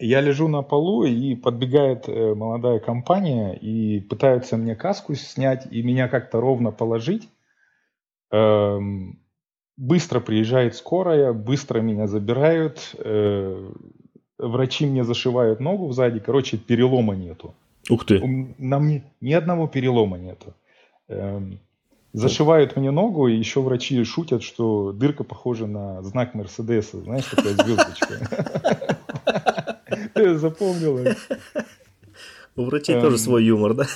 Я 0.00 0.20
лежу 0.20 0.48
на 0.48 0.62
полу, 0.62 1.04
и 1.04 1.34
подбегает 1.34 2.08
э, 2.08 2.34
молодая 2.34 2.78
компания, 2.78 3.54
и 3.54 4.00
пытаются 4.00 4.56
мне 4.56 4.76
каску 4.76 5.14
снять, 5.14 5.66
и 5.70 5.82
меня 5.82 6.08
как-то 6.08 6.40
ровно 6.40 6.70
положить. 6.70 7.28
Эм, 8.30 9.18
быстро 9.78 10.20
приезжает 10.20 10.74
скорая, 10.74 11.32
быстро 11.32 11.80
меня 11.80 12.06
забирают, 12.08 12.94
э, 12.98 13.70
врачи 14.36 14.84
мне 14.84 15.04
зашивают 15.04 15.60
ногу 15.60 15.90
сзади, 15.92 16.18
короче, 16.18 16.58
перелома 16.58 17.14
нету. 17.14 17.54
Ух 17.88 18.04
ты. 18.04 18.20
На 18.58 18.80
мне 18.80 19.04
ни 19.20 19.32
одного 19.32 19.68
перелома 19.68 20.18
нету. 20.18 20.52
Эм, 21.08 21.60
зашивают 22.12 22.76
мне 22.76 22.90
ногу, 22.90 23.28
и 23.28 23.36
еще 23.36 23.62
врачи 23.62 24.02
шутят, 24.04 24.42
что 24.42 24.92
дырка 24.92 25.24
похожа 25.24 25.66
на 25.66 26.02
знак 26.02 26.34
Мерседеса. 26.34 27.00
Знаешь, 27.00 27.24
такая 27.24 27.54
звездочка. 27.54 29.08
Ты 30.14 30.36
запомнила? 30.36 31.14
У 32.56 32.64
врачей 32.64 33.00
тоже 33.00 33.14
эм, 33.14 33.18
свой 33.18 33.44
юмор, 33.44 33.74
да? 33.74 33.86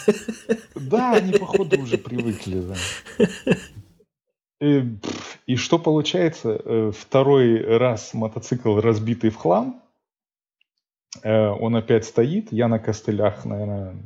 Да, 0.77 1.15
они, 1.15 1.33
походу, 1.33 1.81
уже 1.81 1.99
привыкли, 1.99 2.61
да. 2.61 2.77
И, 4.63 4.99
и 5.47 5.57
что 5.57 5.79
получается? 5.79 6.61
Э, 6.65 6.93
второй 6.97 7.61
раз 7.79 8.15
мотоцикл 8.15 8.79
разбитый 8.79 9.31
в 9.31 9.37
хлам, 9.37 9.83
Э, 11.23 11.49
он 11.49 11.77
опять 11.77 12.05
стоит, 12.05 12.53
я 12.53 12.69
на 12.69 12.79
костылях, 12.79 13.45
наверное, 13.45 13.97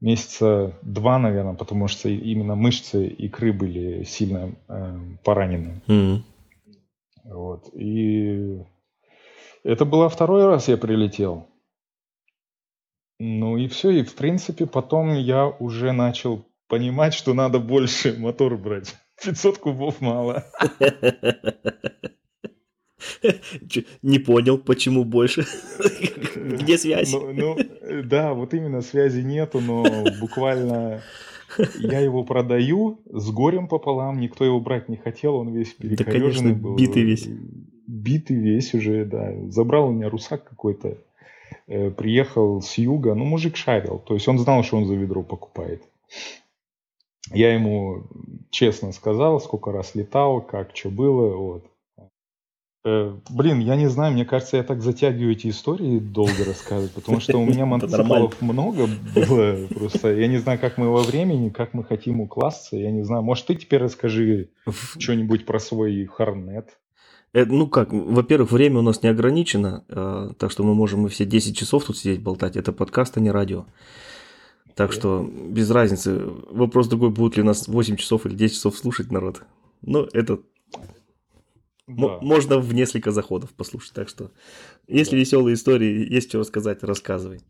месяца 0.00 0.78
два, 0.82 1.18
наверное, 1.18 1.54
потому 1.54 1.88
что 1.88 2.08
именно 2.08 2.54
мышцы 2.54 3.06
икры 3.06 3.52
были 3.52 4.04
сильно 4.04 4.54
э, 4.68 4.98
поранены. 5.24 5.80
Mm-hmm. 5.86 6.22
Вот. 7.24 7.68
И 7.74 8.62
это 9.64 9.84
было 9.84 10.08
второй 10.08 10.46
раз 10.46 10.68
я 10.68 10.76
прилетел. 10.76 11.48
Ну 13.18 13.56
и 13.56 13.68
все, 13.68 13.90
и 13.90 14.02
в 14.02 14.14
принципе 14.14 14.66
потом 14.66 15.14
я 15.14 15.46
уже 15.46 15.92
начал 15.92 16.44
понимать, 16.68 17.14
что 17.14 17.32
надо 17.32 17.58
больше 17.58 18.16
мотор 18.18 18.56
брать. 18.56 18.94
500 19.22 19.58
кубов 19.58 20.00
мало. 20.00 20.44
Не 24.02 24.18
понял, 24.18 24.58
почему 24.58 25.04
больше. 25.04 25.44
Где 26.36 26.78
связь? 26.78 27.12
Ну, 27.12 27.32
ну, 27.32 27.56
да, 28.04 28.34
вот 28.34 28.54
именно 28.54 28.80
связи 28.82 29.20
нету, 29.20 29.60
но 29.60 29.84
буквально 30.20 31.02
я 31.78 32.00
его 32.00 32.24
продаю 32.24 33.00
с 33.10 33.30
горем 33.30 33.68
пополам, 33.68 34.20
никто 34.20 34.44
его 34.44 34.60
брать 34.60 34.88
не 34.88 34.96
хотел, 34.96 35.36
он 35.36 35.52
весь 35.52 35.74
перекореженный 35.74 36.54
да, 36.54 36.58
был. 36.58 36.76
битый 36.76 37.02
весь. 37.02 37.28
Битый 37.86 38.36
весь 38.36 38.74
уже, 38.74 39.04
да. 39.04 39.32
Забрал 39.50 39.88
у 39.88 39.92
меня 39.92 40.08
русак 40.08 40.44
какой-то, 40.44 40.98
э, 41.66 41.90
приехал 41.90 42.62
с 42.62 42.78
юга, 42.78 43.14
ну, 43.14 43.24
мужик 43.24 43.56
шарил, 43.56 43.98
то 43.98 44.14
есть 44.14 44.26
он 44.28 44.38
знал, 44.38 44.64
что 44.64 44.76
он 44.78 44.86
за 44.86 44.94
ведро 44.94 45.22
покупает. 45.22 45.82
Я 47.32 47.54
ему 47.54 48.04
честно 48.50 48.92
сказал, 48.92 49.40
сколько 49.40 49.72
раз 49.72 49.94
летал, 49.94 50.40
как, 50.40 50.76
что 50.76 50.90
было, 50.90 51.34
вот. 51.36 51.64
Э, 52.86 53.16
блин, 53.30 53.60
я 53.60 53.76
не 53.76 53.88
знаю, 53.88 54.12
мне 54.12 54.26
кажется, 54.26 54.58
я 54.58 54.62
так 54.62 54.82
затягиваю 54.82 55.32
эти 55.32 55.48
истории 55.48 55.98
долго 55.98 56.44
рассказывать, 56.46 56.92
потому 56.92 57.18
что 57.18 57.38
у 57.38 57.44
меня 57.46 57.64
мотоциклов 57.64 58.40
много 58.42 58.88
было. 59.14 59.66
Просто 59.68 60.14
я 60.14 60.28
не 60.28 60.36
знаю, 60.36 60.58
как 60.58 60.76
мы 60.76 60.90
во 60.90 61.02
времени, 61.02 61.48
как 61.48 61.72
мы 61.72 61.82
хотим 61.82 62.20
укласться. 62.20 62.76
Я 62.76 62.90
не 62.90 63.02
знаю. 63.02 63.22
Может, 63.22 63.46
ты 63.46 63.54
теперь 63.54 63.80
расскажи 63.80 64.50
что-нибудь 64.98 65.46
про 65.46 65.58
свой 65.60 66.04
Харнет? 66.04 66.76
Э, 67.32 67.46
ну 67.46 67.68
как, 67.68 67.90
во-первых, 67.90 68.52
время 68.52 68.80
у 68.80 68.82
нас 68.82 69.02
не 69.02 69.08
ограничено, 69.08 69.84
э, 69.88 70.30
так 70.38 70.50
что 70.50 70.62
мы 70.62 70.74
можем 70.74 71.06
и 71.06 71.08
все 71.10 71.24
10 71.24 71.56
часов 71.56 71.84
тут 71.84 71.96
сидеть 71.96 72.22
болтать. 72.22 72.56
Это 72.56 72.72
подкаст, 72.72 73.16
а 73.16 73.20
не 73.20 73.30
радио. 73.30 73.64
Так 74.74 74.92
что 74.92 75.28
без 75.48 75.70
разницы. 75.70 76.20
Вопрос 76.50 76.88
другой, 76.88 77.10
будут 77.10 77.36
ли 77.36 77.42
нас 77.42 77.68
8 77.68 77.96
часов 77.96 78.26
или 78.26 78.34
10 78.34 78.54
часов 78.54 78.76
слушать 78.76 79.12
народ. 79.12 79.42
Но 79.82 80.08
это 80.12 80.40
да. 81.86 82.18
Можно 82.20 82.58
в 82.58 82.72
несколько 82.72 83.10
заходов 83.10 83.50
послушать. 83.52 83.92
Так 83.92 84.08
что, 84.08 84.30
если 84.88 85.12
да. 85.12 85.18
веселые 85.18 85.54
истории, 85.54 86.10
есть 86.10 86.28
что 86.28 86.38
рассказать, 86.38 86.82
рассказывай. 86.82 87.42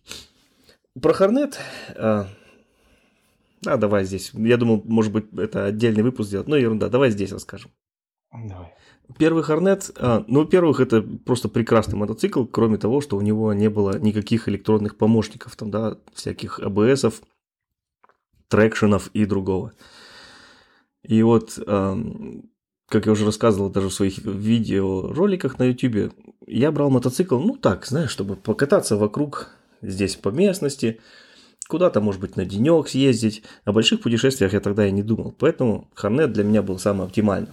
Про 1.00 1.12
Хорнет. 1.12 1.58
А, 1.96 2.28
а, 3.64 3.76
давай 3.76 4.04
здесь. 4.04 4.32
Я 4.34 4.56
думал, 4.56 4.82
может 4.84 5.12
быть, 5.12 5.26
это 5.36 5.66
отдельный 5.66 6.02
выпуск 6.02 6.28
сделать. 6.28 6.48
Но 6.48 6.56
ерунда, 6.56 6.88
давай 6.88 7.10
здесь 7.10 7.32
расскажем. 7.32 7.70
Давай. 8.32 8.74
Первый 9.18 9.42
Хорнет, 9.42 9.90
а, 9.96 10.24
ну, 10.26 10.40
во-первых, 10.40 10.80
это 10.80 11.02
просто 11.02 11.48
прекрасный 11.48 11.96
мотоцикл, 11.96 12.44
кроме 12.44 12.78
того, 12.78 13.00
что 13.00 13.16
у 13.16 13.20
него 13.20 13.52
не 13.52 13.68
было 13.68 13.98
никаких 13.98 14.48
электронных 14.48 14.96
помощников, 14.96 15.56
там, 15.56 15.70
да, 15.70 15.98
всяких 16.14 16.58
АБСов, 16.58 17.22
трекшенов 18.48 19.08
и 19.08 19.24
другого. 19.24 19.72
И 21.02 21.22
вот 21.22 21.58
как 22.88 23.06
я 23.06 23.12
уже 23.12 23.24
рассказывал 23.24 23.70
даже 23.70 23.88
в 23.88 23.94
своих 23.94 24.18
видеороликах 24.18 25.58
на 25.58 25.64
YouTube, 25.64 26.12
я 26.46 26.70
брал 26.70 26.90
мотоцикл, 26.90 27.38
ну 27.38 27.56
так, 27.56 27.86
знаешь, 27.86 28.10
чтобы 28.10 28.36
покататься 28.36 28.96
вокруг 28.96 29.50
здесь 29.82 30.16
по 30.16 30.28
местности, 30.28 31.00
куда-то, 31.68 32.00
может 32.00 32.20
быть, 32.20 32.36
на 32.36 32.44
денек 32.44 32.88
съездить. 32.88 33.42
О 33.64 33.72
больших 33.72 34.02
путешествиях 34.02 34.52
я 34.52 34.60
тогда 34.60 34.86
и 34.86 34.92
не 34.92 35.02
думал, 35.02 35.34
поэтому 35.36 35.88
Хорнет 35.94 36.32
для 36.32 36.44
меня 36.44 36.62
был 36.62 36.78
самый 36.78 37.06
оптимальный. 37.06 37.50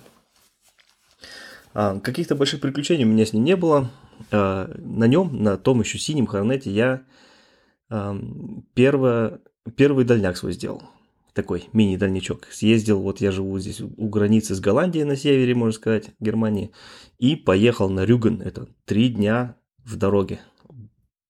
А, 1.73 1.99
каких-то 1.99 2.35
больших 2.35 2.61
приключений 2.61 3.05
у 3.05 3.07
меня 3.07 3.25
с 3.25 3.33
ним 3.33 3.43
не 3.43 3.55
было. 3.55 3.89
А, 4.31 4.71
на 4.77 5.05
нем, 5.07 5.43
на 5.43 5.57
том 5.57 5.81
еще 5.81 5.97
синем 5.97 6.27
Хорнете, 6.27 6.71
я 6.71 7.03
первое, 8.73 9.41
первый 9.75 10.05
дальняк 10.05 10.37
свой 10.37 10.53
сделал 10.53 10.81
такой 11.33 11.69
мини-дальничок. 11.73 12.47
Съездил, 12.51 13.01
вот 13.01 13.21
я 13.21 13.31
живу 13.31 13.57
здесь 13.59 13.81
у 13.81 14.09
границы 14.09 14.55
с 14.55 14.59
Голландией 14.59 15.05
на 15.05 15.15
севере, 15.15 15.55
можно 15.55 15.73
сказать, 15.73 16.11
Германии, 16.19 16.71
и 17.19 17.35
поехал 17.35 17.89
на 17.89 18.05
Рюген. 18.05 18.41
Это 18.41 18.67
три 18.85 19.09
дня 19.09 19.55
в 19.83 19.95
дороге. 19.97 20.39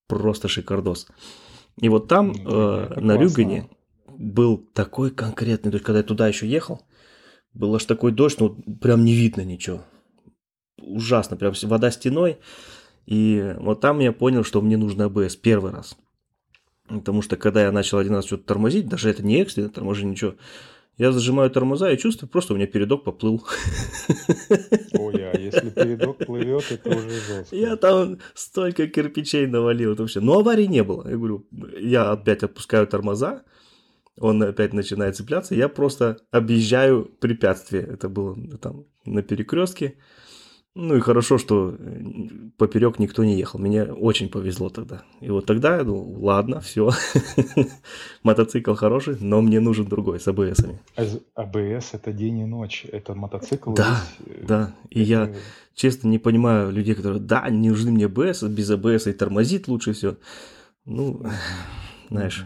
Просто 0.07 0.47
шикардос. 0.47 1.07
И 1.79 1.89
вот 1.89 2.07
там, 2.07 2.31
э, 2.31 2.99
на 2.99 3.17
Рюгене, 3.17 3.69
был 4.07 4.57
такой 4.57 5.11
конкретный, 5.11 5.71
то 5.71 5.75
есть 5.75 5.85
когда 5.85 5.99
я 5.99 6.03
туда 6.03 6.27
еще 6.27 6.47
ехал, 6.47 6.81
был 7.53 7.73
аж 7.75 7.85
такой 7.85 8.11
дождь, 8.11 8.39
ну 8.39 8.55
прям 8.81 9.03
не 9.03 9.13
видно 9.13 9.41
ничего. 9.41 9.83
Ужасно, 10.77 11.37
прям 11.37 11.53
вода 11.63 11.91
стеной. 11.91 12.37
И 13.05 13.55
вот 13.59 13.81
там 13.81 13.99
я 13.99 14.11
понял, 14.11 14.43
что 14.43 14.61
мне 14.61 14.77
нужно 14.77 15.05
АБС 15.05 15.35
первый 15.35 15.71
раз. 15.71 15.97
Потому 16.87 17.21
что 17.21 17.37
когда 17.37 17.63
я 17.63 17.71
начал 17.71 17.97
один 17.97 18.15
раз 18.15 18.25
что-то 18.25 18.43
тормозить, 18.43 18.87
даже 18.87 19.09
это 19.09 19.23
не 19.23 19.41
экстренно 19.41 19.69
торможение, 19.69 20.11
ничего, 20.11 20.35
Я 20.97 21.11
зажимаю 21.11 21.49
тормоза 21.49 21.89
и 21.89 21.97
чувствую, 21.97 22.29
просто 22.29 22.53
у 22.53 22.57
меня 22.57 22.67
передок 22.67 23.03
поплыл. 23.03 23.43
Ой, 24.93 25.31
а 25.31 25.35
если 25.37 25.69
передок 25.69 26.17
плывет, 26.17 26.65
это 26.69 26.89
уже 26.89 27.09
жестко. 27.09 27.55
Я 27.55 27.75
там 27.75 28.19
столько 28.35 28.87
кирпичей 28.87 29.47
навалил 29.47 29.95
вообще. 29.95 30.19
Но 30.19 30.39
аварии 30.39 30.65
не 30.65 30.83
было. 30.83 31.09
Я 31.09 31.17
говорю, 31.17 31.47
я 31.79 32.11
опять 32.11 32.43
отпускаю 32.43 32.85
тормоза, 32.87 33.43
он 34.19 34.43
опять 34.43 34.73
начинает 34.73 35.15
цепляться, 35.15 35.55
я 35.55 35.69
просто 35.69 36.17
объезжаю 36.29 37.05
препятствие. 37.19 37.83
Это 37.83 38.09
было 38.09 38.35
там 38.57 38.85
на 39.05 39.23
перекрестке. 39.23 39.95
Ну 40.73 40.95
и 40.95 41.01
хорошо, 41.01 41.37
что 41.37 41.75
э, 41.77 42.01
поперек 42.57 42.97
никто 42.97 43.25
не 43.25 43.37
ехал. 43.37 43.59
Мне 43.59 43.83
очень 43.83 44.29
повезло 44.29 44.69
тогда. 44.69 45.03
И 45.19 45.29
вот 45.29 45.45
тогда 45.45 45.75
я 45.77 45.83
думал, 45.83 46.23
ладно, 46.23 46.61
все. 46.61 46.91
Мотоцикл 48.23 48.73
хороший, 48.73 49.17
но 49.19 49.41
мне 49.41 49.59
нужен 49.59 49.85
другой 49.85 50.21
с 50.21 50.27
АБСами. 50.29 50.79
АБС 51.35 51.93
это 51.93 52.13
день 52.13 52.39
и 52.39 52.45
ночь. 52.45 52.85
Это 52.89 53.13
мотоцикл. 53.15 53.73
Да, 53.73 54.01
весь... 54.19 54.37
Э, 54.37 54.45
да. 54.47 54.75
И 54.89 55.01
это... 55.01 55.09
я 55.09 55.35
честно 55.75 56.07
не 56.07 56.19
понимаю 56.19 56.71
людей, 56.71 56.95
которые, 56.95 57.19
да, 57.19 57.49
не 57.49 57.69
нужны 57.69 57.91
мне 57.91 58.05
АБС, 58.05 58.43
без 58.43 58.69
АБС 58.71 59.07
и 59.07 59.13
тормозит 59.13 59.67
лучше 59.67 59.91
все. 59.91 60.15
Ну, 60.85 61.25
знаешь, 62.09 62.45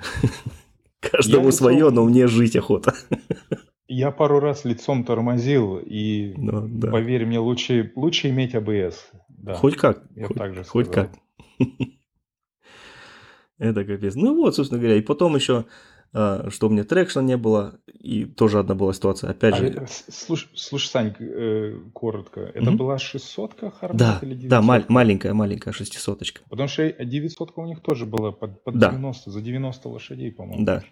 каждому 0.99 1.51
свое, 1.51 1.91
но 1.91 2.03
мне 2.05 2.25
жить 2.25 2.55
охота. 2.55 2.95
Я 3.87 4.11
пару 4.11 4.39
раз 4.39 4.65
лицом 4.65 5.03
тормозил, 5.03 5.77
и 5.77 6.33
ну, 6.37 6.67
да. 6.67 6.89
поверь 6.89 7.25
мне, 7.25 7.37
лучше, 7.39 7.91
лучше 7.95 8.29
иметь 8.29 8.55
АБС. 8.55 9.11
Да. 9.29 9.53
Хоть 9.53 9.77
как. 9.77 10.03
Я 10.15 10.27
хоть, 10.27 10.37
также 10.37 10.63
хоть 10.63 10.91
как. 10.91 11.11
Это 13.57 13.85
капец. 13.85 14.15
Ну 14.15 14.35
вот, 14.35 14.55
собственно 14.55 14.81
говоря. 14.81 14.97
И 14.97 15.01
потом 15.01 15.35
еще 15.35 15.65
что 16.11 16.67
у 16.67 16.69
меня 16.69 16.83
трекшна 16.83 17.19
не 17.19 17.37
было, 17.37 17.79
и 17.87 18.25
тоже 18.25 18.59
одна 18.59 18.75
была 18.75 18.93
ситуация. 18.93 19.31
Опять 19.31 19.55
а, 19.55 19.57
же... 19.57 19.87
Слушай, 20.09 20.49
слушай 20.53 20.87
Сань, 20.87 21.15
э, 21.19 21.77
коротко, 21.93 22.41
это 22.53 22.69
угу. 22.69 22.77
была 22.77 22.95
600-ка 22.95 23.71
Хармат 23.71 23.97
да, 23.97 24.19
или 24.21 24.35
900 24.35 24.49
Да, 24.49 24.61
мал- 24.61 24.85
маленькая, 24.87 25.33
маленькая 25.33 25.73
600-очка. 25.73 26.41
Потому 26.49 26.69
что 26.69 26.87
900-ка 26.87 27.59
у 27.59 27.65
них 27.65 27.81
тоже 27.81 28.05
была 28.05 28.31
под, 28.31 28.63
под 28.63 28.77
да. 28.77 28.91
90, 28.91 29.31
за 29.31 29.41
90 29.41 29.89
лошадей, 29.89 30.31
по-моему. 30.31 30.63
Да. 30.65 30.83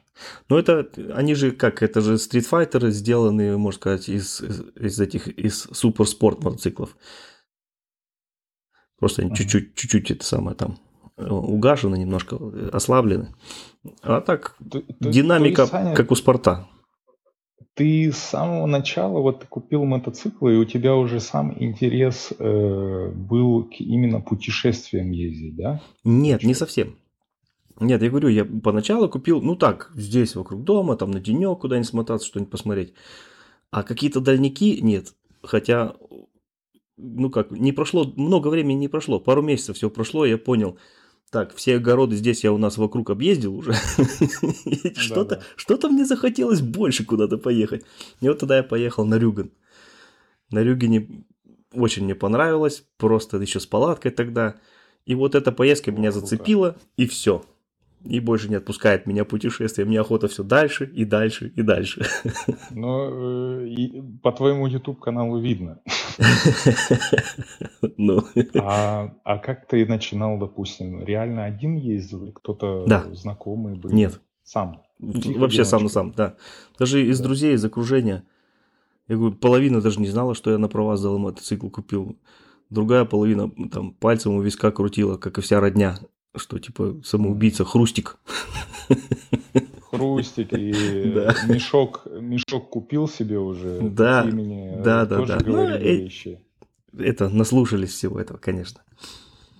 Но 0.49 0.59
это, 0.59 0.89
они 1.13 1.35
же 1.35 1.51
как, 1.51 1.83
это 1.83 2.01
же 2.01 2.17
стритфайтеры, 2.17 2.91
сделанные, 2.91 3.55
можно 3.57 3.79
сказать, 3.79 4.09
из, 4.09 4.41
из, 4.41 4.61
из 4.75 4.99
этих, 4.99 5.27
из 5.27 5.61
суперспорт 5.71 6.43
мотоциклов. 6.43 6.97
Просто 8.99 9.21
они 9.21 9.31
uh-huh. 9.31 9.35
чуть-чуть, 9.35 9.75
чуть-чуть 9.75 10.11
это 10.11 10.25
самое 10.25 10.55
там 10.55 10.77
угашены, 11.17 11.97
немножко 11.97 12.37
ослаблены. 12.71 13.33
А 14.01 14.21
так, 14.21 14.55
то, 14.71 14.81
динамика, 14.99 15.63
то 15.63 15.67
Саня, 15.67 15.95
как 15.95 16.11
у 16.11 16.15
спорта. 16.15 16.67
Ты 17.75 18.11
с 18.11 18.17
самого 18.17 18.67
начала 18.67 19.19
вот 19.19 19.41
ты 19.41 19.47
купил 19.47 19.83
мотоцикл, 19.83 20.47
и 20.47 20.55
у 20.55 20.65
тебя 20.65 20.95
уже 20.95 21.19
сам 21.19 21.55
интерес 21.57 22.31
э, 22.37 23.11
был 23.15 23.63
к 23.63 23.79
именно 23.79 24.21
путешествиям 24.21 25.11
ездить, 25.11 25.55
да? 25.55 25.81
Нет, 26.03 26.41
Что? 26.41 26.47
не 26.47 26.53
совсем. 26.53 26.95
Нет, 27.79 28.03
я 28.03 28.09
говорю, 28.09 28.27
я 28.29 28.45
поначалу 28.45 29.09
купил, 29.09 29.41
ну 29.41 29.55
так, 29.55 29.91
здесь 29.95 30.35
вокруг 30.35 30.63
дома, 30.63 30.95
там 30.95 31.09
на 31.09 31.19
денек 31.19 31.59
куда-нибудь 31.59 31.89
смотаться, 31.89 32.27
что-нибудь 32.27 32.51
посмотреть. 32.51 32.93
А 33.71 33.81
какие-то 33.81 34.19
дальники 34.19 34.79
нет. 34.81 35.15
Хотя, 35.41 35.95
ну 36.97 37.31
как, 37.31 37.49
не 37.49 37.71
прошло, 37.71 38.05
много 38.15 38.49
времени 38.49 38.77
не 38.77 38.87
прошло, 38.87 39.19
пару 39.19 39.41
месяцев 39.41 39.77
все 39.77 39.89
прошло, 39.89 40.25
я 40.25 40.37
понял, 40.37 40.77
так, 41.33 41.55
все 41.55 41.77
огороды 41.77 42.15
здесь 42.15 42.43
я 42.43 42.53
у 42.53 42.59
нас 42.59 42.77
вокруг 42.77 43.09
объездил 43.09 43.57
уже. 43.57 43.73
Что-то 44.95 45.41
что 45.55 45.89
мне 45.89 46.05
захотелось 46.05 46.61
больше 46.61 47.05
куда-то 47.05 47.39
поехать. 47.39 47.83
И 48.21 48.27
вот 48.27 48.37
тогда 48.37 48.57
я 48.57 48.63
поехал 48.63 49.03
на 49.03 49.17
Рюген. 49.17 49.51
На 50.51 50.61
Рюгене 50.61 51.25
очень 51.71 52.03
мне 52.03 52.13
понравилось, 52.13 52.85
просто 52.97 53.37
еще 53.37 53.59
с 53.59 53.65
палаткой 53.65 54.11
тогда. 54.11 54.57
И 55.07 55.15
вот 55.15 55.33
эта 55.33 55.51
поездка 55.51 55.91
меня 55.91 56.11
зацепила, 56.11 56.77
и 56.97 57.07
все 57.07 57.43
и 58.05 58.19
больше 58.19 58.49
не 58.49 58.55
отпускает 58.55 59.05
меня 59.05 59.25
путешествие. 59.25 59.85
Мне 59.85 60.01
охота 60.01 60.27
все 60.27 60.43
дальше 60.43 60.85
и 60.85 61.05
дальше 61.05 61.53
и 61.55 61.61
дальше. 61.61 62.05
Э, 62.75 63.65
и 63.67 64.01
по 64.21 64.31
твоему 64.31 64.67
YouTube 64.67 64.99
каналу 64.99 65.39
видно. 65.39 65.79
Ну. 67.97 68.23
А, 68.55 69.13
а 69.23 69.37
как 69.37 69.67
ты 69.67 69.85
начинал, 69.85 70.37
допустим, 70.37 71.03
реально 71.03 71.45
один 71.45 71.75
ездил, 71.75 72.23
или 72.23 72.31
кто-то 72.31 72.85
да. 72.87 73.05
знакомый 73.13 73.75
был? 73.75 73.91
Нет. 73.91 74.19
Сам? 74.43 74.81
Вообще 74.99 75.65
сам 75.65 75.83
на 75.83 75.89
сам, 75.89 76.11
да. 76.15 76.35
Даже 76.79 77.05
из 77.05 77.19
да. 77.19 77.25
друзей, 77.25 77.53
из 77.53 77.63
окружения. 77.63 78.23
Я 79.07 79.17
говорю, 79.17 79.35
половина 79.35 79.81
даже 79.81 79.99
не 79.99 80.07
знала, 80.07 80.33
что 80.33 80.51
я 80.51 80.57
на 80.57 80.67
права 80.67 80.97
сдал 80.97 81.17
мотоцикл 81.17 81.69
купил. 81.69 82.17
Другая 82.69 83.05
половина 83.05 83.51
там 83.71 83.93
пальцем 83.93 84.35
у 84.35 84.41
виска 84.41 84.71
крутила, 84.71 85.17
как 85.17 85.37
и 85.37 85.41
вся 85.41 85.59
родня 85.59 85.97
что 86.35 86.59
типа 86.59 87.01
самоубийца 87.03 87.65
Хрустик. 87.65 88.17
Хрустик 89.91 90.53
и 90.53 91.11
да. 91.15 91.35
мешок, 91.47 92.05
мешок 92.05 92.69
купил 92.69 93.07
себе 93.07 93.39
уже. 93.39 93.79
Да, 93.81 94.23
имени, 94.27 94.81
да, 94.83 95.05
да, 95.05 95.25
да. 95.25 95.39
Ну, 95.45 95.67
э, 95.67 96.09
это 96.97 97.29
наслушались 97.29 97.91
всего 97.91 98.19
этого, 98.19 98.37
конечно. 98.37 98.81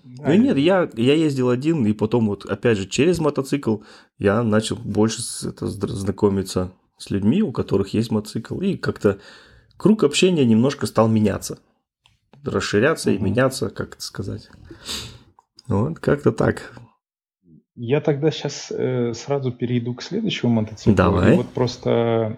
Да, 0.03 0.23
ну 0.27 0.33
нет, 0.33 0.57
я, 0.57 0.89
я 0.95 1.13
ездил 1.13 1.49
один, 1.49 1.85
и 1.85 1.93
потом 1.93 2.27
вот 2.27 2.45
опять 2.45 2.77
же 2.77 2.87
через 2.87 3.19
мотоцикл 3.19 3.77
я 4.19 4.43
начал 4.43 4.75
больше 4.75 5.21
это, 5.47 5.67
знакомиться 5.67 6.71
с 6.97 7.09
людьми, 7.09 7.41
у 7.41 7.51
которых 7.51 7.93
есть 7.93 8.11
мотоцикл, 8.11 8.59
и 8.59 8.75
как-то 8.75 9.19
круг 9.77 10.03
общения 10.03 10.45
немножко 10.45 10.87
стал 10.87 11.07
меняться, 11.07 11.59
расширяться 12.43 13.11
угу. 13.11 13.17
и 13.17 13.21
меняться, 13.21 13.69
как 13.69 13.95
это 13.95 14.03
сказать. 14.03 14.49
Вот 15.67 15.99
как-то 15.99 16.31
так. 16.31 16.73
Я 17.75 18.01
тогда 18.01 18.29
сейчас 18.29 18.71
э, 18.71 19.13
сразу 19.13 19.51
перейду 19.51 19.95
к 19.95 20.03
следующему 20.03 20.51
мотоциклу. 20.51 20.93
Давай. 20.93 21.33
И 21.33 21.37
вот 21.37 21.49
просто 21.49 22.37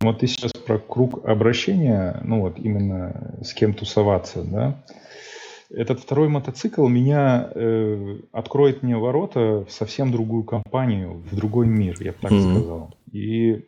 вот 0.00 0.20
ты 0.20 0.28
сейчас 0.28 0.52
про 0.52 0.78
круг 0.78 1.26
обращения, 1.26 2.20
ну 2.22 2.42
вот 2.42 2.58
именно 2.58 3.38
с 3.42 3.52
кем 3.52 3.74
тусоваться, 3.74 4.44
да. 4.44 4.84
Этот 5.70 6.00
второй 6.00 6.28
мотоцикл 6.28 6.86
меня 6.86 7.50
э, 7.54 8.20
откроет 8.32 8.82
мне 8.82 8.96
ворота 8.96 9.66
в 9.68 9.70
совсем 9.70 10.12
другую 10.12 10.44
компанию, 10.44 11.22
в 11.30 11.36
другой 11.36 11.66
мир, 11.66 11.96
я 12.00 12.12
бы 12.12 12.18
так 12.22 12.32
mm-hmm. 12.32 12.52
сказал. 12.52 12.94
И, 13.12 13.66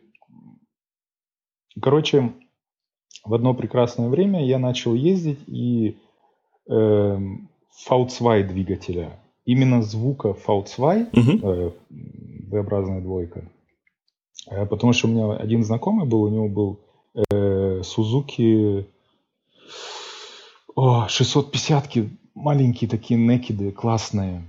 короче, 1.79 2.31
в 3.23 3.33
одно 3.33 3.53
прекрасное 3.53 4.09
время 4.09 4.43
я 4.43 4.57
начал 4.57 4.95
ездить 4.95 5.41
и 5.45 5.99
э, 6.67 7.19
V2 7.89 8.43
двигателя. 8.43 9.19
Именно 9.45 9.81
звука 9.81 10.29
V2, 10.29 11.07
угу. 11.13 11.47
э, 11.47 11.71
V-образная 12.49 13.01
двойка. 13.01 13.43
Э, 14.49 14.65
потому 14.65 14.93
что 14.93 15.07
у 15.07 15.11
меня 15.11 15.33
один 15.33 15.63
знакомый 15.63 16.07
был, 16.07 16.23
у 16.23 16.29
него 16.29 16.47
был 16.47 16.79
э, 17.31 17.81
Suzuki 17.81 18.85
о, 20.75 21.07
650-ки, 21.07 22.09
маленькие 22.33 22.89
такие 22.89 23.19
некиды, 23.19 23.71
классные. 23.71 24.43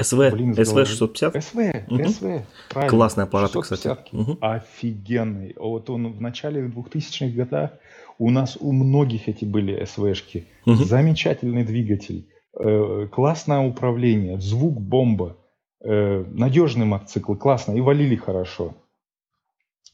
СВ, 0.00 0.30
Блин, 0.30 0.54
СВ 0.54 0.86
650? 0.86 1.42
СВ, 1.42 1.84
угу. 1.88 2.08
СВ, 2.08 2.42
правильно. 2.70 2.90
Классный 2.90 3.24
аппарат, 3.24 3.52
кстати. 3.52 3.96
Угу. 4.12 4.38
Офигенный. 4.40 5.54
Вот 5.58 5.90
он 5.90 6.12
в 6.12 6.20
начале 6.20 6.66
2000-х 6.66 7.34
годах, 7.34 7.72
у 8.18 8.30
нас 8.30 8.56
у 8.60 8.72
многих 8.72 9.28
эти 9.28 9.44
были 9.44 9.84
СВшки. 9.84 10.46
Угу. 10.66 10.84
Замечательный 10.84 11.64
двигатель. 11.64 12.26
Э, 12.60 13.06
классное 13.12 13.60
управление, 13.60 14.40
звук 14.40 14.80
бомба, 14.80 15.36
э, 15.80 16.24
надежный 16.28 16.86
мотоцикл, 16.86 17.34
классно, 17.34 17.72
и 17.72 17.80
валили 17.80 18.16
хорошо. 18.16 18.74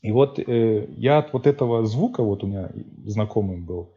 И 0.01 0.11
вот 0.13 0.39
э, 0.39 0.89
я 0.97 1.19
от 1.19 1.35
вот 1.35 1.47
этого 1.47 1.85
звука, 1.85 2.23
вот 2.23 2.43
у 2.43 2.47
меня 2.47 2.71
знакомый 3.05 3.59
был, 3.59 3.91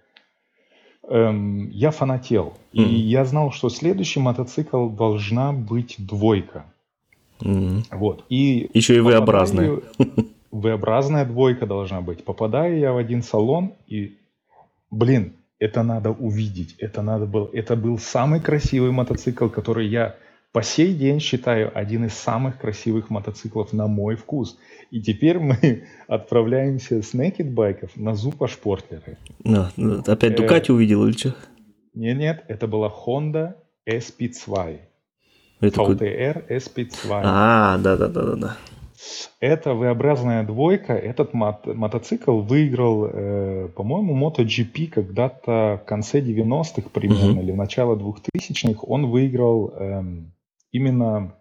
эм, 1.08 1.70
я 1.70 1.92
фанател. 1.92 2.54
Mm-hmm. 2.74 2.84
И 2.84 2.96
я 2.96 3.24
знал, 3.24 3.52
что 3.52 3.70
следующий 3.70 4.20
мотоцикл 4.20 4.90
должна 4.90 5.54
быть 5.54 5.96
двойка. 5.98 6.66
Mm-hmm. 7.40 7.84
Вот. 7.92 8.26
И 8.28 8.70
Еще 8.74 8.98
и 8.98 9.00
V-образная. 9.00 9.80
V-образная 10.52 11.24
двойка 11.26 11.66
должна 11.66 12.02
быть. 12.02 12.26
Попадаю 12.26 12.78
я 12.80 12.92
в 12.92 12.98
один 12.98 13.24
салон, 13.24 13.72
и, 13.88 14.18
блин, 14.92 15.37
это 15.60 15.84
надо 15.84 16.12
увидеть, 16.12 16.76
это 16.80 17.02
надо 17.02 17.26
было, 17.26 17.50
это 17.54 17.76
был 17.76 17.98
самый 17.98 18.40
красивый 18.40 18.92
мотоцикл, 18.92 19.48
который 19.48 19.88
я 19.88 20.16
по 20.52 20.64
сей 20.64 20.94
день 20.94 21.20
считаю 21.20 21.72
один 21.78 22.06
из 22.06 22.14
самых 22.14 22.58
красивых 22.58 23.10
мотоциклов 23.10 23.74
на 23.74 23.88
мой 23.88 24.16
вкус. 24.16 24.58
И 24.92 25.02
теперь 25.02 25.40
мы 25.40 25.84
отправляемся 26.08 27.02
с 27.02 27.14
Naked 27.14 27.52
байков 27.52 27.96
на 27.96 28.16
Зупа 28.16 28.48
Шпортлеры. 28.48 29.18
Ну, 29.44 29.68
опять 30.08 30.36
Дукати 30.36 30.72
э, 30.72 30.74
увидел 30.74 31.06
или 31.06 31.18
что? 31.18 31.36
Нет, 31.94 32.18
нет, 32.18 32.46
это 32.48 32.68
была 32.68 32.88
Honda 32.90 33.54
SP2. 33.88 34.80
VTR 35.62 36.48
SP2. 36.50 37.22
А, 37.24 37.78
да, 37.80 37.98
да, 37.98 38.08
да, 38.08 38.24
да, 38.24 38.36
да. 38.36 38.58
Это 39.40 39.74
V-образная 39.74 40.44
двойка. 40.44 40.94
Этот 40.94 41.34
мот- 41.34 41.66
мотоцикл 41.66 42.40
выиграл, 42.40 43.06
э, 43.06 43.70
по-моему, 43.76 44.16
MotoGP 44.16 44.88
когда-то 44.88 45.82
в 45.84 45.88
конце 45.88 46.22
90-х 46.22 46.90
примерно, 46.92 47.34
угу. 47.34 47.42
или 47.42 47.52
в 47.52 47.58
начало 47.58 47.96
2000-х. 47.96 48.82
Он 48.84 49.08
выиграл 49.10 49.74
э, 49.76 50.04
именно 50.72 51.36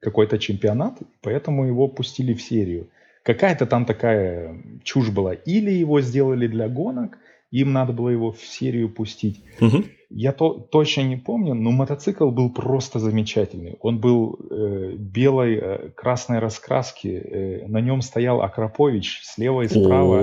какой-то 0.00 0.38
чемпионат, 0.38 0.98
поэтому 1.22 1.64
его 1.64 1.88
пустили 1.88 2.34
в 2.34 2.42
серию. 2.42 2.88
Какая-то 3.22 3.66
там 3.66 3.84
такая 3.84 4.62
чушь 4.84 5.10
была. 5.10 5.34
Или 5.34 5.72
его 5.72 6.00
сделали 6.00 6.46
для 6.46 6.68
гонок, 6.68 7.18
им 7.50 7.72
надо 7.72 7.92
было 7.92 8.08
его 8.08 8.32
в 8.32 8.40
серию 8.40 8.92
пустить. 8.92 9.42
Угу. 9.60 9.84
Я 10.08 10.32
то, 10.32 10.52
точно 10.54 11.02
не 11.02 11.16
помню, 11.16 11.54
но 11.54 11.70
мотоцикл 11.72 12.30
был 12.30 12.52
просто 12.52 12.98
замечательный. 13.00 13.76
Он 13.80 13.98
был 13.98 14.38
э, 14.38 14.92
белой, 14.96 15.56
э, 15.56 15.88
красной 15.90 16.38
раскраски. 16.38 17.08
Э, 17.08 17.66
на 17.66 17.80
нем 17.80 18.02
стоял 18.02 18.40
Акропович 18.40 19.20
слева 19.24 19.62
и 19.62 19.68
справа. 19.68 20.20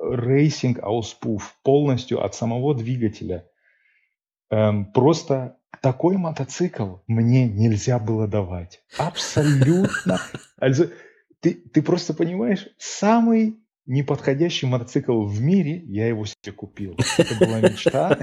Racing 0.00 0.78
Auspuff 0.80 1.56
полностью 1.62 2.24
от 2.24 2.34
самого 2.34 2.74
двигателя. 2.74 3.48
Эм, 4.50 4.92
просто 4.92 5.56
такой 5.82 6.16
мотоцикл 6.16 6.98
мне 7.08 7.48
нельзя 7.48 7.98
было 7.98 8.28
давать. 8.28 8.80
Абсолютно. 8.96 10.20
Ты, 11.40 11.52
ты 11.52 11.82
просто 11.82 12.14
понимаешь, 12.14 12.66
самый 12.78 13.58
неподходящий 13.86 14.66
мотоцикл 14.66 15.22
в 15.22 15.40
мире, 15.40 15.82
я 15.86 16.08
его 16.08 16.24
себе 16.24 16.52
купил. 16.52 16.96
Это 17.18 17.34
была 17.38 17.60
мечта. 17.60 18.18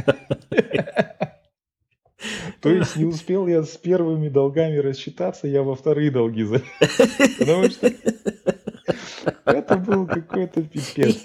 То 2.61 2.69
есть 2.69 2.95
не 2.95 3.05
успел 3.05 3.47
я 3.47 3.63
с 3.63 3.75
первыми 3.77 4.29
долгами 4.29 4.77
рассчитаться, 4.77 5.47
я 5.47 5.63
во 5.63 5.75
вторые 5.75 6.11
долги 6.11 6.43
залез. 6.43 6.63
Потому 7.39 7.69
что 7.69 7.91
это 9.45 9.77
был 9.77 10.07
какой-то 10.07 10.63
пипец. 10.63 11.21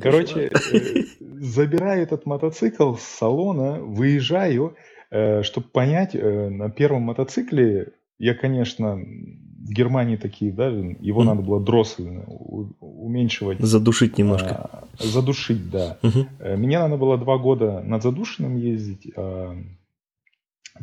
Короче, 0.00 0.50
э, 0.50 1.02
забираю 1.20 2.02
этот 2.02 2.26
мотоцикл 2.26 2.96
с 2.96 3.02
салона, 3.02 3.78
выезжаю, 3.80 4.76
э, 5.10 5.42
чтобы 5.42 5.68
понять, 5.68 6.16
э, 6.16 6.48
на 6.48 6.68
первом 6.68 7.02
мотоцикле 7.02 7.92
я, 8.18 8.34
конечно, 8.34 8.98
Германии 9.70 10.16
такие, 10.16 10.52
да, 10.52 10.68
его 10.68 11.22
mm. 11.22 11.24
надо 11.24 11.42
было 11.42 11.60
дроссельно 11.60 12.24
уменьшивать. 12.80 13.60
Задушить 13.60 14.18
немножко. 14.18 14.70
А, 14.72 14.84
задушить, 14.98 15.70
да. 15.70 15.98
Mm-hmm. 16.02 16.56
Мне 16.56 16.78
надо 16.78 16.96
было 16.96 17.16
два 17.18 17.38
года 17.38 17.80
над 17.82 18.02
задушенным 18.02 18.56
ездить. 18.56 19.10
А 19.16 19.54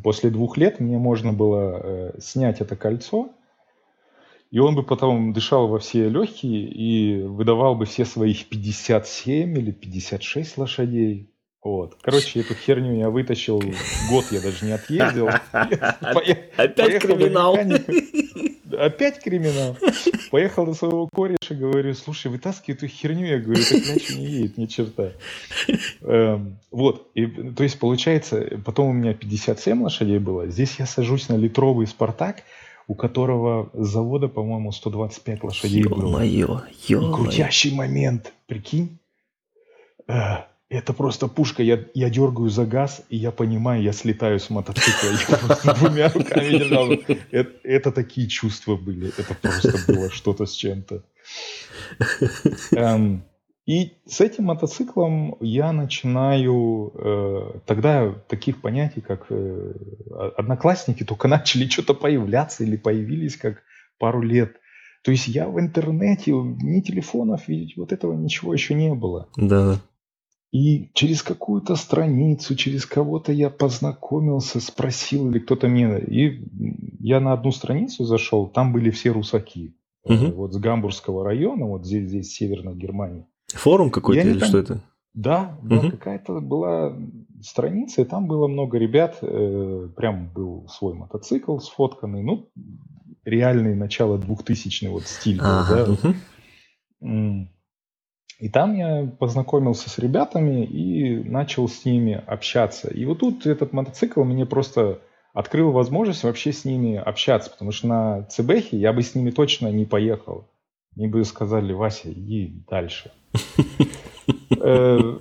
после 0.04 0.30
двух 0.30 0.58
лет 0.58 0.80
мне 0.80 0.98
можно 0.98 1.34
было 1.34 1.82
э, 1.84 2.20
снять 2.20 2.62
это 2.62 2.76
кольцо, 2.76 3.30
и 4.52 4.60
он 4.60 4.76
бы 4.76 4.84
потом 4.84 5.34
дышал 5.34 5.68
во 5.68 5.80
все 5.80 6.10
легкие 6.10 6.68
и 6.68 7.22
выдавал 7.22 7.76
бы 7.76 7.86
все 7.86 8.06
своих 8.06 8.48
57 8.48 9.58
или 9.58 9.72
56 9.72 10.58
лошадей. 10.58 11.34
Вот. 11.62 11.98
Короче, 12.02 12.40
эту 12.40 12.56
херню 12.56 12.98
я 12.98 13.10
вытащил, 13.10 13.62
год 14.10 14.26
я 14.32 14.42
даже 14.42 14.66
не 14.66 14.72
отъездил. 14.72 15.28
Опять 15.52 17.02
криминал. 17.02 17.58
Опять 18.80 19.20
криминал. 19.22 19.76
Поехал 20.32 20.66
до 20.66 20.74
своего 20.74 21.10
кореша, 21.14 21.54
говорю, 21.54 21.94
слушай, 21.94 22.32
вытаскивай 22.32 22.78
эту 22.78 22.88
херню. 22.88 23.26
Я 23.26 23.40
говорю, 23.40 23.62
это 23.62 23.82
кляча 23.82 24.16
не 24.16 24.26
едет, 24.26 24.58
ни 24.58 24.68
черта. 24.68 25.12
Эм, 26.02 26.60
вот, 26.72 27.10
и, 27.14 27.26
то 27.26 27.64
есть 27.64 27.78
получается, 27.78 28.62
потом 28.66 28.88
у 28.88 28.94
меня 28.94 29.14
57 29.14 29.84
лошадей 29.84 30.20
было. 30.20 30.48
Здесь 30.48 30.76
я 30.80 30.86
сажусь 30.86 31.28
на 31.28 31.36
литровый 31.36 31.88
«Спартак», 31.88 32.44
у 32.88 32.96
которого 32.96 33.70
с 33.74 33.88
завода, 33.88 34.30
по-моему, 34.30 34.72
125 34.72 35.44
лошадей 35.44 35.84
ё 35.84 35.90
было. 35.90 36.24
Ё-моё, 36.24 36.62
ё 36.88 37.12
Крутящий 37.12 37.76
момент, 37.76 38.34
прикинь. 38.48 38.98
Э, 40.08 40.46
это 40.70 40.94
просто 40.94 41.28
пушка. 41.28 41.64
Я, 41.64 41.80
я 41.94 42.10
дергаю 42.10 42.50
за 42.50 42.66
газ, 42.66 43.02
и 43.10 43.18
я 43.18 43.32
понимаю, 43.32 43.82
я 43.82 43.92
слетаю 43.92 44.40
с 44.40 44.50
мотоцикла. 44.50 45.58
Я 45.64 45.74
двумя 45.74 46.10
руками 46.10 46.58
держал. 46.58 46.92
Это, 47.32 47.52
это 47.64 47.92
такие 47.92 48.28
чувства 48.28 48.76
были. 48.76 49.12
Это 49.18 49.34
просто 49.34 49.74
было 49.88 50.12
что-то 50.12 50.46
с 50.46 50.54
чем-то. 50.54 51.04
Эм, 52.72 53.24
и 53.66 53.94
с 54.06 54.22
этим 54.22 54.46
мотоциклом 54.46 55.38
я 55.40 55.72
начинаю... 55.72 56.92
Э, 56.96 57.60
тогда 57.66 58.14
таких 58.28 58.62
понятий, 58.62 59.02
как 59.02 59.26
э, 59.30 59.74
одноклассники, 60.38 61.04
только 61.04 61.28
начали 61.28 61.68
что-то 61.68 61.96
появляться 61.96 62.64
или 62.64 62.78
появились 62.78 63.38
как 63.38 63.64
пару 63.98 64.22
лет. 64.22 64.58
То 65.04 65.12
есть 65.12 65.28
я 65.28 65.48
в 65.48 65.60
интернете, 65.60 66.32
ни 66.32 66.82
телефонов, 66.82 67.48
ведь 67.48 67.76
вот 67.78 67.92
этого 67.92 68.14
ничего 68.14 68.54
еще 68.54 68.76
не 68.76 68.94
было. 68.94 69.30
Да. 69.36 69.80
И 70.52 70.90
через 70.94 71.22
какую-то 71.22 71.76
страницу, 71.76 72.56
через 72.56 72.86
кого-то 72.86 73.32
я 73.32 73.52
познакомился, 73.52 74.60
спросил, 74.60 75.30
или 75.30 75.40
кто-то 75.40 75.68
мне... 75.68 76.00
И 76.00 76.44
я 77.00 77.20
на 77.20 77.34
одну 77.34 77.52
страницу 77.52 78.04
зашел, 78.04 78.48
там 78.48 78.74
были 78.74 78.90
все 78.90 79.12
русаки. 79.12 79.76
Угу. 80.06 80.32
Вот 80.34 80.54
с 80.54 80.58
Гамбургского 80.58 81.24
района, 81.24 81.66
вот 81.66 81.86
здесь, 81.86 82.08
здесь 82.08 82.32
северной 82.32 82.76
Германии. 82.76 83.28
Форум 83.54 83.92
какой-то 83.92 84.28
или 84.28 84.40
там... 84.40 84.50
что 84.50 84.58
это? 84.58 84.82
Да, 85.14 85.58
да 85.62 85.78
угу. 85.78 85.92
какая-то 85.92 86.40
была 86.40 86.98
страница, 87.42 88.02
и 88.02 88.06
там 88.06 88.28
было 88.28 88.48
много 88.48 88.78
ребят. 88.78 89.18
Э, 89.22 89.90
прям 89.96 90.30
был 90.34 90.68
свой 90.70 90.94
мотоцикл 90.94 91.60
сфотканный. 91.60 92.24
Ну, 92.24 92.50
реальный 93.24 93.76
начало 93.76 94.18
2000 94.18 94.88
вот 94.88 95.04
стиль. 95.04 95.40
Ага, 95.42 95.86
был, 95.86 95.98
да? 96.02 96.10
угу. 97.02 97.48
И 98.40 98.48
там 98.48 98.74
я 98.76 99.06
познакомился 99.20 99.90
с 99.90 100.00
ребятами 100.00 100.64
и 100.64 101.22
начал 101.24 101.68
с 101.68 101.84
ними 101.84 102.24
общаться. 102.26 102.88
И 102.88 103.04
вот 103.06 103.20
тут 103.20 103.46
этот 103.46 103.74
мотоцикл 103.74 104.24
мне 104.24 104.46
просто 104.46 105.00
открыл 105.34 105.72
возможность 105.72 106.24
вообще 106.24 106.54
с 106.54 106.64
ними 106.64 106.96
общаться, 106.96 107.52
потому 107.52 107.72
что 107.72 107.88
на 107.88 108.24
ЦБХе 108.24 108.78
я 108.78 108.94
бы 108.94 109.02
с 109.02 109.14
ними 109.14 109.32
точно 109.32 109.68
не 109.72 109.86
поехал. 109.86 110.48
Мне 110.96 111.08
бы 111.08 111.24
сказали, 111.26 111.74
Вася, 111.74 112.12
иди 112.12 112.64
дальше. 112.70 113.12
Э, 114.62 115.20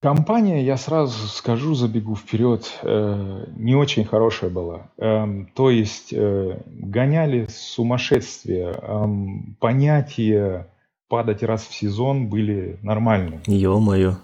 компания, 0.00 0.62
я 0.62 0.76
сразу 0.76 1.26
скажу, 1.28 1.74
забегу 1.74 2.14
вперед, 2.14 2.70
э, 2.82 3.46
не 3.56 3.74
очень 3.74 4.04
хорошая 4.04 4.50
была. 4.50 4.90
Эм, 4.98 5.50
то 5.54 5.70
есть 5.70 6.12
э, 6.12 6.60
гоняли 6.66 7.46
сумасшествие, 7.48 8.78
эм, 8.80 9.56
понятие 9.58 10.68
падать 11.10 11.42
раз 11.42 11.66
в 11.66 11.74
сезон 11.74 12.28
были 12.28 12.78
нормальны. 12.82 13.40
Ё-моё. 13.46 14.14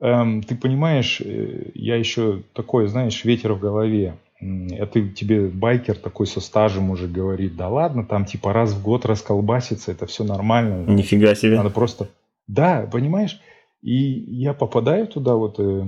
Эм, 0.00 0.42
ты 0.42 0.54
понимаешь, 0.54 1.20
э, 1.20 1.70
я 1.74 1.96
еще 1.96 2.42
такой, 2.52 2.86
знаешь, 2.86 3.24
ветер 3.24 3.54
в 3.54 3.58
голове. 3.58 4.14
Это 4.40 5.08
тебе 5.08 5.48
байкер 5.48 5.96
такой 5.96 6.28
со 6.28 6.40
стажем 6.40 6.90
уже 6.90 7.08
говорит, 7.08 7.56
да 7.56 7.68
ладно, 7.68 8.04
там 8.04 8.24
типа 8.24 8.52
раз 8.52 8.72
в 8.72 8.82
год 8.82 9.04
расколбаситься, 9.04 9.90
это 9.90 10.06
все 10.06 10.22
нормально. 10.22 10.88
Нифига 10.88 11.34
себе. 11.34 11.56
Надо 11.56 11.70
просто... 11.70 12.08
Да, 12.46 12.88
понимаешь? 12.92 13.40
И 13.82 13.94
я 13.94 14.52
попадаю 14.54 15.06
туда, 15.08 15.34
вот 15.34 15.58
э, 15.58 15.84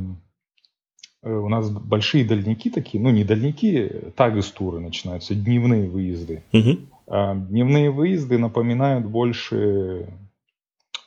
э, 1.22 1.32
у 1.32 1.48
нас 1.48 1.70
большие 1.70 2.24
дальники 2.24 2.70
такие, 2.70 3.02
ну 3.02 3.10
не 3.10 3.22
дальники, 3.22 4.12
тагы-стуры 4.16 4.80
начинаются, 4.80 5.34
дневные 5.34 5.88
выезды. 5.88 6.42
Угу. 6.52 6.78
А 7.10 7.34
дневные 7.34 7.90
выезды 7.90 8.38
напоминают 8.38 9.04
больше 9.04 10.06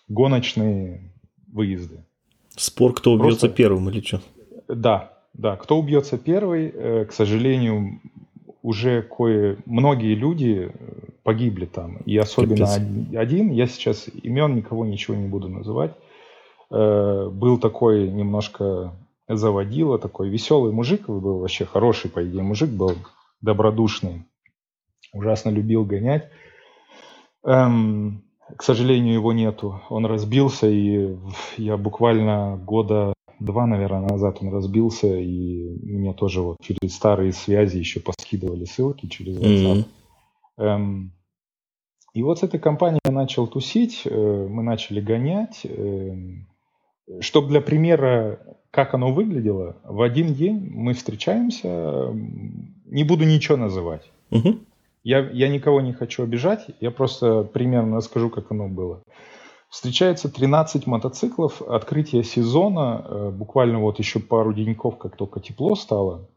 гоночные 0.10 1.14
выезды. 1.48 2.04
Спор, 2.50 2.94
кто 2.94 3.14
убьется 3.14 3.48
Просто... 3.48 3.50
первым 3.50 3.90
или 3.90 4.02
что? 4.02 4.22
Да, 4.68 5.14
да. 5.34 5.56
Кто 5.56 5.80
убьется 5.80 6.18
первый, 6.18 6.70
э, 6.74 7.06
к 7.06 7.14
сожалению, 7.14 8.02
уже 8.62 9.02
кое 9.02 9.58
многие 9.66 10.14
люди 10.14 10.72
э, 10.74 11.10
погибли 11.24 11.66
там. 11.66 12.00
И 12.06 12.18
особенно 12.18 12.66
Капец. 12.66 13.16
один, 13.16 13.52
я 13.52 13.66
сейчас 13.66 14.10
имен 14.24 14.56
никого 14.56 14.86
ничего 14.86 15.16
не 15.16 15.30
буду 15.30 15.48
называть, 15.48 15.94
э, 16.70 17.30
был 17.32 17.58
такой 17.58 18.10
немножко 18.10 18.94
заводила, 19.30 19.98
такой 20.00 20.28
веселый 20.28 20.74
мужик, 20.74 21.08
был 21.08 21.40
вообще 21.40 21.64
хороший, 21.64 22.12
по 22.12 22.22
идее, 22.28 22.44
мужик 22.44 22.70
был, 22.70 22.92
добродушный 23.40 24.26
ужасно 25.14 25.50
любил 25.50 25.86
гонять. 25.86 26.30
Эм, 27.46 28.24
к 28.58 28.64
сожалению, 28.64 29.14
его 29.14 29.34
нету. 29.34 29.82
Он 29.90 30.06
разбился, 30.06 30.68
и 30.68 31.18
я 31.58 31.78
буквально 31.78 32.58
года 32.58 33.14
два, 33.40 33.66
наверное, 33.66 34.10
назад 34.10 34.38
он 34.42 34.54
разбился, 34.54 35.08
и 35.08 35.70
мне 35.84 36.14
тоже 36.14 36.42
вот 36.42 36.58
через 36.62 36.96
старые 36.96 37.34
связи 37.34 37.78
еще 37.78 38.00
поскидывали 38.00 38.66
ссылки 38.66 39.08
через 39.08 39.38
WhatsApp. 39.38 39.86
Mm-hmm. 40.58 40.64
Эм, 40.64 41.14
и 42.14 42.24
вот 42.24 42.40
с 42.40 42.44
этой 42.44 42.60
компанией 42.60 43.02
я 43.06 43.12
начал 43.12 43.48
тусить, 43.48 44.04
э, 44.06 44.48
мы 44.50 44.64
начали 44.64 45.02
гонять. 45.02 45.62
Э, 45.64 46.16
чтобы 47.20 47.50
для 47.50 47.62
примера, 47.62 48.40
как 48.72 48.94
оно 48.94 49.12
выглядело, 49.14 49.78
в 49.84 50.02
один 50.02 50.34
день 50.34 50.70
мы 50.72 50.94
встречаемся, 50.94 52.14
не 52.86 53.04
буду 53.04 53.26
ничего 53.26 53.58
называть. 53.58 54.10
Угу. 54.32 54.60
Я, 55.04 55.30
я 55.32 55.50
никого 55.50 55.82
не 55.82 55.94
хочу 55.94 56.24
обижать, 56.24 56.68
я 56.80 56.90
просто 56.90 57.44
примерно 57.44 57.98
расскажу, 57.98 58.30
как 58.30 58.52
оно 58.52 58.70
было. 58.70 59.04
Встречается 59.70 60.32
13 60.32 60.88
мотоциклов, 60.88 61.62
открытие 61.62 62.24
сезона, 62.24 63.04
э, 63.04 63.30
буквально 63.32 63.80
вот 63.80 64.00
еще 64.00 64.20
пару 64.20 64.54
деньков, 64.54 64.98
как 64.98 65.18
только 65.18 65.40
тепло 65.40 65.76
стало, 65.76 66.30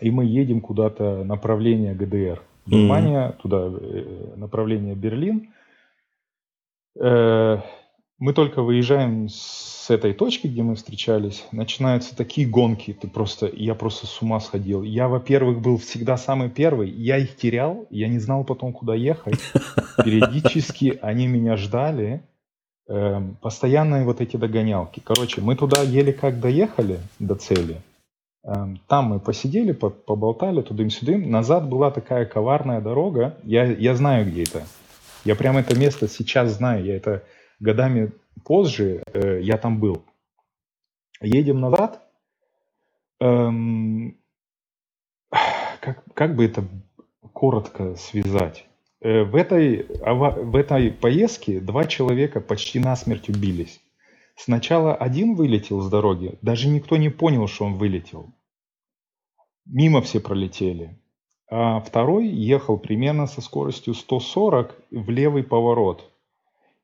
и 0.00 0.10
мы 0.10 0.24
едем 0.24 0.60
куда-то 0.60 1.24
направление 1.24 1.94
ГДР. 1.94 2.42
Германия, 2.66 3.30
mm-hmm. 3.30 3.42
туда 3.42 3.70
э, 3.72 4.34
направление 4.36 4.94
Берлин. 4.94 5.52
Э, 7.00 7.60
мы 8.20 8.34
только 8.34 8.62
выезжаем 8.62 9.28
с 9.30 9.88
этой 9.88 10.12
точки, 10.12 10.46
где 10.46 10.62
мы 10.62 10.76
встречались, 10.76 11.46
начинаются 11.52 12.14
такие 12.14 12.46
гонки, 12.46 12.92
ты 12.92 13.08
просто, 13.08 13.50
я 13.52 13.74
просто 13.74 14.06
с 14.06 14.20
ума 14.20 14.38
сходил. 14.40 14.82
Я, 14.82 15.08
во-первых, 15.08 15.60
был 15.60 15.78
всегда 15.78 16.18
самый 16.18 16.50
первый, 16.50 16.90
я 16.90 17.16
их 17.16 17.36
терял, 17.36 17.86
я 17.88 18.08
не 18.08 18.18
знал 18.18 18.44
потом, 18.44 18.74
куда 18.74 18.94
ехать. 18.94 19.40
Периодически 20.04 20.98
они 21.00 21.26
меня 21.26 21.56
ждали, 21.56 22.22
эм, 22.88 23.36
постоянные 23.40 24.04
вот 24.04 24.20
эти 24.20 24.36
догонялки. 24.36 25.00
Короче, 25.02 25.40
мы 25.40 25.56
туда 25.56 25.82
еле 25.82 26.12
как 26.12 26.40
доехали 26.40 27.00
до 27.18 27.36
цели. 27.36 27.80
Эм, 28.44 28.80
там 28.86 29.06
мы 29.06 29.18
посидели, 29.18 29.72
поболтали 29.72 30.60
туда-сюда. 30.60 31.16
Назад 31.16 31.68
была 31.70 31.90
такая 31.90 32.26
коварная 32.26 32.82
дорога. 32.82 33.38
Я, 33.44 33.64
я 33.64 33.94
знаю, 33.96 34.30
где 34.30 34.42
это. 34.42 34.66
Я 35.24 35.34
прям 35.36 35.56
это 35.56 35.78
место 35.78 36.06
сейчас 36.06 36.50
знаю. 36.52 36.84
Я 36.84 36.96
это 36.96 37.22
годами 37.60 38.12
позже 38.44 39.02
э, 39.12 39.40
я 39.42 39.56
там 39.58 39.78
был. 39.78 40.02
Едем 41.20 41.60
назад. 41.60 42.02
Эм, 43.20 44.16
как, 45.80 46.02
как 46.14 46.34
бы 46.34 46.44
это 46.44 46.64
коротко 47.32 47.94
связать? 47.96 48.66
Э, 49.00 49.24
в, 49.24 49.36
этой, 49.36 49.86
в 49.86 50.56
этой 50.56 50.90
поездке 50.90 51.60
два 51.60 51.84
человека 51.84 52.40
почти 52.40 52.80
насмерть 52.80 53.28
убились. 53.28 53.80
Сначала 54.36 54.94
один 54.94 55.34
вылетел 55.34 55.82
с 55.82 55.90
дороги, 55.90 56.38
даже 56.40 56.68
никто 56.68 56.96
не 56.96 57.10
понял, 57.10 57.46
что 57.46 57.66
он 57.66 57.74
вылетел. 57.74 58.32
Мимо 59.66 60.00
все 60.00 60.18
пролетели. 60.18 60.98
А 61.50 61.80
второй 61.80 62.26
ехал 62.28 62.78
примерно 62.78 63.26
со 63.26 63.42
скоростью 63.42 63.92
140 63.92 64.74
в 64.90 65.10
левый 65.10 65.42
поворот. 65.42 66.09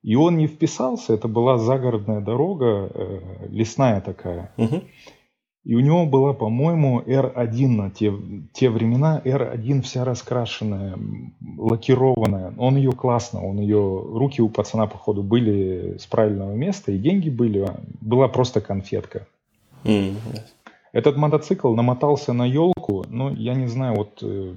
И 0.03 0.15
он 0.15 0.37
не 0.37 0.47
вписался, 0.47 1.13
это 1.13 1.27
была 1.27 1.57
загородная 1.57 2.21
дорога, 2.21 2.89
э, 2.93 3.47
лесная 3.49 4.01
такая. 4.01 4.51
Угу. 4.57 4.81
И 5.67 5.75
у 5.75 5.81
него 5.81 6.05
была, 6.05 6.31
по-моему, 6.31 7.01
R1 7.01 7.67
на 7.67 7.91
те, 7.91 8.13
те 8.53 8.69
времена, 8.69 9.21
R1 9.25 9.81
вся 9.81 10.05
раскрашенная, 10.05 10.97
лакированная. 11.57 12.53
Он 12.57 12.77
ее 12.77 12.93
классно, 12.93 13.45
он 13.45 13.59
ее, 13.59 13.75
руки 13.75 14.41
у 14.41 14.47
пацана, 14.47 14.87
походу, 14.87 15.23
были 15.23 15.97
с 15.99 16.05
правильного 16.05 16.53
места, 16.53 16.93
и 16.93 16.97
деньги 16.97 17.29
были, 17.29 17.67
была 17.99 18.29
просто 18.29 18.61
конфетка. 18.61 19.27
Mm. 19.83 20.15
Этот 20.93 21.17
мотоцикл 21.17 21.73
намотался 21.73 22.31
на 22.31 22.45
елку, 22.45 23.03
ну, 23.09 23.33
я 23.33 23.53
не 23.53 23.67
знаю, 23.67 23.95
вот 23.97 24.19
э, 24.21 24.55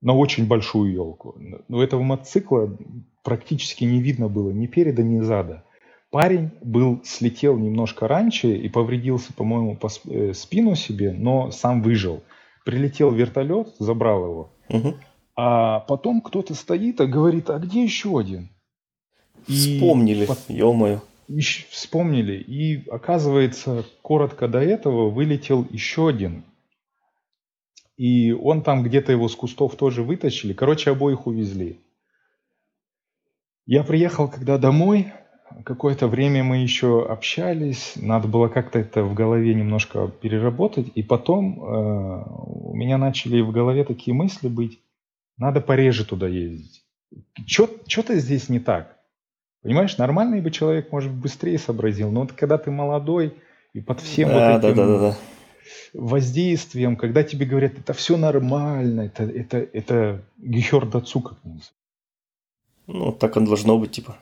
на 0.00 0.14
очень 0.14 0.46
большую 0.46 0.92
елку. 0.92 1.36
У 1.68 1.78
этого 1.78 2.02
мотоцикла 2.02 2.76
практически 3.22 3.84
не 3.84 4.00
видно 4.00 4.28
было 4.28 4.50
ни 4.50 4.66
переда, 4.66 5.02
ни 5.02 5.20
зада. 5.20 5.64
Парень 6.10 6.50
был, 6.62 7.00
слетел 7.04 7.58
немножко 7.58 8.08
раньше 8.08 8.56
и 8.56 8.68
повредился, 8.68 9.32
по-моему, 9.34 9.76
по 9.76 9.88
э, 10.08 10.32
спину 10.32 10.74
себе, 10.74 11.12
но 11.12 11.50
сам 11.50 11.82
выжил. 11.82 12.22
Прилетел 12.64 13.10
вертолет, 13.10 13.74
забрал 13.78 14.24
его. 14.24 14.52
Угу. 14.70 14.94
А 15.36 15.80
потом 15.80 16.22
кто-то 16.22 16.54
стоит 16.54 17.00
и 17.00 17.06
говорит, 17.06 17.50
а 17.50 17.58
где 17.58 17.82
еще 17.84 18.18
один? 18.18 18.48
Вспомнили, 19.46 20.26
по... 20.26 20.36
ё-моё. 20.48 21.00
Вспомнили. 21.70 22.36
И 22.38 22.88
оказывается, 22.88 23.84
коротко 24.00 24.48
до 24.48 24.60
этого 24.60 25.10
вылетел 25.10 25.66
еще 25.70 26.08
один. 26.08 26.44
И 27.98 28.32
он 28.32 28.62
там 28.62 28.84
где-то 28.84 29.12
его 29.12 29.28
с 29.28 29.34
кустов 29.34 29.74
тоже 29.74 30.04
вытащили. 30.04 30.52
Короче, 30.52 30.92
обоих 30.92 31.26
увезли. 31.26 31.80
Я 33.66 33.82
приехал 33.82 34.28
когда 34.28 34.56
домой, 34.56 35.12
какое-то 35.64 36.06
время 36.06 36.44
мы 36.44 36.58
еще 36.58 37.04
общались, 37.04 37.94
надо 37.96 38.28
было 38.28 38.48
как-то 38.48 38.78
это 38.78 39.02
в 39.02 39.14
голове 39.14 39.52
немножко 39.52 40.08
переработать, 40.08 40.86
и 40.94 41.02
потом 41.02 41.60
э, 41.60 42.24
у 42.46 42.74
меня 42.74 42.98
начали 42.98 43.40
в 43.40 43.50
голове 43.50 43.84
такие 43.84 44.14
мысли 44.14 44.48
быть, 44.48 44.78
надо 45.36 45.60
пореже 45.60 46.04
туда 46.04 46.28
ездить. 46.28 46.84
Что-то 47.46 48.16
здесь 48.16 48.48
не 48.48 48.60
так. 48.60 48.96
Понимаешь, 49.62 49.98
нормальный 49.98 50.40
бы 50.40 50.52
человек, 50.52 50.92
может, 50.92 51.12
быстрее 51.12 51.58
сообразил, 51.58 52.12
но 52.12 52.20
вот 52.20 52.32
когда 52.32 52.58
ты 52.58 52.70
молодой 52.70 53.34
и 53.72 53.80
под 53.80 54.00
всем 54.00 54.28
да, 54.28 54.52
вот 54.52 54.64
этим 54.64 54.76
да, 54.76 54.86
да, 54.86 54.98
да, 54.98 55.16
воздействием, 55.92 56.96
когда 56.96 57.22
тебе 57.22 57.46
говорят, 57.46 57.78
это 57.78 57.92
все 57.92 58.16
нормально, 58.16 59.02
это, 59.02 59.24
это, 59.24 59.58
это 59.58 60.22
гехердацу 60.38 61.20
как-нибудь. 61.20 61.72
Ну, 62.86 63.12
так 63.12 63.36
оно 63.36 63.46
должно 63.46 63.78
быть, 63.78 63.92
типа. 63.92 64.16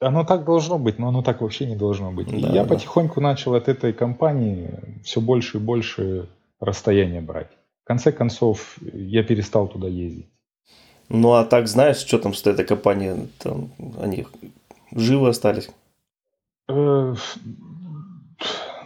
Оно 0.00 0.24
так 0.24 0.44
должно 0.44 0.78
быть, 0.78 0.98
но 0.98 1.08
оно 1.08 1.22
так 1.22 1.40
вообще 1.40 1.66
не 1.66 1.76
должно 1.76 2.10
быть. 2.12 2.28
Да, 2.28 2.48
я 2.48 2.64
да. 2.64 2.74
потихоньку 2.74 3.20
начал 3.20 3.54
от 3.54 3.68
этой 3.68 3.92
компании 3.92 4.70
все 5.04 5.20
больше 5.20 5.58
и 5.58 5.60
больше 5.60 6.28
расстояния 6.60 7.20
брать. 7.20 7.50
В 7.84 7.86
конце 7.86 8.12
концов, 8.12 8.76
я 8.92 9.22
перестал 9.22 9.68
туда 9.68 9.88
ездить. 9.88 10.26
Ну, 11.08 11.32
а 11.32 11.44
так 11.44 11.68
знаешь, 11.68 11.98
что 11.98 12.18
там 12.18 12.34
с 12.34 12.46
этой 12.46 12.64
компанией? 12.64 13.28
Там, 13.38 13.70
они 14.00 14.26
живы 14.92 15.28
остались? 15.28 15.70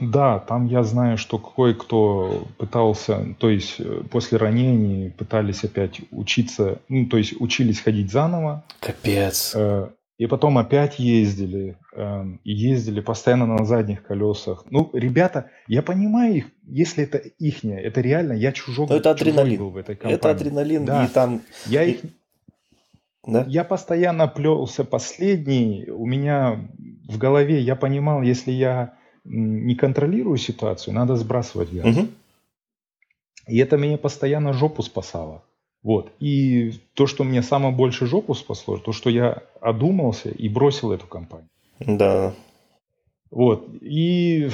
Да, 0.01 0.39
там 0.39 0.67
я 0.67 0.83
знаю, 0.83 1.19
что 1.19 1.39
кое-кто 1.39 2.47
пытался, 2.59 3.35
то 3.39 3.51
есть 3.51 3.77
э, 3.79 4.03
после 4.11 4.39
ранений 4.39 5.11
пытались 5.11 5.65
опять 5.65 6.01
учиться, 6.11 6.81
ну, 6.89 7.07
то 7.07 7.17
есть 7.17 7.41
учились 7.41 7.81
ходить 7.81 8.11
заново. 8.11 8.65
Капец. 8.81 9.53
Э, 9.55 9.89
и 10.19 10.27
потом 10.27 10.57
опять 10.57 10.99
ездили, 10.99 11.77
э, 11.95 12.25
ездили 12.45 13.01
постоянно 13.01 13.47
на 13.47 13.67
задних 13.67 14.03
колесах. 14.03 14.65
Ну, 14.71 14.89
ребята, 14.95 15.51
я 15.67 15.83
понимаю 15.83 16.37
их, 16.37 16.47
если 16.67 17.05
это 17.05 17.19
ихнее, 17.19 17.83
это 17.83 18.01
реально, 18.01 18.33
я 18.33 18.53
чужой, 18.53 18.87
Но 18.89 18.97
это 18.97 19.11
адреналин. 19.11 19.59
был 19.59 19.71
в 19.71 19.77
этой 19.77 19.95
компании. 19.95 20.17
Это 20.17 20.31
адреналин, 20.31 20.85
да. 20.87 21.05
и 21.05 21.09
там... 21.09 21.43
Я 21.67 21.83
их... 21.85 22.01
Да? 23.27 23.45
Я 23.49 23.65
постоянно 23.65 24.29
плелся 24.29 24.85
последний, 24.85 25.91
у 25.91 26.07
меня 26.07 26.67
в 27.09 27.19
голове, 27.19 27.61
я 27.61 27.77
понимал, 27.77 28.23
если 28.23 28.53
я 28.53 28.95
не 29.27 29.75
контролирую 29.75 30.37
ситуацию, 30.37 30.95
надо 30.95 31.17
сбрасывать 31.17 31.73
газ. 31.73 31.97
Угу. 31.97 32.09
И 33.49 33.59
это 33.59 33.77
меня 33.77 33.99
постоянно 33.99 34.53
жопу 34.53 34.83
спасало. 34.83 35.43
Вот. 35.83 36.13
И 36.19 36.73
то, 36.95 37.07
что 37.07 37.23
мне 37.23 37.43
самое 37.43 37.75
больше 37.75 38.07
жопу 38.07 38.35
спасло, 38.35 38.77
то, 38.77 38.93
что 38.93 39.09
я 39.09 39.43
одумался 39.61 40.31
и 40.31 40.49
бросил 40.49 40.93
эту 40.93 41.07
компанию. 41.07 41.49
Да. 41.79 42.35
Вот. 43.31 43.69
И 43.81 44.49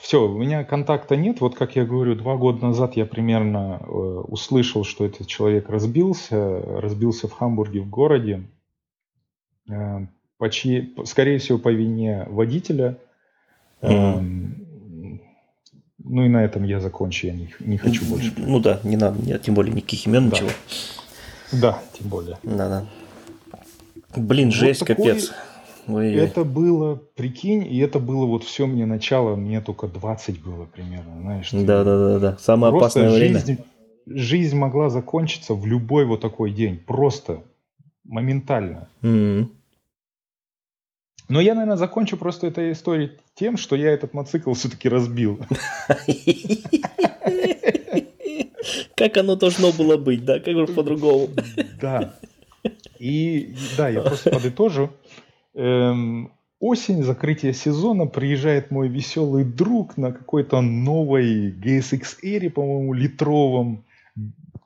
все, 0.00 0.26
у 0.28 0.36
меня 0.36 0.64
контакта 0.64 1.16
нет. 1.16 1.40
Вот 1.40 1.54
как 1.54 1.76
я 1.76 1.84
говорю, 1.84 2.16
два 2.16 2.36
года 2.36 2.66
назад 2.66 2.96
я 2.96 3.06
примерно 3.06 3.80
э, 3.80 3.84
услышал, 3.86 4.84
что 4.84 5.06
этот 5.06 5.28
человек 5.28 5.68
разбился, 5.68 6.60
разбился 6.80 7.28
в 7.28 7.32
Хамбурге 7.32 7.80
в 7.80 7.88
городе. 7.88 8.42
Э, 9.70 10.06
по 10.38 10.50
скорее 11.04 11.38
всего, 11.38 11.58
по 11.58 11.68
вине 11.68 12.26
водителя– 12.28 12.98
ну 16.06 16.24
и 16.24 16.28
на 16.28 16.44
этом 16.44 16.64
я 16.64 16.80
закончу, 16.80 17.26
я 17.26 17.32
не, 17.32 17.48
не 17.60 17.78
хочу 17.78 18.04
больше. 18.04 18.32
Ну 18.36 18.60
да, 18.60 18.80
не 18.84 18.96
надо, 18.96 19.20
нет, 19.22 19.42
тем 19.42 19.54
более 19.54 19.74
никаких 19.74 20.06
имен, 20.06 20.28
да. 20.28 20.36
ничего. 20.36 20.50
Да, 21.52 21.82
тем 21.92 22.08
более. 22.08 22.38
Да, 22.42 22.68
да. 22.68 22.86
Блин, 24.16 24.48
вот 24.48 24.54
жесть, 24.54 24.80
такой... 24.80 24.96
капец. 24.96 25.32
Ой-ой. 25.86 26.14
Это 26.14 26.44
было, 26.44 26.96
прикинь, 27.14 27.66
и 27.66 27.78
это 27.78 27.98
было 27.98 28.24
вот 28.24 28.44
все 28.44 28.66
мне 28.66 28.86
начало, 28.86 29.36
мне 29.36 29.60
только 29.60 29.86
20 29.86 30.42
было 30.42 30.64
примерно, 30.64 31.20
знаешь. 31.20 31.50
Да, 31.52 31.84
да, 31.84 31.98
да, 31.98 32.18
да. 32.18 32.36
Самое 32.38 32.74
опасное 32.74 33.10
жизнь, 33.10 33.44
время. 33.44 33.64
Жизнь 34.06 34.56
могла 34.56 34.90
закончиться 34.90 35.54
в 35.54 35.66
любой 35.66 36.06
вот 36.06 36.20
такой 36.20 36.52
день, 36.52 36.78
просто 36.78 37.42
моментально. 38.04 38.88
Mm-hmm. 39.02 39.48
Но 41.28 41.40
я, 41.40 41.54
наверное, 41.54 41.76
закончу 41.76 42.16
просто 42.16 42.46
этой 42.46 42.72
историей 42.72 43.12
тем, 43.34 43.56
что 43.56 43.76
я 43.76 43.90
этот 43.90 44.14
мотоцикл 44.14 44.52
все-таки 44.54 44.88
разбил. 44.88 45.40
Как 48.96 49.16
оно 49.16 49.36
должно 49.36 49.72
было 49.72 49.96
быть, 49.96 50.24
да? 50.24 50.38
Как 50.40 50.54
же 50.54 50.66
по-другому? 50.66 51.28
Да. 51.80 52.14
И 52.98 53.54
да, 53.76 53.88
я 53.88 54.00
просто 54.00 54.30
подытожу. 54.30 54.90
Эм, 55.54 56.32
осень, 56.60 57.02
закрытие 57.02 57.52
сезона, 57.52 58.06
приезжает 58.06 58.70
мой 58.70 58.88
веселый 58.88 59.44
друг 59.44 59.98
на 59.98 60.12
какой-то 60.12 60.62
новой 60.62 61.50
GSX 61.50 62.02
Air, 62.22 62.50
по-моему, 62.50 62.94
литровом, 62.94 63.84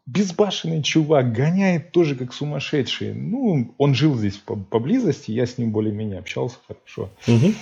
безбашенный 0.06 0.82
чувак, 0.82 1.32
гоняет 1.32 1.90
тоже 1.92 2.14
как 2.14 2.32
сумасшедший. 2.32 3.14
Ну, 3.14 3.74
он 3.76 3.94
жил 3.94 4.16
здесь 4.16 4.40
поблизости, 4.70 5.32
я 5.32 5.46
с 5.46 5.58
ним 5.58 5.72
более-менее 5.72 6.20
общался 6.20 6.56
хорошо. 6.66 7.10
Угу. 7.26 7.54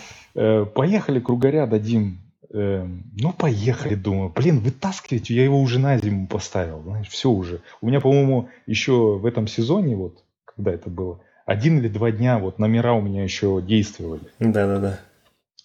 Поехали 0.74 1.20
кругоря 1.20 1.66
дадим. 1.66 2.18
Э, 2.53 2.87
ну, 3.18 3.32
поехали, 3.32 3.95
думаю. 3.95 4.32
Блин, 4.34 4.61
вытаскивать, 4.61 5.30
я 5.30 5.45
его 5.45 5.61
уже 5.61 5.78
на 5.78 5.99
зиму 5.99 6.26
поставил. 6.26 6.82
Знаешь, 6.82 7.09
все 7.09 7.30
уже. 7.30 7.61
У 7.80 7.89
меня, 7.89 8.01
по-моему, 8.01 8.49
еще 8.66 9.18
в 9.18 9.26
этом 9.26 9.47
сезоне, 9.47 9.97
вот, 9.97 10.22
когда 10.45 10.72
это 10.72 10.91
было, 10.91 11.20
один 11.45 11.78
или 11.78 11.89
два 11.89 12.11
дня 12.11 12.39
вот 12.39 12.59
номера 12.59 12.95
у 12.95 13.01
меня 13.01 13.24
еще 13.24 13.62
действовали. 13.62 14.22
Да-да-да. 14.39 15.01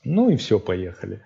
Ну 0.03 0.29
и 0.29 0.35
все, 0.35 0.59
поехали. 0.59 1.21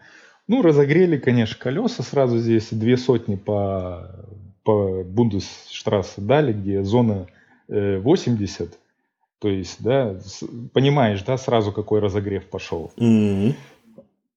Ну, 0.48 0.62
разогрели, 0.62 1.18
конечно, 1.18 1.58
колеса 1.60 2.04
сразу 2.04 2.38
здесь, 2.38 2.70
две 2.72 2.98
сотни 2.98 3.36
по 3.36 4.26
по 4.64 5.04
Бундесштрассе 5.04 6.22
дали, 6.22 6.52
где 6.52 6.84
зона 6.84 7.28
80, 7.68 8.74
э, 8.74 8.76
то 9.46 9.50
есть, 9.50 9.84
да, 9.84 10.18
понимаешь, 10.74 11.22
да, 11.22 11.38
сразу 11.38 11.72
какой 11.72 12.00
разогрев 12.00 12.50
пошел. 12.50 12.92
Mm-hmm. 12.98 13.54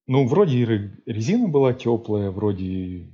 Ну, 0.05 0.27
вроде 0.27 0.91
резина 1.07 1.47
была 1.47 1.73
теплая, 1.73 2.29
вроде 2.29 3.07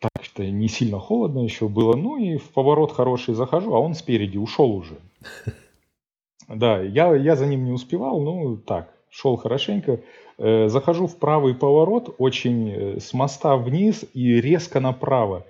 так-то 0.00 0.44
не 0.44 0.66
сильно 0.66 0.98
холодно 0.98 1.44
еще 1.44 1.68
было. 1.68 1.94
Ну 1.94 2.16
и 2.16 2.36
в 2.36 2.50
поворот 2.50 2.90
хороший 2.90 3.34
захожу, 3.34 3.76
а 3.76 3.78
он 3.78 3.94
спереди 3.94 4.38
ушел 4.38 4.72
уже. 4.72 4.96
Да, 6.48 6.80
я, 6.80 7.14
я 7.14 7.36
за 7.36 7.46
ним 7.46 7.64
не 7.64 7.72
успевал, 7.72 8.20
ну 8.20 8.56
так, 8.56 8.92
шел 9.08 9.36
хорошенько. 9.36 10.00
Э, 10.38 10.68
захожу 10.68 11.06
в 11.06 11.16
правый 11.16 11.54
поворот, 11.54 12.14
очень 12.18 12.70
э, 12.70 13.00
с 13.00 13.12
моста 13.12 13.56
вниз 13.56 14.04
и 14.14 14.40
резко 14.40 14.80
направо 14.80 15.44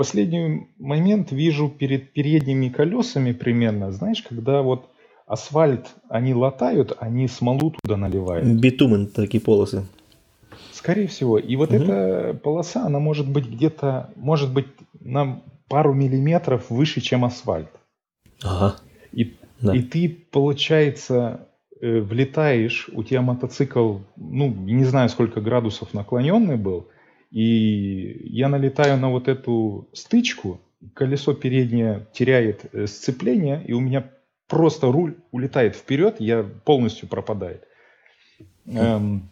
последний 0.00 0.66
момент 0.78 1.30
вижу 1.30 1.68
перед 1.68 2.14
передними 2.14 2.70
колесами 2.70 3.32
примерно, 3.32 3.92
знаешь, 3.92 4.22
когда 4.22 4.62
вот 4.62 4.88
асфальт 5.30 5.94
они 6.08 6.34
латают, 6.34 6.96
они 6.98 7.28
смолу 7.28 7.74
туда 7.82 7.96
наливают. 7.96 8.46
Битумен 8.46 9.06
такие 9.06 9.40
полосы. 9.40 9.86
Скорее 10.72 11.06
всего. 11.06 11.38
И 11.38 11.56
вот 11.56 11.72
угу. 11.72 11.82
эта 11.82 12.34
полоса, 12.42 12.84
она 12.86 12.98
может 12.98 13.28
быть 13.28 13.46
где-то, 13.46 14.10
может 14.16 14.52
быть 14.52 14.66
на 15.00 15.42
пару 15.68 15.94
миллиметров 15.94 16.70
выше, 16.70 17.00
чем 17.00 17.24
асфальт. 17.24 17.70
Ага. 18.42 18.76
И, 19.12 19.36
да. 19.60 19.74
и 19.74 19.82
ты, 19.82 20.08
получается, 20.08 21.48
э, 21.80 22.00
влетаешь, 22.00 22.88
у 22.92 23.02
тебя 23.02 23.22
мотоцикл, 23.22 23.98
ну, 24.16 24.48
не 24.48 24.84
знаю, 24.84 25.08
сколько 25.08 25.40
градусов 25.40 25.94
наклоненный 25.94 26.56
был– 26.56 26.88
и 27.30 28.28
я 28.28 28.48
налетаю 28.48 28.98
на 28.98 29.10
вот 29.10 29.28
эту 29.28 29.88
стычку, 29.92 30.60
колесо 30.94 31.32
переднее 31.32 32.06
теряет 32.12 32.66
э, 32.72 32.86
сцепление, 32.86 33.62
и 33.64 33.72
у 33.72 33.80
меня 33.80 34.10
просто 34.50 34.92
руль 34.92 35.16
улетает 35.30 35.76
вперед, 35.76 36.16
я 36.18 36.42
полностью 36.42 37.08
пропадает. 37.08 37.64
Эм, 38.66 39.30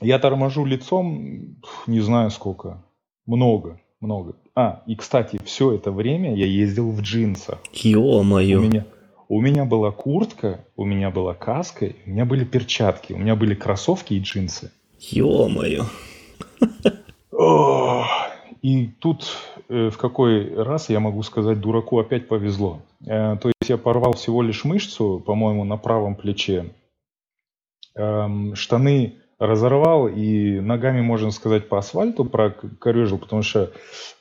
я 0.00 0.18
торможу 0.18 0.64
лицом, 0.64 1.56
не 1.86 2.00
знаю 2.00 2.30
сколько, 2.30 2.82
много, 3.26 3.80
много. 4.00 4.34
А, 4.56 4.82
и 4.86 4.96
кстати, 4.96 5.38
все 5.44 5.72
это 5.72 5.92
время 5.92 6.34
я 6.34 6.46
ездил 6.46 6.90
в 6.90 7.02
джинсах. 7.02 7.58
Ё-моё. 7.72 8.58
У 8.58 8.62
меня, 8.62 8.86
у 9.28 9.40
меня 9.40 9.64
была 9.64 9.92
куртка, 9.92 10.64
у 10.74 10.84
меня 10.84 11.10
была 11.10 11.34
каска, 11.34 11.92
у 12.06 12.10
меня 12.10 12.24
были 12.24 12.44
перчатки, 12.44 13.12
у 13.12 13.18
меня 13.18 13.36
были 13.36 13.54
кроссовки 13.54 14.14
и 14.14 14.20
джинсы. 14.20 14.72
Ё-моё. 14.98 15.84
И 18.62 18.88
тут 18.98 19.36
в 19.70 19.96
какой 19.98 20.52
раз 20.54 20.88
я 20.90 20.98
могу 20.98 21.22
сказать, 21.22 21.60
дураку 21.60 22.00
опять 22.00 22.26
повезло. 22.26 22.82
Э, 23.06 23.36
то 23.40 23.48
есть 23.48 23.70
я 23.70 23.76
порвал 23.76 24.14
всего 24.14 24.42
лишь 24.42 24.64
мышцу, 24.64 25.22
по-моему, 25.24 25.64
на 25.64 25.76
правом 25.76 26.16
плече. 26.16 26.74
Эм, 27.94 28.56
штаны 28.56 29.14
разорвал 29.38 30.08
и 30.08 30.58
ногами, 30.58 31.00
можно 31.00 31.30
сказать, 31.30 31.68
по 31.68 31.78
асфальту 31.78 32.24
прокорежил, 32.24 33.18
потому 33.18 33.42
что 33.42 33.72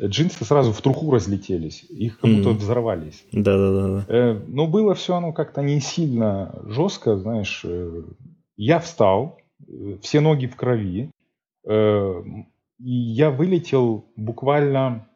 джинсы 0.02 0.46
сразу 0.46 0.72
в 0.72 0.82
труху 0.82 1.12
разлетелись. 1.12 1.84
Их 1.90 2.20
как 2.20 2.32
будто 2.32 2.50
mm. 2.50 2.54
взорвались. 2.54 3.26
Да-да-да. 3.32 4.06
Э, 4.08 4.40
но 4.48 4.68
было 4.68 4.94
все 4.94 5.16
оно 5.16 5.34
как-то 5.34 5.62
не 5.62 5.80
сильно 5.82 6.62
жестко, 6.66 7.18
знаешь. 7.18 7.66
Я 8.56 8.80
встал, 8.80 9.40
все 10.02 10.20
ноги 10.20 10.46
в 10.46 10.56
крови. 10.56 11.12
И 11.68 12.92
я 12.94 13.30
вылетел 13.30 14.06
буквально 14.16 15.09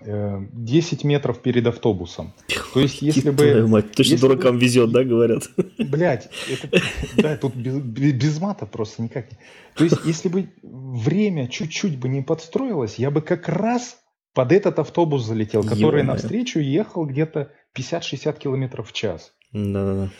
10 0.00 1.04
э, 1.04 1.06
метров 1.06 1.40
перед 1.40 1.66
автобусом. 1.66 2.34
То 2.74 2.80
есть, 2.80 3.00
если 3.00 3.30
бы... 3.30 3.66
Мать, 3.66 3.92
точно 3.92 4.12
если 4.12 4.26
дуракам 4.28 4.56
бы, 4.56 4.64
везет, 4.64 4.90
да, 4.90 5.04
говорят? 5.04 5.44
Блять, 5.78 6.28
это, 6.50 6.82
да, 7.16 7.36
тут 7.36 7.54
без, 7.54 7.78
без 7.78 8.40
мата 8.40 8.66
просто 8.66 9.02
никак. 9.02 9.26
То 9.74 9.84
есть, 9.84 9.96
если 10.04 10.28
бы 10.28 10.50
время 10.62 11.48
чуть-чуть 11.48 11.98
бы 11.98 12.08
не 12.08 12.22
подстроилось, 12.22 12.98
я 12.98 13.10
бы 13.10 13.22
как 13.22 13.48
раз 13.48 13.98
под 14.34 14.52
этот 14.52 14.78
автобус 14.78 15.24
залетел, 15.24 15.62
который 15.62 16.00
Ё-моё. 16.00 16.04
навстречу 16.04 16.60
ехал 16.60 17.06
где-то 17.06 17.52
50-60 17.74 18.38
километров 18.38 18.90
в 18.90 18.92
час. 18.92 19.32
Да-да-да. 19.52 20.10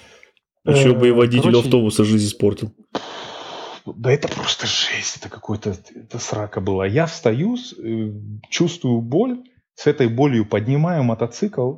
Еще 0.72 0.94
бы 0.94 1.08
и 1.08 1.10
водитель 1.10 1.42
Короче, 1.42 1.66
автобуса 1.66 2.04
жизнь 2.04 2.26
испортил. 2.26 2.72
Да 3.84 4.10
это 4.10 4.26
просто 4.26 4.66
жесть, 4.66 5.18
это 5.18 5.28
какой-то, 5.28 5.76
это 5.94 6.18
срака 6.18 6.60
была. 6.60 6.86
Я 6.86 7.06
встаю, 7.06 7.56
э, 7.56 8.10
чувствую 8.50 9.00
боль, 9.00 9.44
с 9.76 9.86
этой 9.86 10.08
болью 10.08 10.44
поднимаю 10.46 11.04
мотоцикл, 11.04 11.74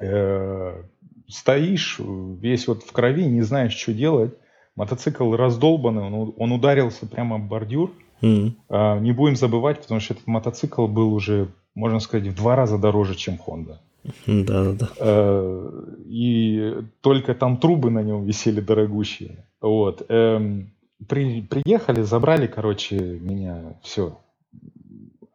э, 0.00 0.82
стоишь 1.28 1.98
весь 1.98 2.68
вот 2.68 2.84
в 2.84 2.92
крови, 2.92 3.26
не 3.26 3.42
знаешь, 3.42 3.76
что 3.76 3.92
делать. 3.92 4.32
Мотоцикл 4.76 5.34
раздолбанный, 5.34 6.02
он, 6.02 6.34
он 6.36 6.52
ударился 6.52 7.06
прямо 7.06 7.36
об 7.36 7.48
бордюр. 7.48 7.90
Mm-hmm. 8.22 8.52
А, 8.68 8.98
не 9.00 9.12
будем 9.12 9.36
забывать, 9.36 9.80
потому 9.80 10.00
что 10.00 10.14
этот 10.14 10.26
мотоцикл 10.28 10.86
был 10.86 11.12
уже, 11.12 11.48
можно 11.74 11.98
сказать, 11.98 12.28
в 12.28 12.36
два 12.36 12.54
раза 12.54 12.78
дороже, 12.78 13.16
чем 13.16 13.38
Honda. 13.44 13.78
Да, 14.26 14.72
да, 14.72 14.88
да. 14.96 15.70
И 16.06 16.76
только 17.00 17.34
там 17.34 17.56
трубы 17.56 17.90
на 17.90 18.02
нем 18.02 18.24
висели 18.24 18.60
дорогущие. 18.60 19.44
Вот. 19.60 20.06
Эм, 20.08 20.70
при, 21.08 21.42
приехали, 21.42 22.02
забрали, 22.02 22.46
короче, 22.46 22.96
меня, 22.96 23.74
все, 23.82 24.18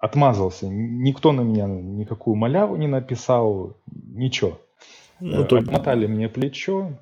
отмазался. 0.03 0.67
Никто 0.67 1.31
на 1.31 1.41
меня 1.41 1.65
никакую 1.65 2.35
маляву 2.35 2.75
не 2.75 2.87
написал, 2.87 3.77
ничего. 3.95 4.59
Ну, 5.21 5.45
только... 5.45 5.67
Отмотали 5.67 6.07
мне 6.07 6.27
плечо. 6.27 6.99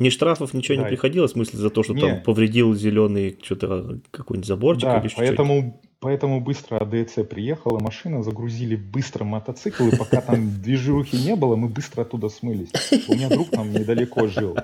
Ни 0.00 0.08
штрафов, 0.08 0.52
ничего 0.52 0.78
да. 0.78 0.82
не 0.82 0.88
приходило, 0.88 1.28
в 1.28 1.30
смысле, 1.30 1.60
за 1.60 1.70
то, 1.70 1.84
что 1.84 1.94
не. 1.94 2.00
там 2.00 2.22
повредил 2.22 2.74
зеленый 2.74 3.38
что-то, 3.40 4.00
какой-нибудь 4.10 4.48
заборчик 4.48 4.88
да, 4.88 4.98
или 4.98 5.08
что-то? 5.08 5.26
поэтому 5.26 5.80
Поэтому 6.00 6.40
быстро 6.40 6.78
АДЦ 6.78 7.24
приехала 7.30 7.78
машина, 7.78 8.24
загрузили 8.24 8.74
быстро 8.74 9.22
мотоцикл, 9.22 9.86
и 9.86 9.96
пока 9.96 10.20
там 10.20 10.50
движухи 10.62 11.16
не 11.16 11.36
было, 11.36 11.54
мы 11.54 11.68
быстро 11.68 12.02
оттуда 12.02 12.28
смылись. 12.28 12.72
У 13.06 13.14
меня 13.14 13.28
друг 13.28 13.50
там 13.50 13.70
недалеко 13.70 14.26
жил. 14.26 14.56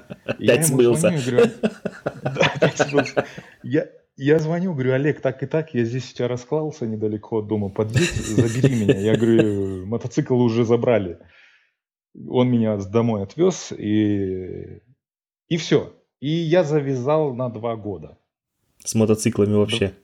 Да, 2.25 2.73
смылся. 2.75 3.25
Я, 3.63 3.87
я 4.19 4.39
звоню, 4.39 4.75
говорю, 4.75 4.93
Олег, 4.93 5.21
так 5.21 5.43
и 5.43 5.47
так, 5.47 5.75
я 5.75 5.85
здесь 5.85 6.11
у 6.11 6.15
тебя 6.15 6.29
расклался 6.29 6.87
недалеко 6.87 7.39
от 7.39 7.47
дома, 7.47 7.69
подъедь, 7.69 8.15
забери 8.15 8.75
меня. 8.75 8.99
Я 8.99 9.17
говорю, 9.17 9.87
мотоцикл 9.87 10.35
уже 10.35 10.65
забрали. 10.65 11.19
Он 12.29 12.51
меня 12.51 12.77
домой 12.77 13.23
отвез, 13.23 13.73
и, 13.73 14.83
и 15.49 15.57
все. 15.57 15.95
И 16.21 16.31
я 16.31 16.65
завязал 16.65 17.33
на 17.35 17.49
два 17.49 17.77
года. 17.77 18.19
С 18.85 18.95
мотоциклами 18.95 19.55
вообще? 19.55 19.95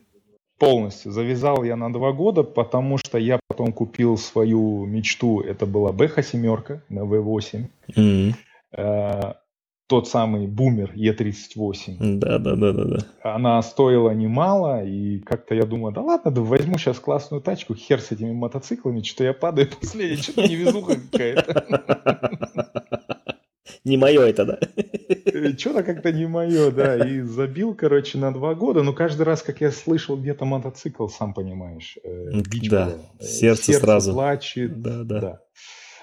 полностью. 0.57 1.11
Завязал 1.11 1.63
я 1.63 1.75
на 1.75 1.91
два 1.91 2.13
года, 2.13 2.43
потому 2.43 2.97
что 2.97 3.17
я 3.17 3.39
потом 3.47 3.73
купил 3.73 4.17
свою 4.17 4.85
мечту. 4.85 5.41
Это 5.41 5.65
была 5.65 5.91
Бэха 5.91 6.23
семерка 6.23 6.81
на 6.87 6.99
V8. 6.99 7.67
Mm-hmm. 7.95 9.35
Э, 9.85 9.87
тот 9.87 10.07
самый 10.07 10.47
бумер 10.47 10.91
Е38. 10.95 11.97
Да, 12.17 12.39
да, 12.39 12.55
да, 12.55 12.73
да, 12.73 12.83
да. 12.83 12.97
Она 13.23 13.61
стоила 13.61 14.11
немало, 14.11 14.83
и 14.83 15.19
как-то 15.19 15.55
я 15.55 15.65
думаю, 15.65 15.93
да 15.93 16.01
ладно, 16.01 16.31
да 16.31 16.41
возьму 16.41 16.77
сейчас 16.77 16.99
классную 16.99 17.41
тачку, 17.41 17.75
хер 17.75 18.01
с 18.01 18.11
этими 18.11 18.31
мотоциклами, 18.33 19.01
что-то 19.01 19.23
я 19.25 19.33
падаю 19.33 19.69
последний, 19.79 20.17
что-то 20.17 20.41
невезуха 20.47 20.95
какая-то. 21.11 22.71
Не 23.83 23.97
мое 23.97 24.21
это, 24.23 24.45
да? 24.45 24.57
Э, 25.25 25.55
Что-то 25.55 25.83
как-то 25.83 26.11
не 26.11 26.25
мое, 26.25 26.71
да. 26.71 27.07
И 27.07 27.21
забил, 27.21 27.75
короче, 27.75 28.17
на 28.17 28.33
два 28.33 28.55
года. 28.55 28.81
Но 28.81 28.93
каждый 28.93 29.21
раз, 29.23 29.43
как 29.43 29.61
я 29.61 29.69
слышал 29.69 30.17
где-то 30.17 30.43
мотоцикл, 30.45 31.07
сам 31.07 31.35
понимаешь, 31.35 31.95
э, 32.03 32.31
Да, 32.67 32.85
было. 32.85 32.99
сердце, 33.19 33.63
сердце 33.63 33.81
сразу. 33.85 34.13
плачет. 34.13 34.81
Да, 34.81 35.03
да. 35.03 35.19
да. 35.21 35.41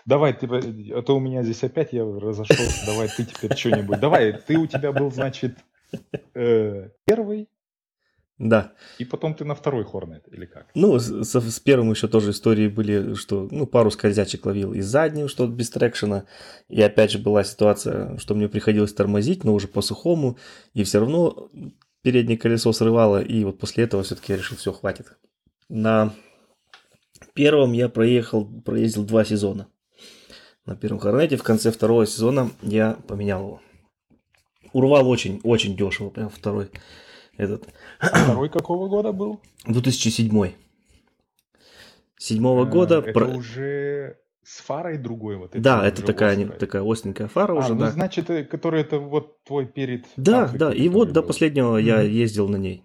Давай, 0.07 0.33
ты, 0.33 0.47
а 0.47 1.03
то 1.03 1.17
у 1.17 1.21
меня 1.21 1.43
здесь 1.43 1.63
опять 1.63 1.93
я 1.93 2.05
разошелся. 2.05 2.87
Давай 2.87 3.09
ты 3.09 3.25
теперь 3.25 3.57
что-нибудь. 3.57 4.01
Давай, 4.01 4.33
ты 4.33 4.57
у 4.57 4.67
тебя 4.67 4.93
был, 4.93 5.11
значит, 5.11 5.59
э, 6.35 6.91
первый. 7.05 7.49
Да. 8.39 8.73
И 8.99 9.05
потом 9.05 9.35
ты 9.35 9.45
на 9.45 9.55
второй 9.55 9.85
Хорнет, 9.85 10.27
или 10.33 10.47
как? 10.47 10.67
Ну, 10.75 10.99
с, 10.99 11.25
с 11.25 11.61
первым 11.61 11.93
еще 11.93 12.09
тоже 12.09 12.33
истории 12.33 12.67
были, 12.67 13.15
что 13.15 13.47
ну, 13.51 13.67
пару 13.67 13.91
скользячек 13.93 14.45
ловил 14.45 14.73
из 14.75 14.87
заднего, 14.87 15.29
что 15.29 15.47
без 15.47 15.71
трекшена. 15.71 16.25
И 16.69 16.83
опять 16.83 17.13
же 17.13 17.19
была 17.19 17.45
ситуация, 17.45 18.19
что 18.19 18.35
мне 18.35 18.49
приходилось 18.49 18.93
тормозить, 18.93 19.45
но 19.45 19.55
уже 19.55 19.69
по 19.69 19.81
сухому. 19.81 20.39
И 20.75 20.83
все 20.83 20.99
равно 20.99 21.51
переднее 22.03 22.37
колесо 22.37 22.73
срывало. 22.73 23.23
И 23.23 23.45
вот 23.45 23.61
после 23.61 23.85
этого 23.85 24.03
все-таки 24.03 24.33
я 24.33 24.39
решил, 24.39 24.57
все, 24.57 24.73
хватит. 24.73 25.07
На 25.69 26.13
первом 27.35 27.73
я 27.73 27.89
проехал, 27.89 28.45
проездил 28.63 29.05
два 29.05 29.25
сезона. 29.25 29.69
На 30.67 30.77
первом 30.77 31.01
Хорнете. 31.01 31.37
В 31.37 31.43
конце 31.43 31.71
второго 31.71 32.07
сезона 32.07 32.51
я 32.63 32.97
поменял 33.09 33.41
его. 33.41 33.61
Урвал 34.73 35.09
очень, 35.09 35.41
очень 35.43 35.77
дешево, 35.77 36.11
прям 36.11 36.31
второй 36.31 36.71
этот. 37.37 37.69
Второй 38.01 38.49
какого 38.49 38.89
года 38.89 39.13
был? 39.13 39.41
2007. 39.67 40.53
Седьмого 42.17 42.65
года. 42.65 42.99
Это 42.99 43.13
про... 43.13 43.27
уже 43.27 44.19
с 44.45 44.61
фарой 44.61 44.99
другой 44.99 45.37
вот. 45.37 45.51
Да, 45.55 45.87
это 45.87 46.03
такая, 46.03 46.37
не, 46.37 46.47
такая 46.47 46.83
остренькая 46.83 47.29
фара 47.29 47.53
а, 47.53 47.57
уже, 47.57 47.75
ну, 47.75 47.81
да. 47.81 47.91
значит, 47.91 48.31
э, 48.31 48.45
который 48.45 48.81
это 48.81 48.99
вот 48.99 49.43
твой 49.45 49.67
перед... 49.67 50.07
Да, 50.17 50.45
Африкой, 50.45 50.59
да, 50.59 50.75
и 50.75 50.89
вот 50.89 51.09
был. 51.09 51.15
до 51.15 51.23
последнего 51.23 51.81
mm-hmm. 51.81 51.85
я 51.85 52.01
ездил 52.01 52.49
на 52.49 52.57
ней. 52.57 52.85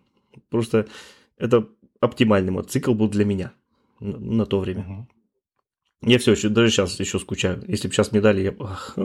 Просто 0.49 0.87
это 1.37 1.67
оптимальный 1.99 2.51
мотоцикл 2.51 2.93
был 2.93 3.09
для 3.09 3.25
меня 3.25 3.53
на, 3.99 4.17
на 4.17 4.45
то 4.45 4.59
время. 4.59 4.81
Mm-hmm. 4.81 5.16
Я 6.01 6.19
все 6.19 6.33
еще, 6.33 6.49
даже 6.49 6.69
сейчас 6.69 6.99
еще 6.99 7.19
скучаю. 7.19 7.63
Если 7.67 7.87
бы 7.87 7.93
сейчас 7.93 8.11
мне 8.11 8.21
дали, 8.21 8.41
я 8.41 8.55
ах, 8.59 8.97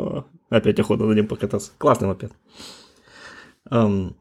опять 0.51 0.79
охота 0.79 1.05
на 1.05 1.13
нем 1.13 1.27
покататься. 1.27 1.73
Классный 1.79 2.09
мопед. 2.09 2.33
Um, 3.71 4.15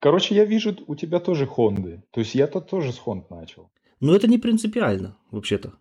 Короче, 0.00 0.34
я 0.34 0.44
вижу, 0.44 0.76
у 0.86 0.94
тебя 0.96 1.20
тоже 1.20 1.46
Хонды. 1.46 2.02
То 2.10 2.20
есть 2.20 2.34
я-то 2.34 2.60
тоже 2.60 2.92
с 2.92 2.98
Хонд 2.98 3.30
начал. 3.30 3.70
Но 4.00 4.16
это 4.16 4.26
не 4.26 4.38
принципиально, 4.38 5.16
вообще-то. 5.30 5.74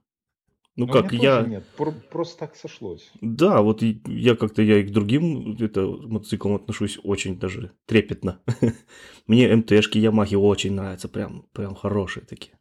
Ну 0.75 0.85
Но 0.85 0.93
как 0.93 1.11
я... 1.11 1.41
Нет, 1.41 1.65
просто 2.11 2.37
так 2.37 2.55
сошлось. 2.55 3.11
Да, 3.19 3.61
вот 3.61 3.81
я 3.81 4.35
как-то 4.35 4.61
я 4.61 4.79
и 4.79 4.83
к 4.83 4.91
другим 4.91 5.57
это, 5.59 5.81
мотоциклам 5.81 6.55
отношусь 6.55 6.99
очень 7.03 7.39
даже 7.39 7.71
трепетно. 7.85 8.39
Мне 9.27 9.53
МТшки 9.53 9.97
Ямахи 9.97 10.35
очень 10.35 10.73
нравятся, 10.73 11.09
прям, 11.09 11.45
прям 11.51 11.75
хорошие 11.75 12.25
такие. 12.25 12.53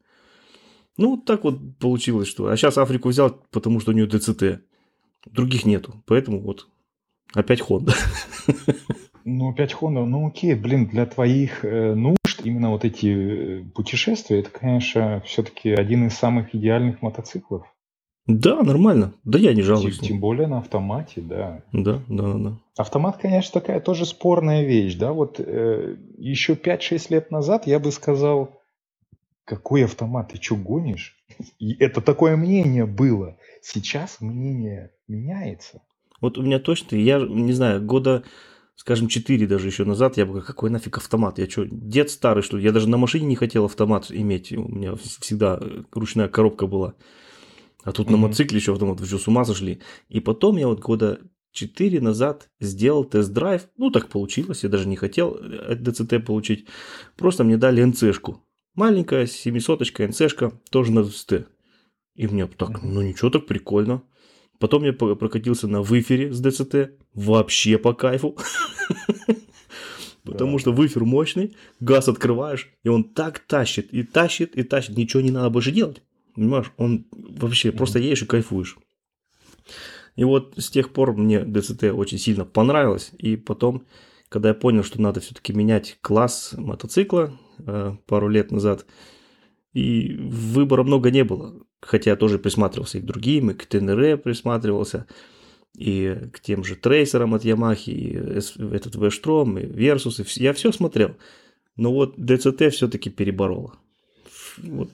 Ну, 0.96 1.16
так 1.16 1.44
вот 1.44 1.78
получилось, 1.78 2.28
что... 2.28 2.48
А 2.48 2.56
сейчас 2.56 2.78
Африку 2.78 3.08
взял, 3.08 3.30
потому 3.50 3.80
что 3.80 3.92
у 3.92 3.94
нее 3.94 4.06
ДЦТ. 4.06 4.62
Других 5.26 5.64
нету, 5.66 6.02
поэтому 6.06 6.40
вот 6.40 6.66
опять 7.34 7.60
Honda. 7.60 7.94
Ну, 9.26 9.50
опять 9.50 9.74
Honda, 9.74 10.06
ну 10.06 10.26
окей, 10.26 10.54
блин, 10.54 10.86
для 10.86 11.04
твоих 11.04 11.62
э, 11.62 11.94
нужд 11.94 12.40
именно 12.42 12.70
вот 12.70 12.86
эти 12.86 13.60
э, 13.60 13.64
путешествия, 13.74 14.40
это, 14.40 14.50
конечно, 14.50 15.22
все-таки 15.26 15.70
один 15.72 16.06
из 16.06 16.14
самых 16.14 16.54
идеальных 16.54 17.02
мотоциклов. 17.02 17.66
Да, 18.26 18.62
нормально. 18.62 19.12
Да 19.24 19.38
я 19.38 19.54
не 19.54 19.62
жалуюсь. 19.62 19.98
Тем, 19.98 20.08
тем 20.08 20.20
более 20.20 20.46
на 20.46 20.58
автомате, 20.58 21.20
да. 21.20 21.62
Да, 21.72 22.00
да, 22.08 22.34
да. 22.34 22.58
Автомат, 22.76 23.18
конечно, 23.18 23.60
такая 23.60 23.80
тоже 23.80 24.06
спорная 24.06 24.64
вещь, 24.64 24.94
да. 24.94 25.12
Вот 25.12 25.40
э, 25.40 25.96
еще 26.18 26.54
5-6 26.54 27.06
лет 27.10 27.30
назад 27.30 27.66
я 27.66 27.78
бы 27.78 27.90
сказал, 27.90 28.59
какой 29.50 29.84
автомат, 29.84 30.30
ты 30.32 30.40
что 30.40 30.54
гонишь? 30.54 31.16
И 31.58 31.74
это 31.82 32.00
такое 32.00 32.36
мнение 32.36 32.86
было. 32.86 33.36
Сейчас 33.62 34.20
мнение 34.20 34.92
меняется. 35.08 35.82
Вот 36.20 36.38
у 36.38 36.42
меня 36.42 36.60
точно, 36.60 36.94
я 36.94 37.18
не 37.18 37.52
знаю, 37.52 37.84
года 37.84 38.22
скажем, 38.76 39.08
4 39.08 39.46
даже 39.46 39.66
еще 39.66 39.84
назад, 39.84 40.16
я 40.16 40.24
бы 40.24 40.40
какой 40.40 40.70
нафиг 40.70 40.96
автомат? 40.96 41.38
Я 41.38 41.50
что, 41.50 41.66
дед 41.66 42.10
старый, 42.10 42.42
что 42.42 42.56
ли? 42.56 42.64
Я 42.64 42.72
даже 42.72 42.88
на 42.88 42.96
машине 42.96 43.26
не 43.26 43.36
хотел 43.36 43.64
автомат 43.64 44.06
иметь. 44.10 44.52
У 44.52 44.68
меня 44.68 44.94
всегда 44.94 45.58
э, 45.60 45.82
ручная 45.92 46.28
коробка 46.28 46.66
была. 46.66 46.94
А 47.82 47.92
тут 47.92 48.06
mm-hmm. 48.06 48.12
на 48.12 48.16
мотоцикле 48.16 48.58
еще 48.58 48.72
автомат, 48.72 49.00
вы 49.00 49.06
что, 49.06 49.18
с 49.18 49.28
ума 49.28 49.44
сошли? 49.44 49.80
И 50.08 50.20
потом 50.20 50.56
я 50.56 50.68
вот 50.68 50.80
года 50.80 51.18
4 51.52 52.00
назад 52.00 52.48
сделал 52.60 53.04
тест-драйв. 53.04 53.68
Ну, 53.76 53.90
так 53.90 54.08
получилось, 54.08 54.62
я 54.62 54.70
даже 54.70 54.88
не 54.88 54.96
хотел 54.96 55.32
от 55.34 55.42
э, 55.42 55.90
ДЦТ 55.90 56.24
получить. 56.24 56.66
Просто 57.16 57.44
мне 57.44 57.56
дали 57.56 57.82
НЦшку. 57.82 58.42
Маленькая 58.74 59.24
700-очка 59.24 60.06
НЦшка, 60.08 60.52
тоже 60.70 60.92
на 60.92 61.02
ДЦТ. 61.02 61.46
И 62.14 62.26
мне 62.26 62.46
так, 62.46 62.82
ну 62.82 63.02
ничего, 63.02 63.30
так 63.30 63.46
прикольно. 63.46 64.02
Потом 64.58 64.84
я 64.84 64.92
прокатился 64.92 65.66
на 65.68 65.82
выфере 65.82 66.32
с 66.32 66.40
ДЦТ. 66.40 66.92
Вообще 67.14 67.78
по 67.78 67.94
кайфу. 67.94 68.36
Потому 70.22 70.58
что 70.58 70.72
выфер 70.72 71.04
мощный, 71.04 71.56
газ 71.80 72.08
открываешь, 72.08 72.70
и 72.84 72.88
он 72.88 73.04
так 73.04 73.38
тащит, 73.38 73.92
и 73.92 74.02
тащит, 74.02 74.54
и 74.54 74.62
тащит. 74.62 74.96
Ничего 74.96 75.22
не 75.22 75.30
надо 75.30 75.48
больше 75.50 75.72
делать. 75.72 76.02
Понимаешь, 76.34 76.72
он 76.76 77.06
вообще 77.10 77.72
просто 77.72 77.98
едешь 77.98 78.22
и 78.22 78.26
кайфуешь. 78.26 78.76
И 80.16 80.24
вот 80.24 80.54
с 80.58 80.70
тех 80.70 80.92
пор 80.92 81.14
мне 81.14 81.42
ДЦТ 81.42 81.84
очень 81.84 82.18
сильно 82.18 82.44
понравилось. 82.44 83.12
И 83.18 83.36
потом, 83.36 83.86
когда 84.28 84.50
я 84.50 84.54
понял, 84.54 84.84
что 84.84 85.00
надо 85.00 85.20
все-таки 85.20 85.52
менять 85.54 85.98
класс 86.02 86.54
мотоцикла 86.56 87.32
пару 88.06 88.28
лет 88.28 88.50
назад, 88.50 88.86
и 89.72 90.16
выбора 90.18 90.82
много 90.82 91.10
не 91.10 91.24
было. 91.24 91.54
Хотя 91.80 92.10
я 92.10 92.16
тоже 92.16 92.38
присматривался 92.38 92.98
и 92.98 93.00
к 93.00 93.06
другим, 93.06 93.50
и 93.50 93.54
к 93.54 93.64
ТНР 93.66 94.18
присматривался, 94.18 95.06
и 95.76 96.14
к 96.32 96.40
тем 96.40 96.62
же 96.64 96.76
трейсерам 96.76 97.34
от 97.34 97.44
Ямахи, 97.44 97.90
и 97.90 98.14
этот 98.14 98.96
Вэштром, 98.96 99.58
и 99.58 99.64
Версус, 99.64 100.20
и 100.20 100.42
я 100.42 100.52
все 100.52 100.72
смотрел. 100.72 101.16
Но 101.76 101.92
вот 101.92 102.14
ДЦТ 102.18 102.72
все-таки 102.72 103.08
переборола. 103.08 103.74
Вот, 104.58 104.90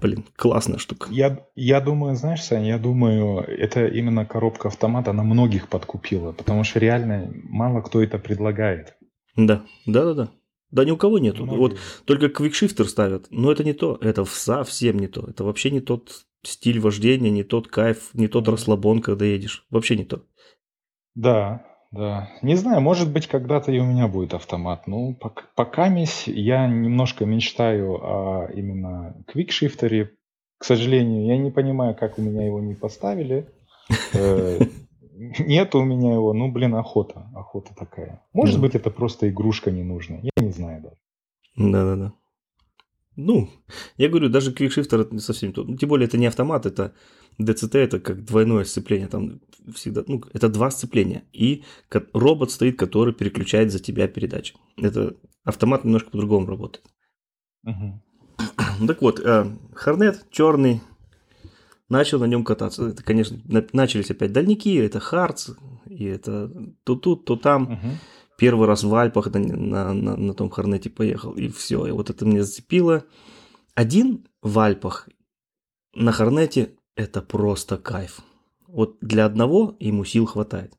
блин, 0.00 0.24
классная 0.34 0.78
штука. 0.78 1.08
Я, 1.10 1.46
я 1.54 1.80
думаю, 1.80 2.16
знаешь, 2.16 2.42
Саня, 2.42 2.68
я 2.70 2.78
думаю, 2.78 3.40
это 3.40 3.86
именно 3.86 4.26
коробка 4.26 4.68
автомата, 4.68 5.10
она 5.10 5.22
многих 5.22 5.68
подкупила, 5.68 6.32
потому 6.32 6.64
что 6.64 6.80
реально 6.80 7.32
мало 7.44 7.82
кто 7.82 8.02
это 8.02 8.18
предлагает. 8.18 8.96
Да, 9.36 9.64
да, 9.86 10.04
да, 10.04 10.14
да. 10.14 10.30
Да 10.70 10.84
ни 10.84 10.90
у 10.90 10.96
кого 10.96 11.18
нету. 11.18 11.44
Многие. 11.44 11.58
Вот 11.58 11.78
только 12.04 12.28
квикшифтер 12.28 12.88
ставят. 12.88 13.26
Но 13.30 13.52
это 13.52 13.64
не 13.64 13.72
то. 13.72 13.98
Это 14.00 14.24
совсем 14.24 14.98
не 14.98 15.06
то. 15.06 15.24
Это 15.28 15.44
вообще 15.44 15.70
не 15.70 15.80
тот 15.80 16.24
стиль 16.42 16.80
вождения, 16.80 17.30
не 17.30 17.42
тот 17.42 17.68
кайф, 17.68 18.10
не 18.14 18.28
тот 18.28 18.48
расслабон, 18.48 19.00
когда 19.00 19.24
едешь. 19.24 19.66
Вообще 19.70 19.96
не 19.96 20.04
то. 20.04 20.22
Да, 21.14 21.64
да. 21.90 22.30
Не 22.42 22.56
знаю, 22.56 22.80
может 22.80 23.12
быть, 23.12 23.28
когда-то 23.28 23.70
и 23.70 23.78
у 23.78 23.84
меня 23.84 24.08
будет 24.08 24.34
автомат. 24.34 24.86
Ну, 24.86 25.14
пока, 25.14 25.44
пока 25.54 25.86
я 25.86 26.66
немножко 26.66 27.24
мечтаю 27.24 27.94
о 28.02 28.48
именно 28.52 29.22
квикшифтере. 29.28 30.10
К 30.58 30.64
сожалению, 30.64 31.26
я 31.26 31.36
не 31.36 31.50
понимаю, 31.50 31.94
как 31.94 32.18
у 32.18 32.22
меня 32.22 32.44
его 32.44 32.60
не 32.60 32.74
поставили. 32.74 33.48
Э, 34.12 34.58
нет 35.38 35.74
у 35.74 35.82
меня 35.82 36.14
его, 36.14 36.32
ну, 36.32 36.50
блин, 36.50 36.74
охота. 36.74 37.30
Охота 37.34 37.74
такая. 37.76 38.22
Может 38.32 38.60
быть, 38.60 38.74
это 38.74 38.90
просто 38.90 39.28
игрушка 39.28 39.70
ненужная. 39.70 40.20
Не 40.54 40.62
знаю 40.62 40.82
даже. 40.82 40.96
Да-да-да. 41.56 42.14
Ну, 43.16 43.48
я 43.96 44.08
говорю, 44.08 44.28
даже 44.28 44.52
квикшифтер 44.52 45.00
это 45.00 45.18
совсем 45.18 45.52
то. 45.52 45.62
Ну, 45.62 45.76
тем 45.76 45.88
более, 45.88 46.08
это 46.08 46.18
не 46.18 46.26
автомат, 46.26 46.66
это 46.66 46.94
DCT, 47.40 47.78
это 47.78 48.00
как 48.00 48.24
двойное 48.24 48.64
сцепление. 48.64 49.06
Там 49.06 49.40
всегда, 49.72 50.02
ну, 50.06 50.22
это 50.32 50.48
два 50.48 50.70
сцепления. 50.70 51.24
И 51.32 51.64
робот 52.12 52.50
стоит, 52.50 52.78
который 52.78 53.14
переключает 53.14 53.70
за 53.70 53.78
тебя 53.78 54.08
передачи. 54.08 54.56
Это 54.76 55.16
автомат 55.44 55.84
немножко 55.84 56.10
по-другому 56.10 56.46
работает. 56.46 56.84
Угу. 57.64 58.02
Так 58.88 59.02
вот, 59.02 59.20
Хорнет 59.74 60.16
э, 60.16 60.20
черный, 60.32 60.80
начал 61.88 62.18
на 62.18 62.24
нем 62.24 62.44
кататься. 62.44 62.88
Это, 62.88 63.04
конечно, 63.04 63.38
начались 63.72 64.10
опять 64.10 64.32
дальники, 64.32 64.76
это 64.76 64.98
Хартс, 64.98 65.50
и 65.86 66.04
это 66.04 66.50
то 66.82 66.96
тут, 66.96 67.24
то 67.24 67.36
там. 67.36 67.62
Угу. 67.64 67.88
Первый 68.36 68.66
раз 68.66 68.82
в 68.82 68.94
Альпах 68.94 69.32
на, 69.32 69.38
на, 69.38 69.92
на, 69.92 70.16
на 70.16 70.34
том 70.34 70.50
Хорнете 70.50 70.90
поехал, 70.90 71.32
и 71.32 71.48
все. 71.48 71.86
И 71.86 71.90
вот 71.90 72.10
это 72.10 72.26
мне 72.26 72.42
зацепило. 72.42 73.04
Один 73.74 74.26
в 74.42 74.58
Альпах 74.58 75.08
на 75.94 76.12
Хорнете– 76.12 76.76
это 76.96 77.22
просто 77.22 77.76
кайф. 77.76 78.20
Вот 78.66 78.98
для 79.00 79.24
одного 79.24 79.76
ему 79.78 80.04
сил 80.04 80.26
хватает. 80.26 80.76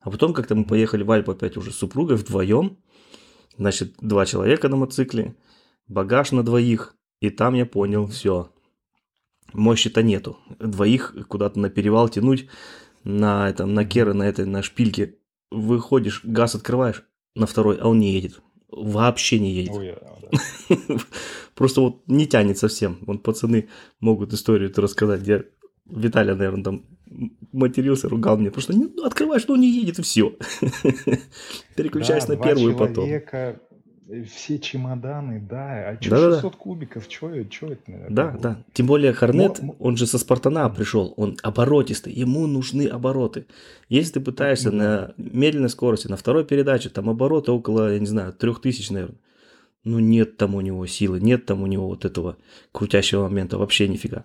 А 0.00 0.10
потом 0.10 0.32
как-то 0.32 0.54
мы 0.54 0.64
поехали 0.64 1.02
в 1.02 1.10
Альпы 1.10 1.32
опять 1.32 1.56
уже 1.56 1.72
с 1.72 1.76
супругой 1.76 2.16
вдвоем. 2.16 2.78
Значит, 3.56 3.94
два 4.00 4.26
человека 4.26 4.68
на 4.68 4.76
мотоцикле, 4.76 5.36
багаж 5.88 6.32
на 6.32 6.42
двоих. 6.42 6.94
И 7.20 7.30
там 7.30 7.54
я 7.54 7.64
понял, 7.66 8.06
все, 8.06 8.52
мощи-то 9.52 10.02
нету. 10.02 10.38
Двоих 10.58 11.14
куда-то 11.28 11.58
на 11.58 11.70
перевал 11.70 12.08
тянуть 12.08 12.48
на, 13.04 13.48
этом, 13.48 13.74
на 13.74 13.84
керы, 13.84 14.12
на 14.12 14.24
этой, 14.24 14.44
на 14.46 14.62
шпильке. 14.62 15.16
Выходишь, 15.50 16.22
газ 16.24 16.54
открываешь 16.54 17.04
на 17.34 17.46
второй, 17.46 17.76
а 17.76 17.88
он 17.88 17.98
не 17.98 18.12
едет. 18.12 18.40
Вообще 18.68 19.38
не 19.38 19.52
едет. 19.52 19.74
Ой, 19.74 19.96
да. 20.30 20.76
Просто 21.54 21.80
вот 21.80 22.02
не 22.06 22.26
тянет 22.26 22.58
совсем. 22.58 22.98
Вон 23.02 23.18
пацаны 23.18 23.68
могут 24.00 24.32
историю 24.32 24.70
это 24.70 24.82
рассказать, 24.82 25.20
где 25.20 25.46
Виталий, 25.88 26.34
наверное, 26.34 26.64
там 26.64 26.84
матерился, 27.52 28.08
ругал 28.08 28.36
меня, 28.36 28.50
что 28.56 28.72
ну, 28.72 29.04
открываешь, 29.04 29.44
он 29.48 29.60
не 29.60 29.70
едет, 29.70 30.00
и 30.00 30.02
все. 30.02 30.36
Переключаюсь 31.76 32.24
да, 32.24 32.34
на 32.34 32.42
первую 32.42 32.76
потом. 32.76 33.08
Все 34.28 34.58
чемоданы, 34.58 35.40
да. 35.40 35.90
А 35.90 35.98
что 36.00 36.10
да, 36.10 36.32
600 36.34 36.52
да. 36.52 36.58
кубиков? 36.58 37.06
Что 37.08 37.30
это? 37.30 37.80
Да, 38.08 38.30
это 38.30 38.38
да. 38.38 38.58
Тем 38.72 38.86
более 38.86 39.12
Хорнет, 39.12 39.60
Мо... 39.62 39.76
он 39.78 39.96
же 39.96 40.06
со 40.06 40.18
Спартана 40.18 40.68
пришел, 40.70 41.14
он 41.16 41.36
оборотистый, 41.42 42.12
ему 42.12 42.46
нужны 42.46 42.86
обороты. 42.86 43.46
Если 43.88 44.14
ты 44.14 44.20
пытаешься 44.20 44.70
да. 44.70 44.76
на 44.76 45.14
медленной 45.16 45.70
скорости, 45.70 46.08
на 46.08 46.16
второй 46.16 46.44
передаче, 46.44 46.88
там 46.88 47.10
обороты 47.10 47.52
около, 47.52 47.92
я 47.92 47.98
не 47.98 48.06
знаю, 48.06 48.32
3000, 48.32 48.92
наверное. 48.92 49.18
Ну, 49.84 50.00
нет 50.00 50.36
там 50.36 50.56
у 50.56 50.60
него 50.60 50.84
силы, 50.86 51.20
нет 51.20 51.46
там 51.46 51.62
у 51.62 51.66
него 51.66 51.86
вот 51.86 52.04
этого 52.04 52.36
крутящего 52.72 53.22
момента, 53.22 53.56
вообще 53.56 53.86
нифига. 53.86 54.24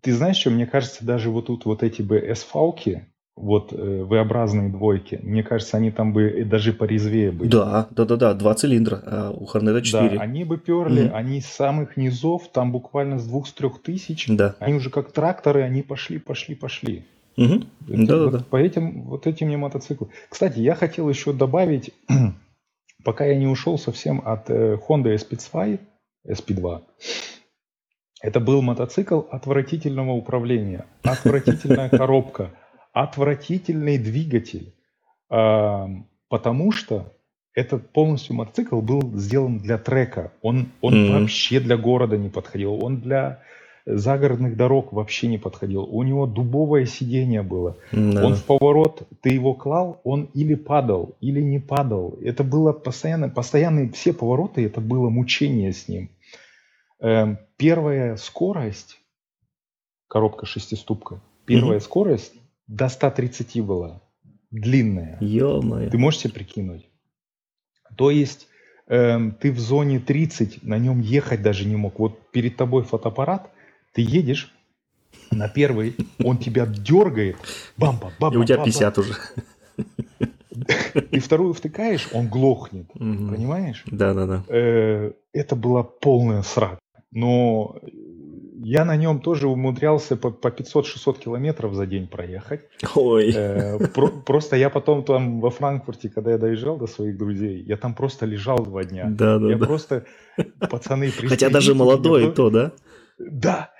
Ты 0.00 0.12
знаешь, 0.12 0.36
что 0.36 0.50
мне 0.50 0.66
кажется, 0.66 1.04
даже 1.04 1.30
вот 1.30 1.46
тут 1.46 1.64
вот 1.64 1.82
эти 1.82 2.02
бы 2.02 2.18
S-фалки, 2.18 3.08
вот 3.36 3.72
э, 3.72 4.04
V-образные 4.04 4.70
двойки, 4.70 5.20
мне 5.22 5.42
кажется, 5.42 5.76
они 5.76 5.90
там 5.90 6.14
бы 6.14 6.44
даже 6.44 6.72
порезвее 6.72 7.30
были. 7.30 7.50
Да, 7.50 7.86
да, 7.90 8.06
да, 8.06 8.16
да, 8.16 8.34
два 8.34 8.54
цилиндра, 8.54 9.02
а 9.04 9.30
у 9.30 9.44
Хорнета 9.44 9.82
4. 9.82 10.16
Да, 10.16 10.22
они 10.22 10.44
бы 10.44 10.56
перли, 10.56 11.04
mm-hmm. 11.04 11.12
они 11.12 11.40
с 11.42 11.46
самых 11.46 11.98
низов, 11.98 12.48
там 12.48 12.72
буквально 12.72 13.18
с 13.18 13.26
двух 13.26 13.46
с 13.46 13.52
трех 13.52 13.82
тысяч, 13.82 14.26
да. 14.28 14.56
они 14.58 14.74
уже 14.74 14.88
как 14.88 15.12
тракторы, 15.12 15.62
они 15.62 15.82
пошли, 15.82 16.18
пошли, 16.18 16.54
пошли. 16.54 17.04
Угу. 17.36 17.64
Да, 17.80 17.96
вот, 17.96 18.06
да, 18.06 18.38
да. 18.38 18.44
По 18.48 18.56
этим, 18.56 19.02
вот 19.02 19.26
этим 19.26 19.48
мне 19.48 19.58
мотоциклы. 19.58 20.08
Кстати, 20.30 20.58
я 20.60 20.74
хотел 20.74 21.06
еще 21.08 21.34
добавить, 21.34 21.92
пока 23.04 23.26
я 23.26 23.36
не 23.36 23.46
ушел 23.46 23.78
совсем 23.78 24.22
от 24.24 24.48
э, 24.48 24.78
Honda 24.88 25.14
SP2, 25.14 25.78
SP2, 26.26 26.82
это 28.22 28.40
был 28.40 28.62
мотоцикл 28.62 29.20
отвратительного 29.30 30.12
управления, 30.12 30.86
отвратительная 31.02 31.90
коробка, 31.90 32.52
отвратительный 32.96 33.98
двигатель, 33.98 34.72
потому 35.28 36.72
что 36.72 37.12
этот 37.52 37.90
полностью 37.90 38.34
мотоцикл 38.36 38.80
был 38.80 39.14
сделан 39.18 39.58
для 39.58 39.76
трека. 39.76 40.32
Он, 40.40 40.68
он 40.80 40.94
mm-hmm. 40.94 41.20
вообще 41.20 41.60
для 41.60 41.76
города 41.76 42.16
не 42.16 42.30
подходил. 42.30 42.82
Он 42.82 43.00
для 43.02 43.42
загородных 43.84 44.56
дорог 44.56 44.94
вообще 44.94 45.26
не 45.26 45.36
подходил. 45.36 45.82
У 45.84 46.02
него 46.04 46.26
дубовое 46.26 46.86
сиденье 46.86 47.42
было. 47.42 47.76
Mm-hmm. 47.92 48.22
Он 48.22 48.34
в 48.34 48.44
поворот, 48.44 49.06
ты 49.20 49.28
его 49.28 49.52
клал, 49.52 50.00
он 50.02 50.30
или 50.32 50.54
падал, 50.54 51.16
или 51.20 51.42
не 51.42 51.58
падал. 51.58 52.18
Это 52.22 52.44
было 52.44 52.72
постоянно, 52.72 53.28
постоянные 53.28 53.90
все 53.92 54.14
повороты, 54.14 54.64
это 54.64 54.80
было 54.80 55.10
мучение 55.10 55.72
с 55.72 55.86
ним. 55.86 56.08
Эм, 57.00 57.38
первая 57.58 58.16
скорость, 58.16 58.98
коробка 60.08 60.46
шестиступка, 60.46 61.20
первая 61.44 61.78
mm-hmm. 61.78 61.82
скорость 61.82 62.34
до 62.66 62.88
130 62.88 63.60
была. 63.60 64.02
Длинная. 64.50 65.18
Ё-моё. 65.20 65.90
Ты 65.90 65.98
можешь 65.98 66.20
себе 66.20 66.32
прикинуть? 66.34 66.88
То 67.96 68.10
есть 68.10 68.48
эм, 68.86 69.32
ты 69.32 69.52
в 69.52 69.58
зоне 69.58 70.00
30 70.00 70.62
на 70.62 70.78
нем 70.78 71.00
ехать 71.00 71.42
даже 71.42 71.64
не 71.66 71.76
мог. 71.76 71.98
Вот 71.98 72.30
перед 72.30 72.56
тобой 72.56 72.82
фотоаппарат, 72.82 73.50
ты 73.92 74.02
едешь 74.02 74.52
на 75.30 75.48
первый, 75.48 75.96
он 76.22 76.38
тебя 76.38 76.66
дергает, 76.66 77.36
бамба, 77.76 78.12
бамба. 78.18 78.36
И 78.36 78.38
у 78.38 78.44
тебя 78.44 78.62
50 78.62 78.98
уже. 78.98 79.14
И 81.10 81.18
вторую 81.18 81.52
втыкаешь, 81.52 82.08
он 82.12 82.28
глохнет. 82.28 82.86
Понимаешь? 82.92 83.84
Да, 83.86 84.14
да, 84.14 84.26
да. 84.26 84.44
Это 85.32 85.56
была 85.56 85.82
полная 85.82 86.42
срака. 86.42 86.78
Но 87.10 87.76
я 88.66 88.84
на 88.84 88.96
нем 88.96 89.20
тоже 89.20 89.46
умудрялся 89.46 90.16
по, 90.16 90.30
по 90.30 90.48
500-600 90.48 91.18
километров 91.20 91.74
за 91.74 91.86
день 91.86 92.08
проехать. 92.08 92.62
Ой. 92.96 93.32
Э, 93.32 93.78
про, 93.94 94.08
просто 94.08 94.56
я 94.56 94.70
потом 94.70 95.04
там 95.04 95.40
во 95.40 95.50
Франкфурте, 95.50 96.08
когда 96.08 96.32
я 96.32 96.38
доезжал 96.38 96.76
до 96.76 96.88
своих 96.88 97.16
друзей, 97.16 97.62
я 97.62 97.76
там 97.76 97.94
просто 97.94 98.26
лежал 98.26 98.64
два 98.64 98.82
дня. 98.82 99.06
Да, 99.08 99.38
да, 99.38 99.50
я 99.50 99.56
да. 99.56 99.66
просто, 99.66 100.04
пацаны, 100.68 101.10
Хотя 101.10 101.48
даже 101.48 101.74
молодой, 101.74 102.32
то, 102.32 102.50
да? 102.50 102.72
Да, 103.18 103.70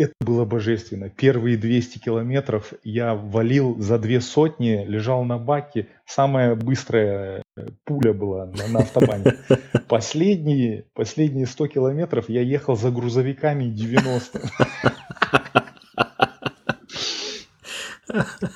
это 0.00 0.14
было 0.20 0.44
божественно. 0.46 1.10
Первые 1.10 1.56
200 1.58 1.98
километров 1.98 2.72
я 2.82 3.14
валил 3.14 3.78
за 3.78 3.98
две 3.98 4.20
сотни, 4.22 4.84
лежал 4.86 5.24
на 5.24 5.38
баке. 5.38 5.88
Самая 6.06 6.54
быстрая 6.54 7.42
э, 7.56 7.66
пуля 7.84 8.14
была 8.14 8.46
на, 8.46 8.68
на 8.68 8.78
автобане. 8.80 9.36
Последние, 9.88 10.86
последние 10.94 11.46
100 11.46 11.66
километров 11.66 12.28
я 12.30 12.40
ехал 12.40 12.76
за 12.76 12.90
грузовиками 12.90 13.64
90. 13.64 14.40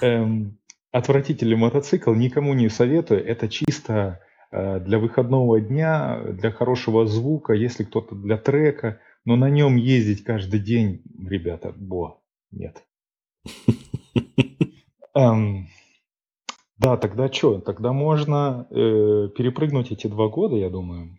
Эм, 0.00 0.58
отвратительный 0.92 1.56
мотоцикл, 1.56 2.12
никому 2.14 2.54
не 2.54 2.70
советую. 2.70 3.24
Это 3.24 3.48
чисто 3.48 4.20
э, 4.50 4.80
для 4.80 4.98
выходного 4.98 5.60
дня, 5.60 6.22
для 6.26 6.50
хорошего 6.50 7.06
звука, 7.06 7.52
если 7.52 7.84
кто-то 7.84 8.14
для 8.14 8.38
трека– 8.38 8.98
но 9.24 9.36
на 9.36 9.50
нем 9.50 9.76
ездить 9.76 10.24
каждый 10.24 10.60
день, 10.60 11.02
ребята, 11.26 11.72
бо, 11.76 12.22
нет. 12.50 12.84
Эм, 15.14 15.68
да, 16.78 16.96
тогда 16.96 17.32
что? 17.32 17.60
Тогда 17.60 17.92
можно 17.92 18.66
э, 18.70 19.28
перепрыгнуть 19.36 19.92
эти 19.92 20.06
два 20.06 20.28
года, 20.28 20.56
я 20.56 20.70
думаю. 20.70 21.18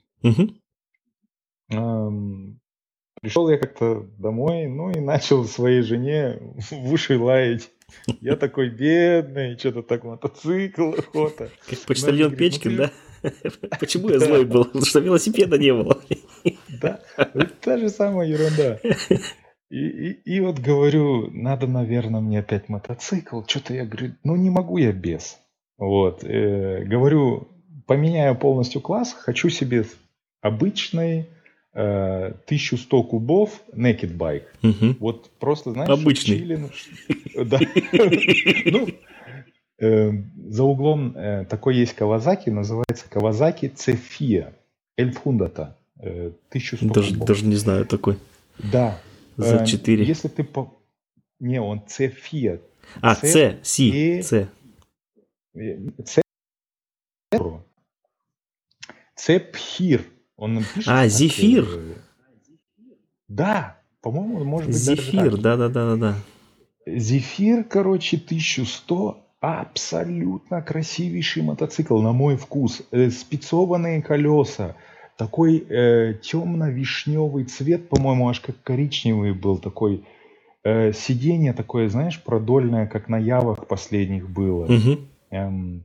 Эм, 1.70 2.60
пришел 3.22 3.50
я 3.50 3.58
как-то 3.58 4.08
домой, 4.20 4.68
ну 4.68 4.92
и 4.92 5.00
начал 5.00 5.46
своей 5.46 5.82
жене 5.82 6.40
в 6.72 6.92
уши 6.92 7.18
лаять. 7.18 7.72
Я 8.20 8.36
такой 8.36 8.70
бедный, 8.70 9.58
что-то 9.58 9.82
так 9.84 10.04
мотоцикл, 10.04 10.92
охота. 10.92 11.50
Как 11.68 11.80
почтальон 11.86 12.32
«Ну, 12.32 12.38
Печкин, 12.38 12.78
да? 12.78 12.92
Почему 13.80 14.10
я 14.10 14.20
злой 14.20 14.46
был? 14.46 14.66
Потому 14.66 14.86
что 14.86 15.00
велосипеда 15.00 15.58
не 15.58 15.74
было. 15.74 16.02
Да, 16.82 17.00
это 17.18 17.48
та 17.62 17.78
же 17.78 17.90
самая 17.90 18.28
ерунда. 18.28 18.80
И, 19.72 19.78
и, 19.78 20.12
и 20.36 20.40
вот 20.42 20.60
говорю, 20.60 21.32
надо, 21.32 21.66
наверное, 21.66 22.22
мне 22.22 22.40
опять 22.40 22.70
мотоцикл. 22.70 23.42
Что-то 23.48 23.74
я 23.74 23.86
говорю, 23.86 24.14
ну 24.24 24.36
не 24.36 24.52
могу 24.52 24.78
я 24.78 24.92
без. 24.92 25.40
Вот. 25.78 26.24
Э, 26.24 26.84
говорю, 26.84 27.48
поменяю 27.88 28.36
полностью 28.36 28.82
класс, 28.82 29.14
хочу 29.14 29.50
себе 29.50 29.86
обычный 30.42 31.28
э, 31.74 32.34
1100 32.46 33.04
кубов 33.04 33.62
naked 33.74 34.16
bike. 34.16 34.46
Угу. 34.64 34.96
Вот 35.00 35.32
просто, 35.40 35.72
знаешь, 35.72 35.90
обычный. 35.90 36.38
Чили, 36.38 36.70
да. 37.44 37.60
Ну, 38.66 38.88
за 39.78 40.64
углом 40.64 41.16
э, 41.18 41.46
такой 41.46 41.76
есть 41.76 41.94
Кавазаки, 41.94 42.50
называется 42.50 43.10
Кавазаки 43.10 43.68
Цефия. 43.68 44.54
Эльфундата. 44.98 45.78
Э, 46.00 46.32
1100 46.50 46.94
даже, 46.94 47.16
даже 47.18 47.46
не 47.46 47.56
знаю 47.56 47.86
такой. 47.86 48.18
Да. 48.58 49.00
За 49.36 49.66
4. 49.66 50.04
Э, 50.04 50.08
если 50.08 50.30
ты 50.30 50.44
по... 50.44 50.74
Не, 51.40 51.60
он 51.60 51.86
Цефия. 51.86 52.62
А, 53.02 53.16
С, 53.16 53.58
Си, 53.64 54.22
С. 54.22 54.48
Цепхир. 59.16 60.06
Он 60.38 60.64
пишет, 60.74 60.88
а, 60.88 61.08
Зефир. 61.08 61.68
Да, 63.28 63.82
по-моему, 64.02 64.44
может 64.44 64.70
быть 64.70 64.78
Зефир, 64.78 65.38
да-да-да-да. 65.38 66.16
Зефир, 66.86 67.64
короче, 67.64 68.18
1100 68.18 69.25
абсолютно 69.40 70.62
красивейший 70.62 71.44
мотоцикл, 71.44 72.00
на 72.00 72.12
мой 72.12 72.36
вкус. 72.38 72.82
Э, 72.92 73.10
спецованные 73.10 74.02
колеса, 74.02 74.76
такой 75.18 75.58
э, 75.58 76.16
темно-вишневый 76.22 77.46
цвет, 77.46 77.90
по-моему, 77.90 78.30
аж 78.30 78.40
как 78.40 78.62
коричневый 78.64 79.34
был 79.34 79.58
такой. 79.58 80.04
Э, 80.64 80.94
сиденье 80.94 81.54
такое, 81.54 81.90
знаешь, 81.90 82.22
продольное, 82.22 82.88
как 82.88 83.08
на 83.08 83.18
явах 83.18 83.68
последних 83.68 84.30
было. 84.30 84.66
Угу. 84.66 85.00
Эм, 85.30 85.84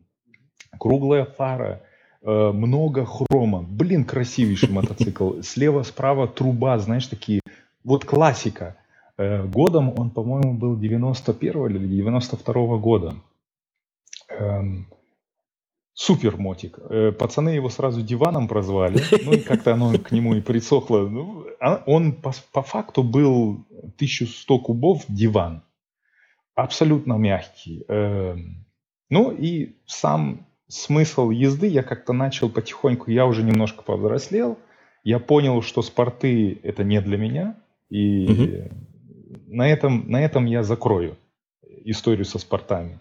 круглая 0.78 1.26
фара, 1.26 1.82
э, 2.22 2.50
много 2.52 3.04
хрома. 3.04 3.62
Блин, 3.62 4.04
красивейший 4.04 4.70
мотоцикл. 4.70 5.40
Слева, 5.42 5.82
справа 5.82 6.26
труба, 6.26 6.78
знаешь, 6.78 7.06
такие. 7.06 7.40
Вот 7.84 8.04
классика. 8.04 8.76
Э, 9.18 9.44
годом 9.44 9.92
он, 9.98 10.10
по-моему, 10.10 10.54
был 10.54 10.76
91 10.76 11.66
или 11.66 11.86
92 11.86 12.78
года. 12.78 13.14
Эм, 14.30 14.86
супер 15.92 16.36
мотик. 16.36 16.78
Э, 16.78 17.12
пацаны 17.12 17.50
его 17.50 17.68
сразу 17.68 18.02
диваном 18.02 18.48
прозвали. 18.48 19.02
Ну 19.24 19.32
и 19.32 19.40
как-то 19.40 19.74
оно 19.74 19.98
к 19.98 20.12
нему 20.12 20.34
и 20.34 20.40
присохло. 20.40 21.08
Ну, 21.08 21.46
а 21.60 21.82
он 21.86 22.12
по, 22.12 22.32
по 22.52 22.62
факту 22.62 23.02
был 23.02 23.64
1100 23.96 24.58
кубов 24.60 25.04
диван. 25.08 25.62
Абсолютно 26.54 27.14
мягкий. 27.14 27.84
Эм, 27.88 28.66
ну 29.08 29.30
и 29.30 29.76
сам 29.86 30.46
смысл 30.68 31.30
езды 31.30 31.66
я 31.66 31.82
как-то 31.82 32.12
начал 32.12 32.48
потихоньку, 32.48 33.10
я 33.10 33.26
уже 33.26 33.42
немножко 33.42 33.82
повзрослел, 33.82 34.58
я 35.02 35.18
понял, 35.18 35.62
что 35.62 35.82
спорты 35.82 36.60
это 36.62 36.84
не 36.84 37.00
для 37.00 37.18
меня, 37.18 37.56
и 37.88 38.26
угу. 38.26 38.74
на, 39.48 39.68
этом, 39.68 40.08
на 40.08 40.22
этом 40.24 40.46
я 40.46 40.62
закрою 40.62 41.16
историю 41.84 42.24
со 42.24 42.38
спортами. 42.38 43.00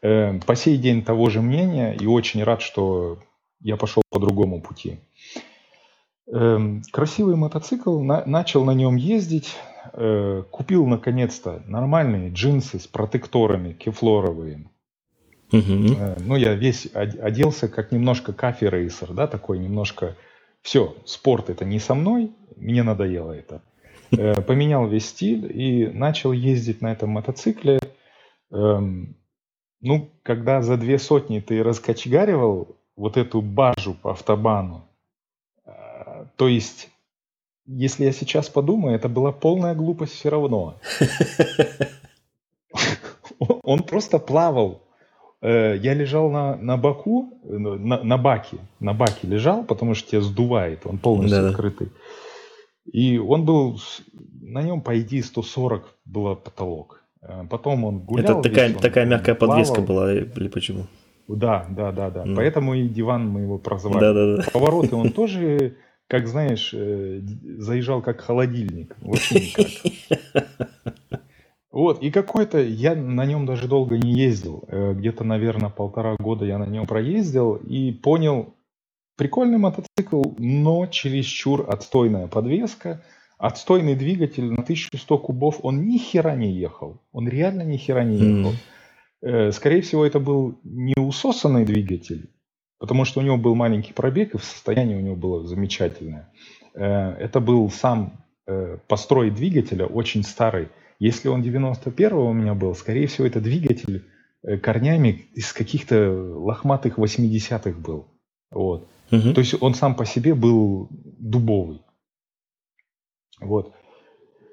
Э, 0.00 0.38
по 0.46 0.54
сей 0.54 0.76
день 0.78 1.02
того 1.02 1.28
же 1.28 1.40
мнения 1.40 1.94
и 1.94 2.06
очень 2.06 2.42
рад, 2.42 2.62
что 2.62 3.18
я 3.60 3.76
пошел 3.76 4.02
по 4.10 4.20
другому 4.20 4.60
пути. 4.60 5.00
Эм, 6.30 6.82
красивый 6.92 7.36
мотоцикл, 7.36 8.00
на, 8.00 8.24
начал 8.24 8.64
на 8.64 8.72
нем 8.72 8.96
ездить, 8.96 9.56
э, 9.92 10.44
купил 10.50 10.86
наконец-то 10.86 11.62
нормальные 11.66 12.30
джинсы 12.30 12.78
с 12.78 12.86
протекторами 12.86 13.72
кефлоровые. 13.72 14.70
Угу. 15.52 15.94
Э, 15.98 16.16
ну, 16.20 16.36
я 16.36 16.54
весь 16.54 16.88
оделся 16.94 17.68
как 17.68 17.90
немножко 17.90 18.32
кафе-рейсер, 18.32 19.12
да, 19.12 19.26
такой 19.26 19.58
немножко... 19.58 20.16
Все, 20.60 20.96
спорт 21.06 21.50
это 21.50 21.64
не 21.64 21.78
со 21.78 21.94
мной, 21.94 22.32
мне 22.56 22.82
надоело 22.82 23.32
это. 23.32 23.62
Поменял 24.10 24.88
весь 24.88 25.06
стиль 25.06 25.50
и 25.54 25.86
начал 25.86 26.32
ездить 26.32 26.82
на 26.82 26.92
этом 26.92 27.10
мотоцикле. 27.10 27.78
Эм, 28.50 29.16
ну, 29.80 30.10
когда 30.22 30.62
за 30.62 30.76
две 30.76 30.98
сотни 30.98 31.40
ты 31.40 31.62
раскочегаривал 31.62 32.76
вот 32.96 33.16
эту 33.16 33.40
бажу 33.40 33.94
по 33.94 34.12
автобану, 34.12 34.84
э, 35.64 36.26
то 36.36 36.48
есть, 36.48 36.90
если 37.66 38.04
я 38.04 38.12
сейчас 38.12 38.48
подумаю, 38.48 38.96
это 38.96 39.08
была 39.08 39.32
полная 39.32 39.74
глупость 39.74 40.14
все 40.14 40.30
равно. 40.30 40.76
Он 43.62 43.82
просто 43.82 44.18
плавал. 44.18 44.82
Э, 45.40 45.76
я 45.76 45.94
лежал 45.94 46.30
на, 46.30 46.56
на 46.56 46.76
боку, 46.76 47.38
на, 47.44 48.02
на 48.02 48.18
баке, 48.18 48.58
на 48.80 48.94
баке 48.94 49.28
лежал, 49.28 49.64
потому 49.64 49.94
что 49.94 50.10
тебя 50.10 50.20
сдувает, 50.20 50.84
он 50.84 50.98
полностью 50.98 51.42
да. 51.42 51.48
открытый. 51.50 51.92
И 52.84 53.18
он 53.18 53.44
был, 53.44 53.80
на 54.40 54.62
нем, 54.62 54.80
по 54.80 54.98
идее, 55.00 55.22
140 55.22 55.98
было 56.04 56.34
потолок. 56.34 57.04
Э, 57.22 57.44
потом 57.48 57.84
он 57.84 58.00
гулял. 58.00 58.40
Это 58.40 58.48
такая, 58.48 58.68
весь, 58.68 58.80
такая 58.80 59.06
мягкая 59.06 59.34
плавал. 59.34 59.56
подвеска 59.56 59.80
была, 59.82 60.12
или 60.12 60.48
почему? 60.48 60.86
Да, 61.26 61.66
да, 61.70 61.92
да, 61.92 62.10
да. 62.10 62.24
Ну. 62.24 62.36
Поэтому 62.36 62.74
и 62.74 62.88
диван 62.88 63.28
мы 63.28 63.40
его 63.42 63.58
прозвали. 63.58 64.00
Да, 64.00 64.12
да, 64.12 64.36
да. 64.36 64.44
Повороты 64.52 64.96
он 64.96 65.10
тоже, 65.10 65.76
как 66.06 66.26
знаешь, 66.26 66.72
э, 66.72 67.20
заезжал 67.58 68.02
как 68.02 68.20
холодильник. 68.20 68.96
Вообще 69.00 69.34
никак. 69.34 70.48
Вот, 71.70 72.02
и 72.02 72.10
какой-то, 72.10 72.58
я 72.58 72.94
на 72.94 73.26
нем 73.26 73.44
даже 73.44 73.68
долго 73.68 73.98
не 73.98 74.12
ездил. 74.12 74.64
Э, 74.68 74.94
где-то, 74.94 75.22
наверное, 75.22 75.68
полтора 75.68 76.16
года 76.16 76.44
я 76.46 76.58
на 76.58 76.64
нем 76.64 76.86
проездил 76.86 77.56
и 77.56 77.92
понял, 77.92 78.54
прикольный 79.16 79.58
мотоцикл, 79.58 80.22
но 80.38 80.86
чересчур 80.86 81.66
отстойная 81.68 82.26
подвеска– 82.26 83.02
Отстойный 83.38 83.94
двигатель 83.94 84.46
на 84.46 84.62
1100 84.62 85.18
кубов, 85.18 85.60
он 85.62 85.86
ни 85.86 85.96
хера 85.96 86.34
не 86.34 86.50
ехал. 86.50 87.00
Он 87.12 87.28
реально 87.28 87.62
ни 87.62 87.76
хера 87.76 88.02
не 88.02 88.16
ехал. 88.16 88.52
Mm. 89.22 89.52
Скорее 89.52 89.82
всего, 89.82 90.04
это 90.04 90.18
был 90.20 90.58
не 90.64 90.94
усосанный 90.96 91.64
двигатель, 91.64 92.30
потому 92.78 93.04
что 93.04 93.20
у 93.20 93.22
него 93.22 93.36
был 93.36 93.54
маленький 93.54 93.92
пробег, 93.92 94.34
и 94.34 94.38
состояние 94.38 94.96
у 94.98 95.00
него 95.00 95.16
было 95.16 95.44
замечательное. 95.44 96.32
Э, 96.74 97.12
это 97.18 97.40
был 97.40 97.68
сам 97.70 98.24
э, 98.46 98.78
построй 98.86 99.30
двигателя, 99.30 99.86
очень 99.86 100.22
старый. 100.22 100.68
Если 101.00 101.28
он 101.28 101.42
91-го 101.42 102.28
у 102.28 102.32
меня 102.32 102.54
был, 102.54 102.74
скорее 102.74 103.06
всего, 103.06 103.26
это 103.26 103.40
двигатель 103.40 104.04
корнями 104.62 105.26
из 105.34 105.52
каких-то 105.52 106.10
лохматых 106.12 106.98
80-х 106.98 107.78
был. 107.78 108.06
Вот. 108.50 108.88
Угу. 109.10 109.32
То 109.32 109.40
есть 109.40 109.60
он 109.60 109.74
сам 109.74 109.94
по 109.94 110.04
себе 110.04 110.34
был 110.34 110.88
дубовый. 110.90 111.80
Вот. 113.40 113.72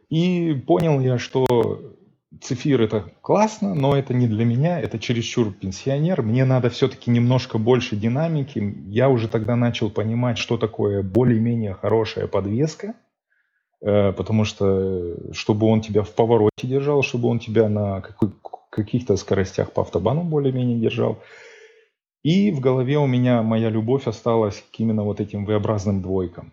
И 0.09 0.53
понял 0.53 0.99
я, 0.99 1.17
что 1.17 1.95
цифир 2.41 2.81
это 2.81 3.11
классно, 3.21 3.73
но 3.73 3.95
это 3.95 4.13
не 4.13 4.27
для 4.27 4.45
меня, 4.45 4.79
это 4.79 4.99
чересчур 4.99 5.51
пенсионер. 5.51 6.21
Мне 6.21 6.45
надо 6.45 6.69
все-таки 6.69 7.11
немножко 7.11 7.57
больше 7.57 7.95
динамики. 7.95 8.75
Я 8.87 9.09
уже 9.09 9.27
тогда 9.27 9.55
начал 9.55 9.89
понимать, 9.89 10.37
что 10.37 10.57
такое 10.57 11.01
более-менее 11.01 11.73
хорошая 11.73 12.27
подвеска. 12.27 12.93
Э, 13.81 14.13
потому 14.13 14.45
что, 14.45 15.15
чтобы 15.33 15.67
он 15.67 15.81
тебя 15.81 16.03
в 16.03 16.13
повороте 16.13 16.67
держал, 16.67 17.03
чтобы 17.03 17.29
он 17.29 17.39
тебя 17.39 17.69
на 17.69 18.03
каких-то 18.69 19.15
скоростях 19.15 19.71
по 19.71 19.83
автобану 19.83 20.23
более-менее 20.23 20.79
держал. 20.79 21.19
И 22.23 22.51
в 22.51 22.59
голове 22.59 22.97
у 22.97 23.05
меня 23.05 23.43
моя 23.43 23.69
любовь 23.69 24.07
осталась 24.07 24.63
к 24.71 24.79
именно 24.79 25.03
вот 25.03 25.21
этим 25.21 25.45
V-образным 25.45 26.01
двойкам. 26.01 26.51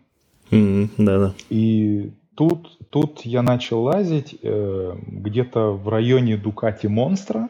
Mm, 0.51 0.91
да-да. 0.99 1.35
И 1.49 2.13
Тут, 2.35 2.79
тут 2.91 3.21
я 3.23 3.43
начал 3.43 3.83
лазить 3.83 4.39
э, 4.43 4.95
где-то 5.07 5.73
в 5.73 5.89
районе 5.89 6.37
Дукати 6.37 6.87
Монстра. 6.87 7.49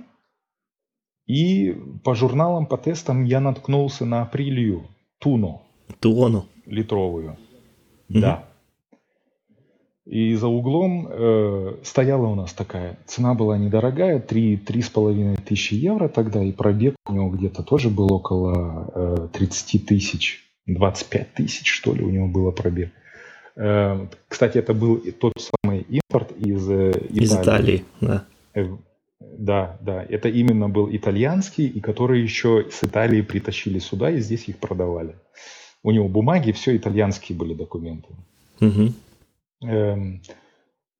И 1.27 1.77
по 2.05 2.15
журналам, 2.15 2.67
по 2.67 2.77
тестам 2.77 3.25
я 3.25 3.41
наткнулся 3.41 4.05
на 4.05 4.23
Априлию 4.23 4.89
Туну. 5.19 5.63
Туону. 6.01 6.47
Литровую. 6.67 7.37
Угу. 8.09 8.21
Да. 8.21 8.45
И 10.05 10.35
за 10.35 10.49
углом 10.49 11.07
э, 11.09 11.77
стояла 11.85 12.27
у 12.27 12.35
нас 12.35 12.53
такая, 12.53 12.99
цена 13.07 13.35
была 13.35 13.57
недорогая, 13.57 14.19
3-3,5 14.19 15.43
тысячи 15.43 15.75
евро 15.75 16.09
тогда, 16.09 16.43
и 16.43 16.51
пробег 16.51 16.97
у 17.07 17.13
него 17.13 17.31
где-то 17.31 17.63
тоже 17.63 17.89
был 17.89 18.13
около 18.13 18.91
э, 18.95 19.29
30 19.33 19.87
тысяч, 19.87 20.41
25 20.67 21.35
тысяч, 21.35 21.71
что 21.71 21.95
ли, 21.95 22.03
у 22.03 22.11
него 22.11 22.27
было 22.27 22.51
пробег. 22.51 22.91
Эм, 23.57 24.11
кстати, 24.29 24.59
это 24.59 24.73
был 24.75 24.99
тот 25.21 25.35
самый 25.63 25.81
импорт 25.81 26.33
из 26.39 26.69
э, 26.71 26.91
Италии. 26.91 27.25
Из 27.25 27.33
Италии, 27.35 27.85
да. 28.01 28.25
Э, 28.55 28.67
да, 29.21 29.79
да. 29.81 30.05
Это 30.09 30.29
именно 30.29 30.69
был 30.69 30.89
итальянский, 30.91 31.67
и 31.67 31.81
который 31.81 32.23
еще 32.23 32.67
с 32.71 32.85
Италии 32.85 33.23
притащили 33.23 33.79
сюда, 33.79 34.11
и 34.11 34.21
здесь 34.21 34.49
их 34.49 34.59
продавали. 34.59 35.17
У 35.83 35.91
него 35.91 36.09
бумаги, 36.09 36.53
все 36.53 36.77
итальянские 36.77 37.37
были 37.37 37.55
документы. 37.55 38.09
Угу. 38.61 38.93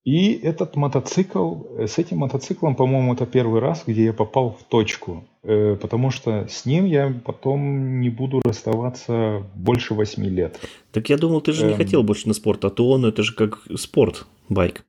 И 0.05 0.33
этот 0.33 0.75
мотоцикл, 0.75 1.63
э, 1.79 1.87
с 1.87 1.99
этим 1.99 2.19
мотоциклом, 2.19 2.75
по-моему, 2.75 3.15
это 3.15 3.25
первый 3.25 3.61
раз, 3.61 3.85
где 3.87 4.07
я 4.07 4.13
попал 4.13 4.51
в 4.51 4.65
точку. 4.65 5.25
Э, 5.45 5.77
потому 5.81 6.11
что 6.11 6.49
с 6.49 6.67
ним 6.67 6.87
я 6.87 7.13
потом 7.25 8.01
не 8.01 8.11
буду 8.11 8.41
расставаться 8.45 9.45
больше 9.55 9.95
восьми 9.95 10.29
лет. 10.29 10.59
Так 10.91 11.09
я 11.09 11.17
думал, 11.17 11.41
ты 11.41 11.53
же 11.53 11.67
не 11.67 11.73
эм. 11.73 11.77
хотел 11.77 12.03
больше 12.03 12.27
на 12.29 12.35
спорт, 12.35 12.65
а 12.65 12.71
то 12.71 12.91
он 12.91 13.05
это 13.05 13.23
же 13.23 13.35
как 13.35 13.61
спорт, 13.77 14.27
байк. 14.49 14.85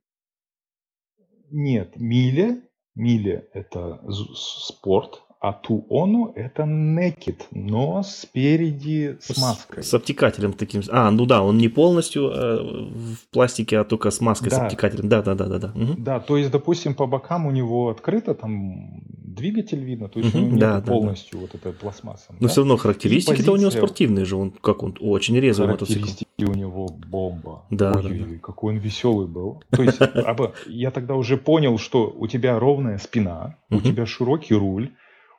Нет, 1.51 1.93
миля, 1.95 2.61
миля 2.95 3.45
это 3.53 4.03
спорт, 4.35 5.22
а 5.43 5.51
туону 5.51 6.31
это 6.35 6.63
naked, 6.63 7.41
но 7.51 8.01
спереди 8.03 9.17
с 9.19 9.37
маской. 9.37 9.83
С, 9.83 9.89
с 9.89 9.93
обтекателем 9.93 10.53
таким. 10.53 10.81
А, 10.89 11.11
ну 11.11 11.25
да, 11.25 11.43
он 11.43 11.57
не 11.57 11.67
полностью 11.67 12.29
э, 12.29 12.59
в 12.61 13.17
пластике, 13.29 13.79
а 13.79 13.83
только 13.83 14.09
с 14.09 14.21
маской, 14.21 14.49
да. 14.49 14.55
с 14.55 14.59
обтекателем. 14.61 15.09
Да, 15.09 15.21
да, 15.21 15.35
да, 15.35 15.47
да, 15.47 15.59
да. 15.59 15.73
Угу. 15.75 15.95
Да, 15.97 16.21
то 16.21 16.37
есть, 16.37 16.49
допустим, 16.49 16.95
по 16.95 17.07
бокам 17.07 17.45
у 17.45 17.51
него 17.51 17.89
открыто, 17.89 18.35
там 18.35 19.01
двигатель 19.03 19.83
видно, 19.83 20.07
то 20.07 20.19
есть 20.19 20.33
угу, 20.33 20.45
у 20.45 20.47
него 20.47 20.59
да, 20.59 20.79
полностью 20.79 21.39
да. 21.39 21.41
вот 21.41 21.55
эта 21.55 21.73
пластмасса. 21.73 22.27
Но 22.39 22.39
да? 22.39 22.47
все 22.47 22.61
равно 22.61 22.77
характеристики-то 22.77 23.51
у 23.51 23.57
него 23.57 23.71
спортивные 23.71 24.23
же, 24.23 24.37
он 24.37 24.51
как 24.51 24.81
он 24.81 24.95
очень 25.01 25.37
резвый 25.37 25.67
характеристики 25.67 26.25
мотоцикл. 26.37 26.51
у 26.51 26.55
него 26.55 26.87
бомба. 26.87 27.65
Да, 27.69 27.91
ой, 27.97 28.03
да, 28.03 28.09
да. 28.09 28.39
какой 28.41 28.75
он 28.75 28.79
веселый 28.79 29.27
был. 29.27 29.61
То 29.71 29.83
есть, 29.83 29.99
я 30.67 30.91
тогда 30.91 31.15
уже 31.15 31.35
понял, 31.35 31.77
что 31.77 32.15
у 32.17 32.27
тебя 32.27 32.57
ровная 32.57 32.97
спина, 32.97 33.57
у 33.69 33.81
тебя 33.81 34.05
широкий 34.05 34.53
руль, 34.55 34.93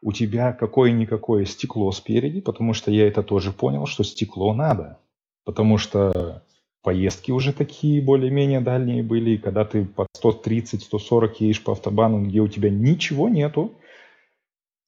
у 0.04 0.12
тебя 0.12 0.52
какое-никакое 0.52 1.46
стекло 1.46 1.90
спереди, 1.90 2.42
потому 2.42 2.74
что 2.74 2.90
я 2.90 3.08
это 3.08 3.22
тоже 3.22 3.52
понял, 3.52 3.86
что 3.86 4.04
стекло 4.04 4.52
надо. 4.52 4.98
Потому 5.44 5.78
что 5.78 6.42
поездки 6.82 7.30
уже 7.30 7.54
такие 7.54 8.02
более-менее 8.02 8.60
дальние 8.60 9.02
были, 9.02 9.30
и 9.30 9.38
когда 9.38 9.64
ты 9.64 9.86
по 9.86 10.06
130-140 10.22 11.30
едешь 11.38 11.64
по 11.64 11.72
автобану, 11.72 12.22
где 12.22 12.40
у 12.40 12.48
тебя 12.48 12.68
ничего 12.68 13.30
нету, 13.30 13.72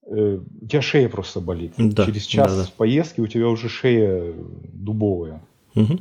э, 0.06 0.38
у 0.38 0.66
тебя 0.66 0.82
шея 0.82 1.08
просто 1.08 1.40
болит. 1.40 1.72
Да, 1.78 2.04
Через 2.04 2.24
час 2.26 2.54
да, 2.54 2.64
да. 2.64 2.70
поездки 2.76 3.22
у 3.22 3.26
тебя 3.26 3.48
уже 3.48 3.70
шея 3.70 4.34
дубовая. 4.74 5.40
Угу. 5.74 5.98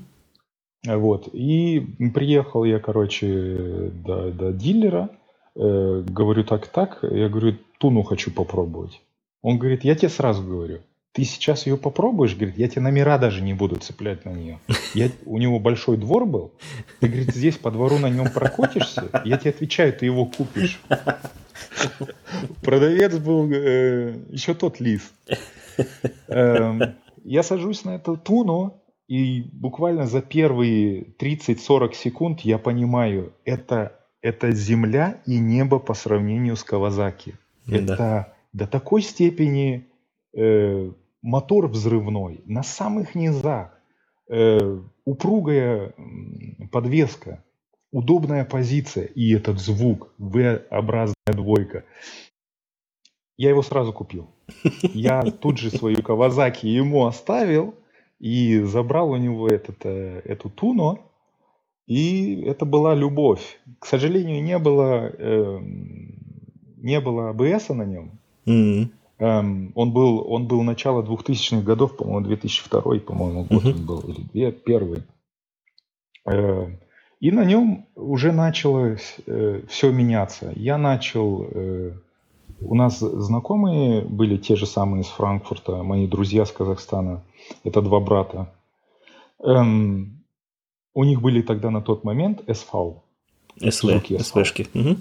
Вот. 0.87 1.29
И 1.31 1.79
приехал 2.13 2.65
я, 2.65 2.79
короче, 2.79 3.91
до, 4.05 4.29
до 4.31 4.51
дилера, 4.51 5.09
э, 5.55 6.03
говорю 6.05 6.43
так-так, 6.43 6.99
я 7.03 7.29
говорю, 7.29 7.55
туну 7.79 8.03
хочу 8.03 8.29
попробовать. 8.29 9.01
Он 9.45 9.59
говорит, 9.59 9.83
я 9.83 9.93
тебе 9.93 10.09
сразу 10.09 10.41
говорю, 10.41 10.79
ты 11.11 11.23
сейчас 11.23 11.67
ее 11.67 11.77
попробуешь, 11.77 12.33
говорит, 12.33 12.57
я 12.57 12.67
тебе 12.67 12.81
номера 12.81 13.19
даже 13.19 13.43
не 13.43 13.53
буду 13.53 13.75
цеплять 13.75 14.25
на 14.25 14.31
нее. 14.31 14.59
Я, 14.95 15.11
у 15.23 15.37
него 15.37 15.59
большой 15.59 15.97
двор 15.97 16.25
был, 16.25 16.51
ты, 16.99 17.07
говорит, 17.07 17.35
здесь 17.35 17.55
по 17.55 17.69
двору 17.69 17.99
на 17.99 18.09
нем 18.09 18.31
прокотишься, 18.31 19.07
я 19.23 19.37
тебе 19.37 19.51
отвечаю, 19.51 19.93
ты 19.93 20.07
его 20.07 20.25
купишь. 20.25 20.81
Продавец 22.63 23.19
был 23.19 23.47
э, 23.51 24.15
еще 24.31 24.55
тот 24.55 24.79
лис. 24.79 25.13
Э, 26.27 26.95
я 27.23 27.43
сажусь 27.43 27.85
на 27.85 27.97
эту 27.97 28.17
туну, 28.17 28.81
и 29.07 29.43
буквально 29.53 30.07
за 30.07 30.23
первые 30.23 31.03
30-40 31.19 31.93
секунд 31.93 32.39
я 32.41 32.57
понимаю, 32.57 33.31
это, 33.45 33.99
это 34.23 34.51
земля 34.53 35.21
и 35.27 35.37
небо 35.37 35.77
по 35.77 35.93
сравнению 35.93 36.55
с 36.55 36.63
Кавазаки. 36.63 37.35
Это 37.67 38.34
до 38.55 38.67
такой 38.67 39.01
степени 39.01 39.85
э, 40.33 40.89
мотор 41.21 41.67
взрывной 41.67 42.41
на 42.45 42.63
самых 42.63 43.13
низах, 43.13 43.77
э, 44.29 44.79
упругая 45.03 45.93
подвеска, 46.71 47.43
удобная 47.91 48.45
позиция 48.45 49.07
и 49.07 49.33
этот 49.33 49.59
звук, 49.59 50.13
V-образная 50.17 51.33
двойка. 51.33 51.83
Я 53.35 53.49
его 53.49 53.61
сразу 53.61 53.91
купил. 53.91 54.29
Я 54.93 55.23
тут 55.23 55.57
же 55.57 55.69
свою 55.69 56.01
Кавазаки 56.01 56.65
ему 56.65 57.07
оставил 57.07 57.75
и 58.19 58.61
забрал 58.61 59.11
у 59.11 59.17
него 59.17 59.49
этот, 59.49 59.85
э, 59.85 60.21
эту 60.23 60.49
Туно. 60.49 60.99
И 61.87 62.41
это 62.43 62.63
была 62.63 62.95
любовь. 62.95 63.59
К 63.79 63.85
сожалению, 63.85 64.41
не 64.41 64.57
было, 64.57 65.11
э, 65.13 65.59
не 66.77 67.01
было 67.01 67.31
АБСа 67.31 67.73
на 67.73 67.83
нем. 67.83 68.17
Mm-hmm. 68.45 68.89
Эм, 69.17 69.71
он, 69.75 69.91
был, 69.93 70.29
он 70.29 70.47
был 70.47 70.61
начало 70.63 71.01
2000-х 71.01 71.61
годов, 71.61 71.95
по-моему, 71.95 72.27
2002, 72.27 72.81
по-моему, 72.99 73.45
год 73.45 73.63
mm-hmm. 73.63 73.73
он 73.73 73.85
был, 73.85 73.99
или 74.33 74.51
первый. 74.51 75.03
Э, 76.25 76.67
и 77.19 77.31
на 77.31 77.45
нем 77.45 77.85
уже 77.95 78.31
началось 78.31 79.15
э, 79.25 79.61
все 79.67 79.91
меняться. 79.91 80.51
Я 80.55 80.77
начал... 80.77 81.47
Э, 81.51 81.91
у 82.61 82.75
нас 82.75 82.99
знакомые 82.99 84.01
были 84.01 84.37
те 84.37 84.55
же 84.55 84.65
самые 84.65 85.01
из 85.01 85.07
Франкфурта, 85.07 85.83
мои 85.83 86.07
друзья 86.07 86.45
с 86.45 86.51
Казахстана. 86.51 87.21
Это 87.63 87.81
два 87.81 87.99
брата. 87.99 88.53
Эм, 89.43 90.23
у 90.93 91.03
них 91.03 91.21
были 91.21 91.41
тогда 91.41 91.69
на 91.69 91.81
тот 91.81 92.03
момент 92.03 92.41
SV. 92.47 93.01
СВ, 93.69 94.01
СВшки. 94.19 94.67
Угу. 94.73 94.97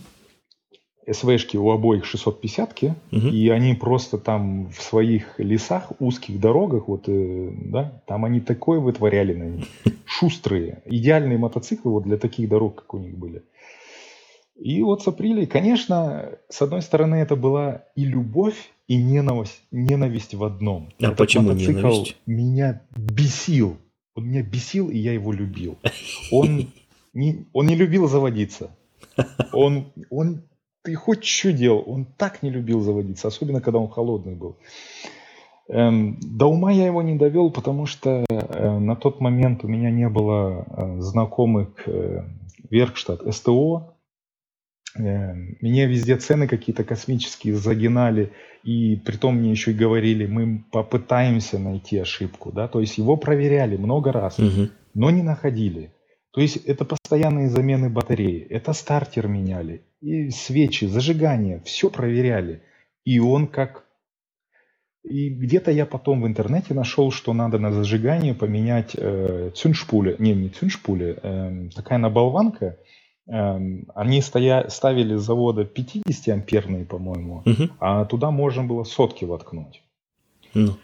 СВшки 1.11 1.57
у 1.57 1.70
обоих 1.70 2.05
650-ки, 2.05 2.94
угу. 3.12 3.28
и 3.28 3.48
они 3.48 3.74
просто 3.74 4.18
там 4.18 4.68
в 4.68 4.80
своих 4.80 5.38
лесах, 5.38 5.92
узких 6.00 6.40
дорогах, 6.40 6.88
вот, 6.88 7.05
э, 7.09 7.50
да, 7.66 8.02
там 8.07 8.24
они 8.24 8.40
такое 8.40 8.80
вытворяли 8.80 9.34
на 9.34 9.44
них. 9.44 9.64
Шустрые. 10.07 10.82
Идеальные 10.86 11.38
мотоциклы 11.38 11.92
вот 11.92 12.05
для 12.05 12.16
таких 12.16 12.48
дорог, 12.48 12.76
как 12.76 12.94
у 12.94 12.98
них 12.98 13.16
были. 13.16 13.42
И 14.57 14.82
вот 14.82 15.02
с 15.02 15.09
апреля, 15.09 15.46
конечно, 15.46 16.38
с 16.48 16.62
одной 16.62 16.80
стороны, 16.80 17.16
это 17.16 17.34
была 17.34 17.84
и 17.96 18.05
любовь, 18.05 18.70
и 18.86 18.96
ненависть, 18.96 19.62
ненависть 19.70 20.34
в 20.34 20.44
одном. 20.44 20.90
А 21.00 21.07
Этот 21.07 21.18
почему 21.18 21.48
мотоцикл 21.48 21.78
ненависть? 21.78 22.16
меня 22.26 22.82
бесил. 22.96 23.76
Он 24.14 24.28
меня 24.28 24.42
бесил, 24.42 24.90
и 24.90 24.98
я 24.98 25.12
его 25.12 25.32
любил. 25.32 25.76
Он 26.30 26.70
не, 27.14 27.46
он 27.52 27.66
не 27.66 27.74
любил 27.74 28.07
заводиться. 28.09 28.70
Он, 29.52 29.92
он, 30.11 30.42
ты 30.85 30.95
хоть 30.95 31.24
что 31.24 31.53
делал, 31.53 31.82
он 31.87 32.05
так 32.05 32.43
не 32.43 32.51
любил 32.51 32.80
заводиться, 32.80 33.28
особенно 33.28 33.61
когда 33.61 33.78
он 33.78 33.89
холодный 33.89 34.35
был. 34.35 34.57
Эм, 35.68 36.18
до 36.20 36.47
ума 36.47 36.70
я 36.70 36.87
его 36.87 37.03
не 37.03 37.16
довел, 37.16 37.51
потому 37.51 37.87
что 37.87 38.24
э, 38.28 38.78
на 38.78 38.95
тот 38.95 39.20
момент 39.20 39.64
у 39.64 39.68
меня 39.68 39.91
не 39.91 40.09
было 40.09 40.66
э, 40.66 41.01
знакомых 41.01 41.89
э, 41.89 42.28
Веркштадт 42.70 43.35
СТО, 43.35 43.95
Эм, 44.97 45.57
меня 45.61 45.87
везде 45.87 46.16
цены 46.16 46.47
какие-то 46.47 46.85
космические 46.85 47.57
загинали, 47.57 48.30
и 48.62 48.95
при 48.97 49.16
том 49.16 49.37
мне 49.37 49.51
еще 49.51 49.72
и 49.72 49.74
говорили, 49.74 50.26
мы 50.26 50.64
попытаемся 50.70 51.59
найти 51.59 51.99
ошибку, 51.99 52.53
да, 52.53 52.68
то 52.68 52.80
есть 52.80 52.97
его 52.99 53.16
проверяли 53.16 53.76
много 53.76 54.12
раз, 54.12 54.39
угу. 54.39 54.68
но 54.95 55.11
не 55.11 55.22
находили. 55.22 55.93
То 56.35 56.41
есть 56.41 56.57
это 56.57 56.85
постоянные 56.85 57.49
замены 57.49 57.89
батареи, 57.89 58.47
это 58.51 58.72
стартер 58.72 59.28
меняли, 59.28 59.82
и 60.01 60.30
свечи, 60.30 60.85
зажигание, 60.87 61.62
все 61.64 61.91
проверяли. 61.91 62.62
И 63.05 63.20
он 63.20 63.47
как... 63.47 63.85
И 65.05 65.28
где-то 65.28 65.70
я 65.70 65.87
потом 65.87 66.22
в 66.22 66.26
интернете 66.26 66.74
нашел, 66.74 67.12
что 67.12 67.35
надо 67.35 67.59
на 67.59 67.72
зажигание 67.72 68.35
поменять 68.35 68.93
э, 68.97 69.51
цюншпуле, 69.55 70.16
не, 70.18 70.35
не 70.35 70.49
цюншпуле, 70.49 71.18
э, 71.22 71.68
такая 71.74 71.99
наболванка, 71.99 72.78
Эм, 73.26 73.87
они 73.95 74.20
стоя, 74.20 74.68
ставили 74.68 75.16
с 75.16 75.22
завода 75.22 75.62
50-амперные, 75.62 76.85
по-моему, 76.85 77.43
угу. 77.47 77.70
а 77.80 78.05
туда 78.05 78.30
можно 78.30 78.64
было 78.64 78.85
сотки 78.85 79.24
воткнуть. 79.24 79.82
Ну. 80.53 80.76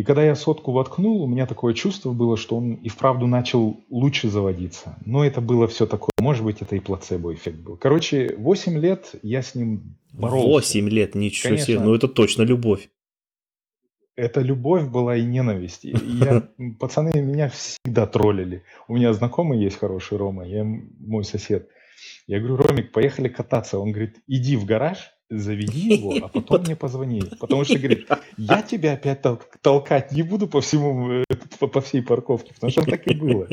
И 0.00 0.02
когда 0.02 0.24
я 0.24 0.34
сотку 0.34 0.72
воткнул, 0.72 1.22
у 1.22 1.26
меня 1.26 1.46
такое 1.46 1.74
чувство 1.74 2.12
было, 2.12 2.38
что 2.38 2.56
он 2.56 2.72
и 2.72 2.88
вправду 2.88 3.26
начал 3.26 3.84
лучше 3.90 4.30
заводиться. 4.30 4.96
Но 5.04 5.22
это 5.22 5.42
было 5.42 5.68
все 5.68 5.84
такое, 5.84 6.12
может 6.18 6.42
быть, 6.42 6.62
это 6.62 6.74
и 6.74 6.80
плацебо-эффект 6.80 7.58
был. 7.58 7.76
Короче, 7.76 8.34
8 8.38 8.78
лет 8.78 9.10
я 9.22 9.42
с 9.42 9.54
ним 9.54 9.98
боролся. 10.14 10.48
8 10.48 10.88
лет, 10.88 11.14
ничего 11.14 11.50
Конечно, 11.50 11.66
себе, 11.66 11.80
ну 11.80 11.94
это 11.94 12.08
точно 12.08 12.44
любовь. 12.44 12.88
Это 14.16 14.40
любовь 14.40 14.88
была 14.88 15.16
и 15.16 15.22
ненависть. 15.22 15.84
И 15.84 15.90
я, 15.90 16.48
пацаны 16.80 17.20
меня 17.20 17.50
всегда 17.50 18.06
троллили. 18.06 18.62
У 18.88 18.94
меня 18.94 19.12
знакомый 19.12 19.62
есть 19.62 19.76
хороший 19.76 20.16
Рома, 20.16 20.46
я 20.46 20.64
мой 20.64 21.24
сосед. 21.24 21.68
Я 22.26 22.38
говорю, 22.38 22.56
Ромик, 22.56 22.92
поехали 22.92 23.28
кататься. 23.28 23.78
Он 23.78 23.92
говорит, 23.92 24.16
иди 24.26 24.56
в 24.56 24.64
гараж, 24.64 25.10
заведи 25.30 25.94
его, 25.94 26.24
а 26.24 26.28
потом 26.28 26.62
мне 26.62 26.76
позвони. 26.76 27.22
Потому 27.38 27.64
что, 27.64 27.78
говорит, 27.78 28.08
я 28.36 28.62
тебя 28.62 28.94
опять 28.94 29.22
тол- 29.22 29.40
толкать 29.62 30.12
не 30.12 30.22
буду 30.22 30.48
по 30.48 30.60
всему, 30.60 31.10
э, 31.10 31.24
по, 31.58 31.66
по 31.68 31.80
всей 31.80 32.02
парковке. 32.02 32.52
Потому 32.54 32.70
что 32.70 32.84
так 32.84 33.06
и 33.06 33.14
было. 33.14 33.48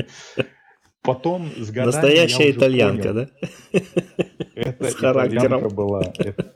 Потом 1.01 1.49
с 1.55 1.69
годами 1.69 1.85
Настоящая 1.85 2.51
итальянка, 2.51 3.13
понял, 3.13 3.29
да? 3.71 3.79
Это 4.55 4.89
с 4.89 4.95
характером. 4.95 5.69
была. 5.69 6.11
Это 6.17 6.53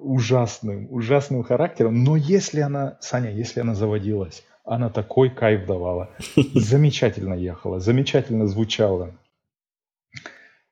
ужасным, 0.00 0.88
ужасным 0.90 1.44
характером. 1.44 2.02
Но 2.02 2.16
если 2.16 2.60
она, 2.60 2.98
Саня, 3.00 3.30
если 3.30 3.60
она 3.60 3.74
заводилась, 3.74 4.42
она 4.64 4.90
такой 4.90 5.30
кайф 5.30 5.66
давала. 5.66 6.10
Замечательно 6.54 7.34
ехала, 7.34 7.80
замечательно 7.80 8.46
звучала. 8.46 9.14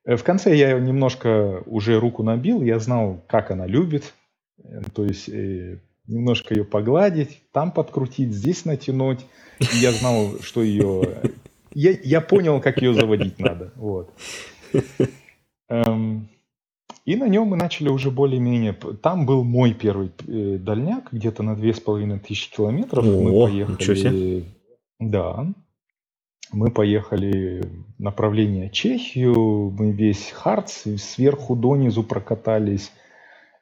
Э, 0.04 0.16
в 0.16 0.24
конце 0.24 0.56
я 0.56 0.78
немножко 0.78 1.62
уже 1.66 1.98
руку 1.98 2.22
набил, 2.22 2.62
я 2.62 2.78
знал, 2.78 3.22
как 3.28 3.50
она 3.50 3.66
любит, 3.66 4.14
э, 4.62 4.82
то 4.94 5.04
есть 5.04 5.28
э, 5.28 5.80
немножко 6.06 6.54
ее 6.54 6.64
погладить, 6.64 7.42
там 7.52 7.72
подкрутить, 7.72 8.32
здесь 8.32 8.64
натянуть. 8.64 9.20
И 9.60 9.76
я 9.76 9.92
знал, 9.92 10.32
что 10.40 10.62
ее... 10.62 11.20
Я, 11.74 11.96
я 12.02 12.20
понял, 12.20 12.60
как 12.60 12.82
ее 12.82 12.92
заводить 12.92 13.38
надо. 13.38 13.72
Вот. 13.76 14.12
Эм, 15.70 16.28
и 17.06 17.16
на 17.16 17.28
нем 17.28 17.46
мы 17.48 17.56
начали 17.56 17.88
уже 17.88 18.10
более-менее... 18.10 18.74
Там 18.74 19.24
был 19.24 19.42
мой 19.42 19.72
первый 19.72 20.10
дальняк, 20.26 21.08
где-то 21.12 21.42
на 21.42 21.56
2500 21.56 22.54
километров. 22.54 23.06
О, 23.06 23.22
мы 23.22 23.46
поехали... 23.46 23.74
Ничего 23.74 23.94
себе. 23.94 24.44
Да. 24.98 25.46
Мы 26.52 26.70
поехали 26.70 27.62
в 27.98 28.02
направление 28.02 28.68
Чехию, 28.68 29.70
мы 29.70 29.92
весь 29.92 30.30
Харц 30.30 30.84
сверху 30.98 31.56
донизу 31.56 32.02
прокатались, 32.02 32.92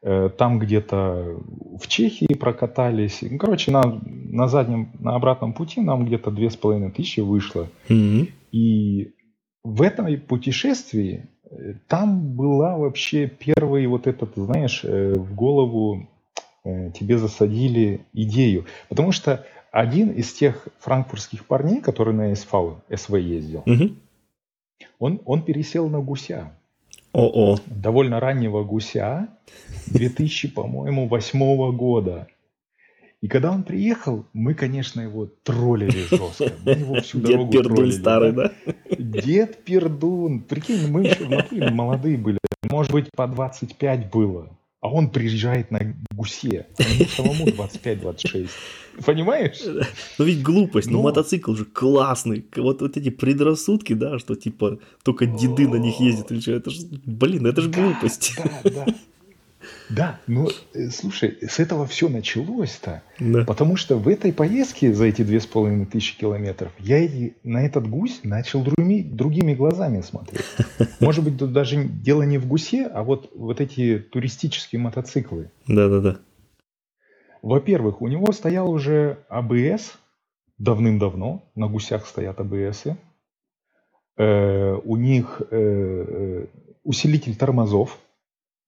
э, 0.02 0.28
там 0.36 0.58
где-то 0.58 1.38
в 1.80 1.86
Чехии 1.86 2.34
прокатались. 2.34 3.22
Короче, 3.38 3.70
на, 3.70 4.00
на 4.04 4.48
заднем, 4.48 4.90
на 4.98 5.14
обратном 5.14 5.52
пути 5.52 5.80
нам 5.80 6.04
где-то 6.04 6.32
две 6.32 6.50
с 6.50 6.56
половиной 6.56 6.90
тысячи 6.90 7.20
вышло. 7.20 7.68
Mm-hmm. 7.88 8.28
И 8.50 9.14
в 9.62 9.82
этом 9.82 10.20
путешествии 10.20 11.30
э, 11.48 11.74
там 11.86 12.34
была 12.34 12.76
вообще 12.76 13.28
первый 13.28 13.86
вот 13.86 14.08
этот, 14.08 14.32
знаешь, 14.34 14.80
э, 14.84 15.14
в 15.14 15.34
голову 15.34 16.08
тебе 16.62 17.16
засадили 17.16 18.02
идею. 18.12 18.66
Потому 18.90 19.12
что 19.12 19.46
один 19.70 20.10
из 20.10 20.32
тех 20.32 20.68
франкфуртских 20.78 21.46
парней, 21.46 21.80
который 21.80 22.14
на 22.14 22.34
СВ, 22.34 22.80
СВ 22.94 23.18
ездил, 23.18 23.62
угу. 23.66 23.94
он, 24.98 25.20
он 25.24 25.42
пересел 25.42 25.88
на 25.88 26.00
гуся. 26.00 26.52
О-о. 27.12 27.58
Довольно 27.66 28.20
раннего 28.20 28.62
гуся 28.62 29.28
2000, 29.88 30.48
по-моему, 30.48 31.08
восьмого 31.08 31.72
года. 31.72 32.28
И 33.20 33.28
когда 33.28 33.50
он 33.50 33.64
приехал, 33.64 34.24
мы, 34.32 34.54
конечно, 34.54 35.00
его 35.00 35.26
троллили 35.26 35.90
жестко. 35.90 36.52
Мы 36.64 36.72
его 36.72 36.94
всю 37.00 37.20
Дед 37.20 37.50
Пердун 37.50 37.74
троллили, 37.74 37.90
старый, 37.90 38.32
да? 38.32 38.52
Дед 38.96 39.62
Пердун. 39.64 40.40
Прикинь, 40.40 40.90
мы 40.90 41.04
еще 41.04 41.24
внутри 41.24 41.68
молодые 41.70 42.16
были. 42.16 42.38
Может 42.70 42.92
быть, 42.92 43.10
по 43.14 43.26
25 43.26 44.10
было 44.10 44.48
а 44.80 44.88
он 44.88 45.10
приезжает 45.10 45.70
на 45.70 45.94
гусе. 46.10 46.66
Ему 46.78 47.04
самому 47.08 47.46
25-26. 47.46 48.48
Понимаешь? 49.04 49.60
Ну 50.18 50.24
ведь 50.24 50.42
глупость, 50.42 50.88
но... 50.88 50.98
ну 50.98 51.02
мотоцикл 51.02 51.54
же 51.54 51.64
классный. 51.64 52.46
Вот, 52.56 52.80
вот 52.80 52.96
эти 52.96 53.10
предрассудки, 53.10 53.92
да, 53.92 54.18
что 54.18 54.34
типа 54.34 54.78
только 55.02 55.26
деды 55.26 55.68
на 55.68 55.76
них 55.76 56.00
ездят 56.00 56.32
или 56.32 56.40
что, 56.40 56.52
это 56.52 56.70
же, 56.70 56.86
блин, 57.04 57.46
это 57.46 57.60
же 57.60 57.70
глупость. 57.70 58.34
Да, 58.64 58.70
да. 58.70 58.86
Да, 59.90 60.20
но 60.26 60.48
э, 60.72 60.88
слушай, 60.90 61.36
с 61.42 61.58
этого 61.58 61.86
все 61.86 62.08
началось-то. 62.08 63.02
Да. 63.18 63.44
Потому 63.44 63.76
что 63.76 63.96
в 63.96 64.08
этой 64.08 64.32
поездке 64.32 64.92
за 64.94 65.06
эти 65.06 65.22
две 65.22 65.40
с 65.40 65.46
половиной 65.46 65.86
тысячи 65.86 66.16
километров 66.16 66.72
я 66.78 66.98
эти, 66.98 67.36
на 67.42 67.66
этот 67.66 67.88
гусь 67.88 68.20
начал 68.22 68.62
другими, 68.62 69.02
другими 69.02 69.54
глазами 69.54 70.00
смотреть. 70.00 70.44
Может 71.00 71.24
быть, 71.24 71.38
тут 71.38 71.52
даже 71.52 71.84
дело 71.84 72.22
не 72.22 72.38
в 72.38 72.46
гусе, 72.46 72.86
а 72.86 73.02
вот, 73.02 73.30
вот 73.34 73.60
эти 73.60 73.98
туристические 73.98 74.80
мотоциклы. 74.80 75.50
Да-да-да. 75.66 76.18
Во-первых, 77.42 78.00
у 78.00 78.08
него 78.08 78.32
стоял 78.32 78.70
уже 78.70 79.18
АБС 79.28 79.98
давным-давно, 80.58 81.50
на 81.54 81.66
гусях 81.66 82.06
стоят 82.06 82.38
АБСы. 82.38 82.96
Э, 84.16 84.74
у 84.84 84.96
них 84.96 85.40
э, 85.50 85.56
э, 85.56 86.46
усилитель 86.84 87.34
тормозов 87.34 87.98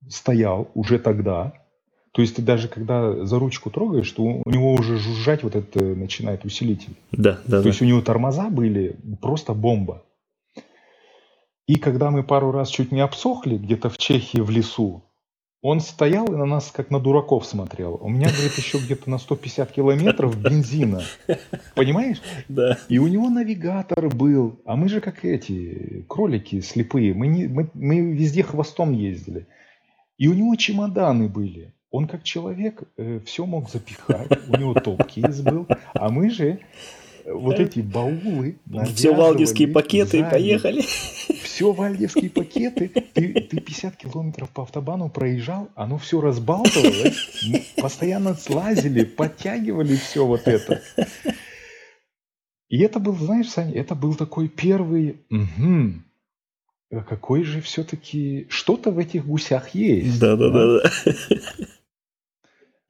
стоял 0.09 0.71
уже 0.75 0.99
тогда. 0.99 1.53
То 2.13 2.21
есть 2.21 2.37
ты 2.37 2.43
даже 2.43 2.69
когда 2.69 3.25
за 3.25 3.39
ручку 3.39 3.71
трогаешь, 3.71 4.11
то 4.11 4.23
у 4.23 4.51
него 4.51 4.75
уже 4.75 4.99
жужжать 4.99 5.43
вот 5.43 5.57
это 5.57 5.83
начинает 5.83 6.45
усилитель. 6.45 6.95
Да, 7.11 7.39
да. 7.47 7.59
То 7.59 7.63
да. 7.63 7.69
есть 7.69 7.81
у 7.81 7.87
него 7.87 8.03
тормоза 8.03 8.51
были 8.51 8.97
просто 9.21 9.55
бомба. 9.55 10.03
И 11.67 11.77
когда 11.77 12.11
мы 12.11 12.23
пару 12.23 12.51
раз 12.51 12.69
чуть 12.69 12.93
не 12.93 13.01
обсохли 13.01 13.57
где-то 13.57 13.89
в 13.89 13.97
Чехии 13.97 14.41
в 14.41 14.51
лесу, 14.51 15.05
он 15.63 15.81
стоял 15.81 16.27
и 16.27 16.37
на 16.37 16.45
нас 16.45 16.73
как 16.73 16.91
на 16.91 16.99
дураков 16.99 17.47
смотрел. 17.47 17.97
У 18.01 18.09
меня, 18.09 18.29
говорит, 18.31 18.53
еще 18.55 18.79
где-то 18.79 19.09
на 19.09 19.19
150 19.19 19.71
километров 19.71 20.37
бензина. 20.37 21.03
Понимаешь? 21.77 22.21
Да. 22.49 22.79
И 22.89 22.99
у 22.99 23.07
него 23.07 23.31
навигатор 23.31 24.09
был. 24.09 24.61
А 24.65 24.75
мы 24.75 24.89
же 24.89 25.01
как 25.01 25.25
эти 25.25 26.05
кролики 26.09 26.61
слепые. 26.61 27.15
Мы, 27.15 27.29
не, 27.29 27.47
мы, 27.47 27.71
мы 27.75 28.01
везде 28.01 28.43
хвостом 28.43 28.93
ездили. 28.93 29.47
И 30.19 30.29
у 30.29 30.35
него 30.35 30.55
чемоданы 30.57 31.29
были. 31.29 31.75
Он 31.91 32.07
как 32.07 32.23
человек 32.23 32.83
э, 32.97 33.21
все 33.27 33.45
мог 33.45 33.71
запихать. 33.71 34.31
У 34.49 34.57
него 34.57 34.75
топ-кейс 34.75 35.41
был. 35.43 35.67
А 35.95 36.09
мы 36.09 36.31
же 36.31 36.61
вот 37.27 37.59
эти 37.61 37.81
баулы 37.81 38.59
Все 38.95 39.15
валдевские 39.15 39.69
пакеты 39.69 40.19
сзади. 40.19 40.31
поехали. 40.31 40.83
Все 41.43 41.73
валдевские 41.73 42.31
пакеты. 42.31 42.89
Ты, 42.89 43.35
ты 43.35 43.61
50 43.61 43.97
километров 43.97 44.51
по 44.51 44.63
автобану 44.63 45.11
проезжал, 45.11 45.69
оно 45.75 45.99
все 45.99 46.21
разбалтывалось. 46.21 47.75
Постоянно 47.77 48.35
слазили, 48.35 49.05
подтягивали 49.05 49.97
все 49.97 50.27
вот 50.27 50.49
это. 50.49 50.81
И 52.69 52.79
это 52.79 53.01
был, 53.01 53.15
знаешь, 53.17 53.51
Саня, 53.51 53.75
это 53.75 53.95
был 53.95 54.15
такой 54.15 54.49
первый... 54.49 55.21
Угу, 55.31 55.93
какой 57.01 57.43
же 57.45 57.61
все-таки... 57.63 58.47
Что-то 58.51 58.91
в 58.91 58.99
этих 58.99 59.27
гусях 59.27 59.75
есть. 59.75 60.21
Да-да-да. 60.21 60.83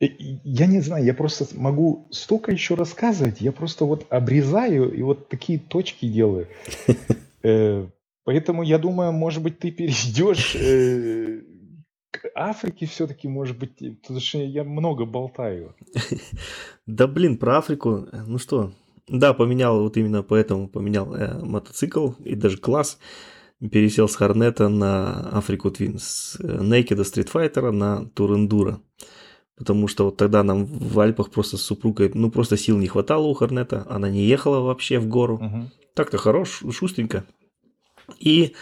Э, 0.00 0.06
я 0.18 0.66
не 0.66 0.80
знаю, 0.80 1.04
я 1.04 1.14
просто 1.14 1.46
могу 1.54 2.08
столько 2.10 2.50
еще 2.50 2.74
рассказывать, 2.74 3.40
я 3.40 3.52
просто 3.52 3.84
вот 3.84 4.06
обрезаю 4.10 4.92
и 4.92 5.02
вот 5.02 5.28
такие 5.28 5.58
точки 5.58 6.06
делаю. 6.06 6.48
Э, 7.44 7.88
поэтому 8.22 8.62
я 8.62 8.78
думаю, 8.78 9.10
может 9.10 9.42
быть, 9.42 9.58
ты 9.58 9.72
перейдешь 9.72 10.54
э, 10.54 11.40
к 12.12 12.30
Африке 12.36 12.86
все-таки, 12.86 13.26
может 13.26 13.58
быть, 13.58 13.76
потому 14.00 14.20
что 14.20 14.38
я 14.38 14.62
много 14.62 15.06
болтаю. 15.06 15.74
Да 16.86 17.08
блин, 17.08 17.38
про 17.38 17.58
Африку, 17.58 18.06
ну 18.12 18.38
что, 18.38 18.72
да, 19.08 19.34
поменял, 19.34 19.82
вот 19.82 19.96
именно 19.96 20.22
поэтому 20.22 20.68
поменял 20.68 21.12
э, 21.16 21.44
мотоцикл 21.44 22.10
и 22.24 22.36
даже 22.36 22.58
класс. 22.58 23.00
Пересел 23.70 24.08
с 24.08 24.16
Хорнета 24.16 24.68
на 24.68 25.30
Африку 25.30 25.70
Твин, 25.70 25.98
с 25.98 26.36
Street 26.40 27.30
Fighter 27.32 27.70
на 27.70 28.06
Турендура 28.06 28.80
потому 29.62 29.86
что 29.86 30.06
вот 30.06 30.16
тогда 30.16 30.42
нам 30.42 30.64
в 30.64 30.98
Альпах 30.98 31.30
просто 31.30 31.56
с 31.56 31.62
супругой, 31.62 32.10
ну 32.14 32.32
просто 32.32 32.56
сил 32.56 32.78
не 32.78 32.88
хватало 32.88 33.26
у 33.26 33.34
Хорнета, 33.34 33.86
она 33.88 34.10
не 34.10 34.24
ехала 34.24 34.58
вообще 34.58 34.98
в 34.98 35.06
гору. 35.06 35.36
Угу. 35.36 35.70
Так-то 35.94 36.18
хорош, 36.18 36.64
шустренько. 36.72 37.24
И 38.18 38.54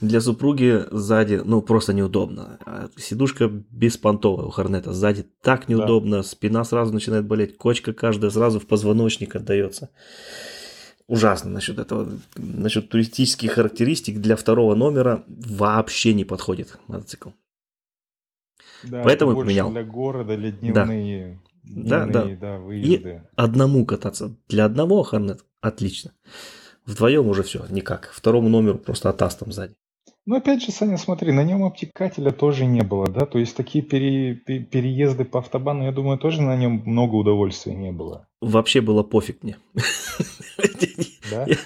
для 0.00 0.20
супруги 0.20 0.84
сзади, 0.90 1.42
ну, 1.44 1.62
просто 1.62 1.92
неудобно. 1.92 2.58
А 2.64 2.88
сидушка 2.96 3.48
беспонтовая 3.48 4.46
у 4.46 4.50
Хорнета. 4.50 4.92
Сзади 4.92 5.26
так 5.42 5.68
неудобно, 5.68 6.18
да. 6.18 6.22
спина 6.22 6.64
сразу 6.64 6.92
начинает 6.92 7.26
болеть, 7.26 7.56
кочка 7.56 7.92
каждая 7.92 8.30
сразу 8.30 8.60
в 8.60 8.66
позвоночник 8.66 9.36
отдается. 9.36 9.90
Ужасно 11.08 11.50
насчет 11.50 11.78
этого. 11.78 12.18
Насчет 12.36 12.88
туристических 12.88 13.52
характеристик 13.52 14.18
для 14.18 14.34
второго 14.36 14.74
номера 14.74 15.24
вообще 15.28 16.14
не 16.14 16.24
подходит 16.24 16.78
мотоцикл. 16.88 17.30
Да, 18.82 19.02
Поэтому 19.04 19.32
это 19.32 19.40
поменял. 19.40 19.70
для 19.70 19.84
города, 19.84 20.36
для 20.36 20.50
дневные, 20.50 21.40
да. 21.62 22.06
дневные 22.06 22.06
да, 22.06 22.06
да. 22.06 22.36
Да, 22.40 22.58
выезды. 22.58 23.10
И 23.10 23.20
одному 23.36 23.86
кататься. 23.86 24.36
Для 24.48 24.64
одного 24.64 25.02
Хорнет 25.02 25.44
отлично. 25.60 26.12
Вдвоем 26.84 27.28
уже 27.28 27.42
все, 27.42 27.64
никак. 27.68 28.10
Второму 28.12 28.48
номеру 28.48 28.78
просто 28.78 29.08
атас 29.08 29.36
там 29.36 29.52
сзади. 29.52 29.74
Ну, 30.24 30.36
опять 30.36 30.62
же, 30.62 30.72
Саня, 30.72 30.98
смотри, 30.98 31.30
на 31.30 31.44
нем 31.44 31.64
обтекателя 31.64 32.32
тоже 32.32 32.66
не 32.66 32.82
было, 32.82 33.06
да? 33.06 33.26
То 33.26 33.38
есть 33.38 33.56
такие 33.56 33.84
пере, 33.84 34.34
переезды 34.34 35.24
по 35.24 35.38
автобану, 35.38 35.84
я 35.84 35.92
думаю, 35.92 36.18
тоже 36.18 36.42
на 36.42 36.56
нем 36.56 36.82
много 36.84 37.14
удовольствия 37.14 37.76
не 37.76 37.92
было. 37.92 38.25
Вообще 38.46 38.80
было 38.80 39.02
пофиг 39.02 39.42
мне. 39.42 39.58
Да? 41.28 41.44
Я, 41.48 41.56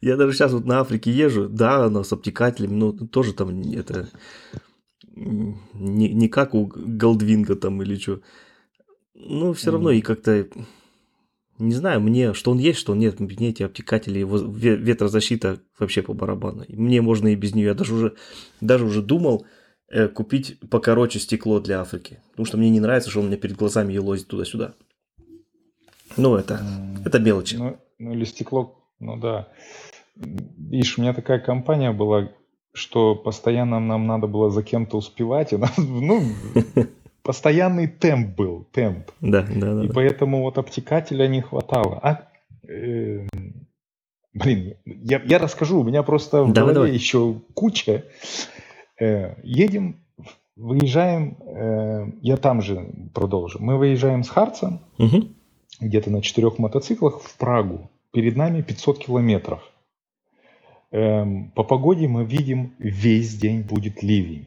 я 0.00 0.16
даже 0.16 0.32
сейчас 0.32 0.52
вот 0.52 0.64
на 0.64 0.80
Африке 0.80 1.12
езжу, 1.12 1.46
да, 1.46 1.84
оно 1.84 2.02
с 2.02 2.12
обтекателем, 2.14 2.78
но 2.78 2.92
тоже 2.92 3.34
там 3.34 3.60
это 3.60 4.08
не, 5.14 6.08
не 6.08 6.28
как 6.28 6.54
у 6.54 6.72
Голдвинга 6.74 7.56
там 7.56 7.82
или 7.82 7.96
что. 7.96 8.22
Ну, 9.14 9.52
все 9.52 9.68
mm. 9.68 9.72
равно 9.72 9.90
и 9.90 10.00
как-то 10.00 10.46
не 11.58 11.74
знаю, 11.74 12.00
мне, 12.00 12.32
что 12.32 12.52
он 12.52 12.58
есть, 12.58 12.78
что 12.78 12.92
он 12.92 12.98
нет, 13.00 13.20
мне 13.20 13.50
эти 13.50 13.62
обтекатели, 13.62 14.18
его 14.18 14.38
ветрозащита 14.38 15.60
вообще 15.78 16.00
по 16.00 16.14
барабану. 16.14 16.64
Мне 16.68 17.02
можно 17.02 17.28
и 17.28 17.36
без 17.36 17.54
нее. 17.54 17.66
Я 17.66 17.74
даже 17.74 17.94
уже, 17.94 18.16
даже 18.62 18.86
уже 18.86 19.02
думал 19.02 19.44
э, 19.88 20.08
купить 20.08 20.58
покороче 20.70 21.18
стекло 21.18 21.60
для 21.60 21.82
Африки. 21.82 22.20
Потому 22.30 22.46
что 22.46 22.56
мне 22.56 22.70
не 22.70 22.80
нравится, 22.80 23.10
что 23.10 23.20
он 23.20 23.26
у 23.26 23.28
меня 23.28 23.36
перед 23.36 23.56
глазами 23.56 23.92
елозит 23.92 24.28
туда-сюда. 24.28 24.72
Ну, 26.16 26.36
это, 26.36 26.60
это 27.04 27.18
мелочи. 27.18 27.56
Ну, 27.56 27.76
ну, 27.98 28.12
или 28.12 28.24
стекло, 28.24 28.74
ну 28.98 29.16
да. 29.16 29.48
Видишь, 30.16 30.98
у 30.98 31.02
меня 31.02 31.14
такая 31.14 31.38
компания 31.38 31.92
была, 31.92 32.30
что 32.72 33.14
постоянно 33.14 33.80
нам 33.80 34.06
надо 34.06 34.26
было 34.26 34.50
за 34.50 34.62
кем-то 34.62 34.96
успевать, 34.96 35.52
и 35.52 35.56
нас, 35.56 35.72
ну, 35.76 36.22
постоянный 37.22 37.86
темп 37.86 38.36
был, 38.36 38.66
темп. 38.72 39.10
Да, 39.20 39.42
да, 39.42 39.74
да. 39.74 39.84
И 39.84 39.88
да. 39.88 39.94
поэтому 39.94 40.42
вот 40.42 40.58
обтекателя 40.58 41.26
не 41.28 41.42
хватало. 41.42 41.98
А, 42.02 42.28
э, 42.68 43.26
блин, 44.32 44.74
я, 44.84 45.22
я 45.24 45.38
расскажу, 45.38 45.80
у 45.80 45.84
меня 45.84 46.02
просто 46.02 46.44
в 46.44 46.52
давай, 46.52 46.74
голове 46.74 46.90
давай. 46.90 46.98
еще 46.98 47.40
куча. 47.54 48.04
Э, 48.98 49.36
едем, 49.42 50.04
выезжаем, 50.56 51.36
э, 51.40 52.12
я 52.22 52.36
там 52.36 52.62
же 52.62 53.10
продолжу. 53.14 53.58
Мы 53.60 53.78
выезжаем 53.78 54.24
с 54.24 54.28
Харца, 54.28 54.80
угу. 54.98 55.28
Где-то 55.80 56.10
на 56.10 56.22
четырех 56.22 56.58
мотоциклах 56.58 57.20
в 57.22 57.36
Прагу. 57.36 57.90
Перед 58.12 58.36
нами 58.36 58.62
500 58.62 58.98
километров. 58.98 59.62
Эм, 60.90 61.50
по 61.52 61.62
погоде 61.62 62.08
мы 62.08 62.24
видим, 62.24 62.74
весь 62.78 63.36
день 63.36 63.62
будет 63.62 64.02
ливень. 64.02 64.46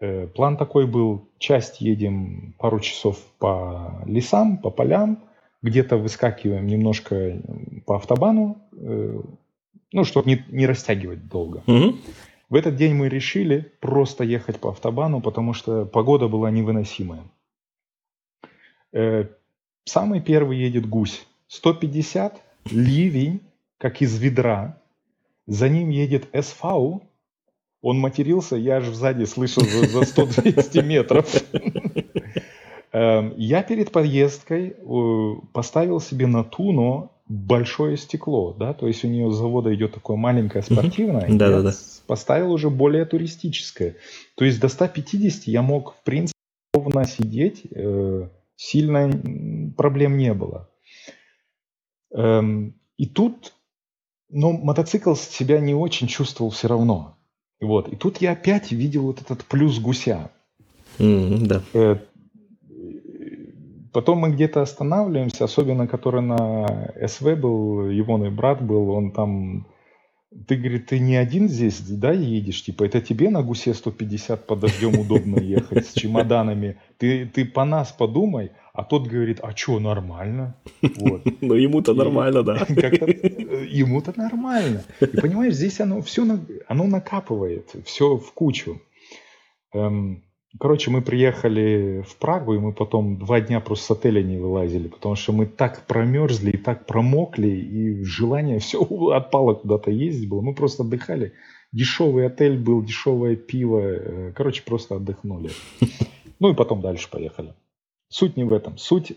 Э, 0.00 0.26
план 0.26 0.56
такой 0.56 0.86
был, 0.86 1.28
часть 1.38 1.80
едем 1.80 2.54
пару 2.58 2.80
часов 2.80 3.18
по 3.38 4.02
лесам, 4.06 4.58
по 4.58 4.70
полям, 4.70 5.24
где-то 5.62 5.96
выскакиваем 5.96 6.66
немножко 6.66 7.40
по 7.86 7.96
автобану, 7.96 8.58
э, 8.72 9.20
ну, 9.92 10.04
чтобы 10.04 10.30
не, 10.30 10.44
не 10.48 10.66
растягивать 10.66 11.28
долго. 11.28 11.62
Угу. 11.66 11.96
В 12.50 12.54
этот 12.54 12.76
день 12.76 12.94
мы 12.94 13.08
решили 13.08 13.72
просто 13.80 14.24
ехать 14.24 14.60
по 14.60 14.70
автобану, 14.70 15.20
потому 15.20 15.54
что 15.54 15.84
погода 15.86 16.28
была 16.28 16.50
невыносимая. 16.50 17.22
Самый 19.84 20.20
первый 20.20 20.58
едет 20.58 20.88
гусь. 20.88 21.26
150, 21.48 22.40
ливень, 22.70 23.40
как 23.78 24.00
из 24.00 24.18
ведра. 24.18 24.78
За 25.46 25.68
ним 25.68 25.90
едет 25.90 26.28
СВ, 26.32 27.00
он 27.82 27.98
матерился, 27.98 28.56
я 28.56 28.76
аж 28.76 28.86
сзади 28.86 29.24
слышал 29.24 29.64
за, 29.64 29.86
за 29.88 30.00
100-200 30.00 30.82
метров. 30.86 31.28
Эм, 32.92 33.34
я 33.36 33.62
перед 33.62 33.90
поездкой 33.90 34.76
э, 34.78 35.34
поставил 35.52 36.00
себе 36.00 36.26
на 36.26 36.44
Туно 36.44 37.10
большое 37.26 37.96
стекло, 37.96 38.52
да, 38.52 38.74
то 38.74 38.86
есть 38.86 39.04
у 39.04 39.08
нее 39.08 39.30
с 39.32 39.36
завода 39.36 39.74
идет 39.74 39.94
такое 39.94 40.16
маленькое 40.16 40.62
спортивное, 40.62 41.26
да, 41.28 41.50
да, 41.50 41.62
да. 41.62 41.72
поставил 42.06 42.52
уже 42.52 42.68
более 42.68 43.06
туристическое. 43.06 43.96
То 44.36 44.44
есть 44.44 44.60
до 44.60 44.68
150 44.68 45.44
я 45.44 45.62
мог, 45.62 45.94
в 45.94 46.02
принципе, 46.04 46.38
ровно 46.74 47.04
сидеть, 47.06 47.62
э, 47.70 48.28
сильно 48.62 49.10
проблем 49.76 50.16
не 50.16 50.34
было. 50.34 50.70
Эм, 52.14 52.74
и 52.96 53.06
тут 53.06 53.52
но 54.32 54.52
мотоцикл 54.52 55.14
себя 55.14 55.60
не 55.60 55.74
очень 55.74 56.08
чувствовал 56.08 56.50
все 56.50 56.66
равно. 56.66 57.16
Вот. 57.60 57.88
И 57.92 57.96
тут 57.96 58.18
я 58.18 58.32
опять 58.32 58.72
видел 58.72 59.02
вот 59.02 59.20
этот 59.20 59.44
плюс 59.44 59.78
гуся. 59.78 60.30
Mm, 60.98 61.46
да. 61.46 61.62
Э, 61.74 61.96
потом 63.92 64.18
мы 64.18 64.30
где-то 64.30 64.62
останавливаемся, 64.62 65.44
особенно 65.44 65.86
который 65.86 66.22
на 66.22 66.92
СВ 67.06 67.36
был, 67.36 67.88
его 67.90 68.18
брат 68.30 68.62
был, 68.62 68.90
он 68.90 69.12
там 69.12 69.66
ты, 70.46 70.56
говорит, 70.56 70.86
ты 70.86 70.98
не 70.98 71.16
один 71.16 71.48
здесь, 71.48 71.80
да, 71.80 72.12
едешь? 72.12 72.62
Типа, 72.62 72.84
это 72.84 73.00
тебе 73.00 73.30
на 73.30 73.42
гусе 73.42 73.74
150 73.74 74.46
под 74.46 74.60
дождем 74.60 74.98
удобно 74.98 75.38
ехать 75.38 75.86
с 75.86 75.92
чемоданами. 75.92 76.78
Ты, 76.98 77.26
ты 77.26 77.44
по 77.44 77.64
нас 77.64 77.92
подумай. 77.92 78.52
А 78.72 78.84
тот 78.84 79.06
говорит, 79.06 79.40
а 79.42 79.54
что, 79.54 79.78
нормально? 79.80 80.56
Вот. 80.80 81.22
Ну, 81.42 81.54
ему-то 81.54 81.94
нормально, 81.94 82.42
да. 82.42 82.66
Э, 82.72 83.66
ему-то 83.68 84.14
нормально. 84.16 84.82
И 85.00 85.06
понимаешь, 85.06 85.54
здесь 85.54 85.80
оно 85.80 86.00
все 86.00 86.24
оно 86.68 86.84
накапывает, 86.84 87.74
все 87.84 88.16
в 88.16 88.32
кучу. 88.32 88.80
Эм, 89.74 90.24
Короче, 90.60 90.90
мы 90.90 91.00
приехали 91.00 92.04
в 92.06 92.16
Прагу, 92.16 92.54
и 92.54 92.58
мы 92.58 92.72
потом 92.72 93.18
два 93.18 93.40
дня 93.40 93.60
просто 93.60 93.86
с 93.86 93.90
отеля 93.98 94.22
не 94.22 94.36
вылазили, 94.36 94.88
потому 94.88 95.14
что 95.14 95.32
мы 95.32 95.46
так 95.46 95.86
промерзли 95.86 96.50
и 96.50 96.56
так 96.58 96.86
промокли, 96.86 97.48
и 97.48 98.04
желание 98.04 98.58
все 98.58 98.82
отпало 99.12 99.54
куда-то 99.54 99.90
ездить 99.90 100.28
было. 100.28 100.42
Мы 100.42 100.54
просто 100.54 100.82
отдыхали. 100.82 101.32
Дешевый 101.72 102.26
отель 102.26 102.58
был, 102.58 102.82
дешевое 102.82 103.34
пиво. 103.34 103.80
Э, 103.80 104.32
короче, 104.32 104.62
просто 104.62 104.96
отдохнули. 104.96 105.50
Ну 106.38 106.50
и 106.50 106.56
потом 106.56 106.80
дальше 106.80 107.08
поехали. 107.08 107.54
Суть 108.08 108.36
не 108.36 108.42
в 108.42 108.52
этом. 108.52 108.76
Суть... 108.76 109.12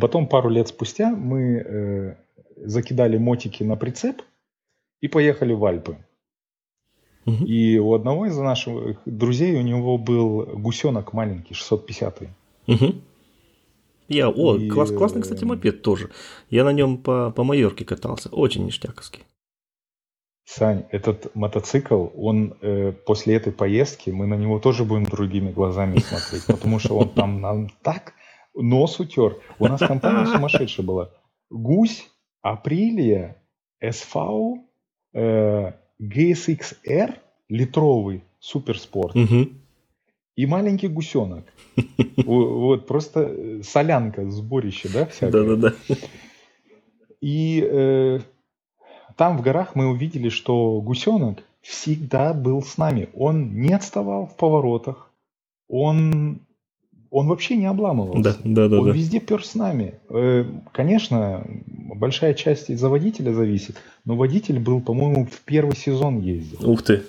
Потом 0.00 0.26
пару 0.26 0.48
лет 0.48 0.66
спустя 0.66 1.14
мы 1.14 1.54
э, 1.54 2.16
закидали 2.56 3.16
мотики 3.16 3.62
на 3.62 3.76
прицеп 3.76 4.22
и 5.00 5.06
поехали 5.06 5.52
в 5.52 5.64
Альпы. 5.64 5.98
Угу. 7.26 7.44
И 7.44 7.78
у 7.78 7.94
одного 7.94 8.26
из 8.26 8.36
наших 8.36 8.98
друзей 9.06 9.56
у 9.56 9.62
него 9.62 9.98
был 9.98 10.44
гусенок 10.44 11.12
маленький, 11.12 11.54
650-й. 11.54 12.28
Угу. 12.72 12.94
Я, 14.08 14.28
о, 14.28 14.56
и... 14.56 14.68
класс, 14.68 14.90
классный, 14.90 15.22
кстати, 15.22 15.44
мопед 15.44 15.82
тоже. 15.82 16.10
Я 16.50 16.64
на 16.64 16.72
нем 16.72 16.98
по, 16.98 17.30
по 17.30 17.44
Майорке 17.44 17.84
катался, 17.84 18.28
очень 18.28 18.64
ништяковский. 18.66 19.22
Сань, 20.44 20.84
этот 20.90 21.34
мотоцикл, 21.34 22.08
он 22.14 22.54
э, 22.60 22.92
после 22.92 23.36
этой 23.36 23.50
поездки, 23.50 24.10
мы 24.10 24.26
на 24.26 24.34
него 24.34 24.58
тоже 24.58 24.84
будем 24.84 25.04
другими 25.04 25.50
глазами 25.50 25.98
смотреть, 25.98 26.44
потому 26.46 26.78
что 26.78 26.98
он 26.98 27.08
там 27.08 27.40
нам 27.40 27.70
так 27.82 28.12
нос 28.54 29.00
утер. 29.00 29.38
У 29.58 29.66
нас 29.66 29.80
компания 29.80 30.26
сумасшедшая 30.32 30.84
была. 30.84 31.10
Гусь, 31.48 32.10
Априлия, 32.42 33.42
СВ, 33.80 34.58
э, 35.14 35.72
GSX-R 36.00 37.18
литровый 37.48 38.24
суперспорт 38.40 39.16
угу. 39.16 39.48
и 40.36 40.46
маленький 40.46 40.88
гусенок. 40.88 41.44
Вот 42.16 42.86
просто 42.86 43.20
э, 43.20 43.62
солянка, 43.62 44.30
сборище, 44.30 44.88
да, 44.88 45.08
Да-да-да. 45.20 45.74
И 47.20 47.60
э, 47.60 48.20
там 49.16 49.38
в 49.38 49.42
горах 49.42 49.74
мы 49.74 49.88
увидели, 49.88 50.28
что 50.28 50.80
гусенок 50.80 51.42
всегда 51.60 52.34
был 52.34 52.62
с 52.62 52.78
нами. 52.78 53.08
Он 53.14 53.60
не 53.60 53.72
отставал 53.72 54.26
в 54.26 54.36
поворотах. 54.36 55.10
Он 55.68 56.40
он 57.14 57.28
вообще 57.28 57.54
не 57.54 57.66
обламывался. 57.66 58.22
Да, 58.22 58.36
да, 58.42 58.68
да. 58.68 58.80
Он 58.80 58.86
да. 58.86 58.92
везде 58.92 59.20
пер 59.20 59.46
с 59.46 59.54
нами. 59.54 59.94
Э, 60.10 60.44
конечно, 60.72 61.46
большая 61.94 62.34
часть 62.34 62.70
из-за 62.70 62.88
водителя 62.88 63.32
зависит, 63.32 63.76
но 64.04 64.16
водитель 64.16 64.58
был, 64.58 64.80
по-моему, 64.80 65.24
в 65.24 65.40
первый 65.42 65.76
сезон 65.76 66.18
ездил. 66.18 66.68
Ух 66.68 66.82
ты. 66.82 67.04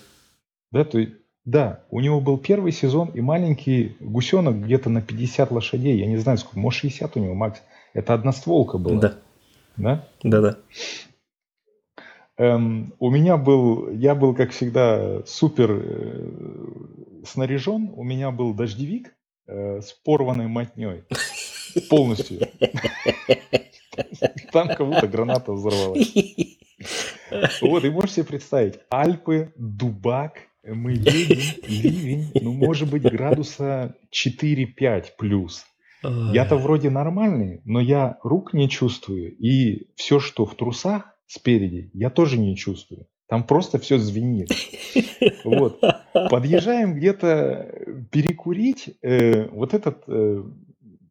Да, 0.72 0.84
то 0.86 1.00
есть, 1.00 1.14
да, 1.44 1.80
у 1.90 2.02
него 2.02 2.22
был 2.22 2.38
первый 2.38 2.72
сезон, 2.72 3.10
и 3.16 3.22
маленький 3.22 3.98
гусенок 4.00 4.64
где-то 4.64 4.92
на 4.92 5.02
50 5.02 5.50
лошадей, 5.50 5.98
я 5.98 6.06
не 6.06 6.18
знаю 6.18 6.38
сколько, 6.38 6.60
может 6.60 6.82
60 6.82 7.18
у 7.18 7.20
него, 7.20 7.34
Макс. 7.34 7.60
Это 7.96 8.14
одностволка 8.14 8.78
была. 8.78 9.00
Да. 9.00 9.14
Да? 9.76 10.08
Да, 10.22 10.42
да. 10.42 10.58
Эм, 12.38 12.94
у 13.00 13.10
меня 13.10 13.38
был, 13.38 13.90
я 13.90 14.14
был, 14.14 14.36
как 14.36 14.52
всегда, 14.52 15.24
супер 15.26 15.72
э, 15.72 16.30
снаряжен. 17.26 17.92
У 17.96 18.04
меня 18.04 18.30
был 18.30 18.54
дождевик, 18.54 19.16
э, 19.48 19.82
с 19.82 19.94
порванной 19.94 20.48
мотней. 20.48 21.04
Полностью. 21.90 22.48
Там 24.52 24.68
как 24.70 24.86
будто 24.86 25.08
граната 25.08 25.54
взорвалась. 25.54 26.14
Вот, 27.62 27.84
и 27.84 27.90
можете 27.90 28.16
себе 28.16 28.26
представить, 28.26 28.80
Альпы, 28.90 29.54
Дубак, 29.58 30.40
мы 30.64 30.92
едем, 30.94 31.62
ливень, 31.68 32.32
ну, 32.42 32.54
может 32.54 32.90
быть, 32.90 33.04
градуса 33.04 33.96
4-5 34.12 35.06
плюс. 35.18 35.66
Я-то 36.04 36.58
вроде 36.58 36.90
нормальный, 36.90 37.62
но 37.66 37.80
я 37.80 38.18
рук 38.24 38.54
не 38.54 38.70
чувствую. 38.70 39.36
И 39.38 39.88
все, 39.96 40.20
что 40.20 40.46
в 40.46 40.56
трусах 40.56 41.16
спереди, 41.26 41.90
я 41.94 42.10
тоже 42.10 42.38
не 42.38 42.56
чувствую. 42.56 43.08
Там 43.28 43.44
просто 43.46 43.80
все 43.80 43.98
звенит. 43.98 44.50
Вот. 45.44 45.82
Подъезжаем 46.14 46.96
где-то 46.96 48.06
перекурить. 48.12 48.96
Э, 49.02 49.48
вот 49.50 49.74
этот 49.74 50.04
э, 50.08 50.44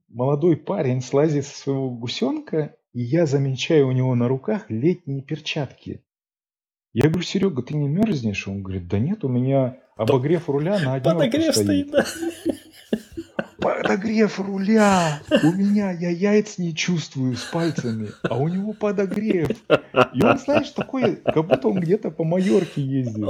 молодой 0.08 0.56
парень 0.56 1.00
слазит 1.00 1.46
со 1.46 1.56
своего 1.56 1.90
гусенка, 1.90 2.76
и 2.92 3.02
я 3.02 3.26
замечаю 3.26 3.88
у 3.88 3.92
него 3.92 4.14
на 4.14 4.28
руках 4.28 4.66
летние 4.68 5.22
перчатки. 5.22 6.04
Я 6.92 7.08
говорю, 7.08 7.22
Серега, 7.22 7.62
ты 7.62 7.74
не 7.74 7.88
мерзнешь? 7.88 8.46
Он 8.46 8.62
говорит, 8.62 8.86
да 8.86 9.00
нет, 9.00 9.24
у 9.24 9.28
меня 9.28 9.78
обогрев 9.96 10.48
руля 10.48 10.78
на 10.78 10.94
одном 10.94 11.18
Подогрев 11.18 11.54
стоит. 11.54 11.88
стоит 11.88 11.90
да 11.90 12.04
подогрев 13.64 14.38
руля. 14.40 15.22
У 15.42 15.52
меня 15.52 15.90
я 15.92 16.10
яиц 16.10 16.58
не 16.58 16.74
чувствую 16.74 17.36
с 17.36 17.44
пальцами, 17.44 18.10
а 18.22 18.36
у 18.38 18.48
него 18.48 18.72
подогрев. 18.72 19.48
И 20.14 20.24
он, 20.24 20.38
знаешь, 20.38 20.70
такой, 20.70 21.16
как 21.16 21.46
будто 21.46 21.68
он 21.68 21.80
где-то 21.80 22.10
по 22.10 22.24
Майорке 22.24 22.82
ездил. 22.82 23.26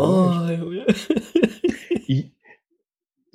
И, 2.06 2.32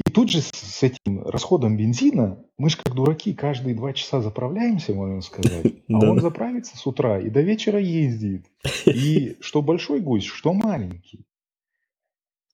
и 0.06 0.12
тут 0.14 0.30
же 0.30 0.42
с 0.42 0.84
этим 0.84 1.24
расходом 1.26 1.78
бензина 1.78 2.44
мы 2.58 2.70
же 2.70 2.78
как 2.78 2.94
дураки 2.94 3.34
каждые 3.34 3.76
два 3.76 3.94
часа 3.94 4.22
заправляемся, 4.22 4.94
можно 4.94 5.22
сказать. 5.22 5.74
А 5.90 5.98
он 5.98 6.20
заправится 6.20 6.78
с 6.78 6.86
утра 6.86 7.20
и 7.20 7.30
до 7.30 7.42
вечера 7.42 7.80
ездит. 7.80 8.46
И 8.86 9.38
что 9.40 9.62
большой 9.62 10.02
гусь, 10.02 10.26
что 10.26 10.54
маленький. 10.54 11.26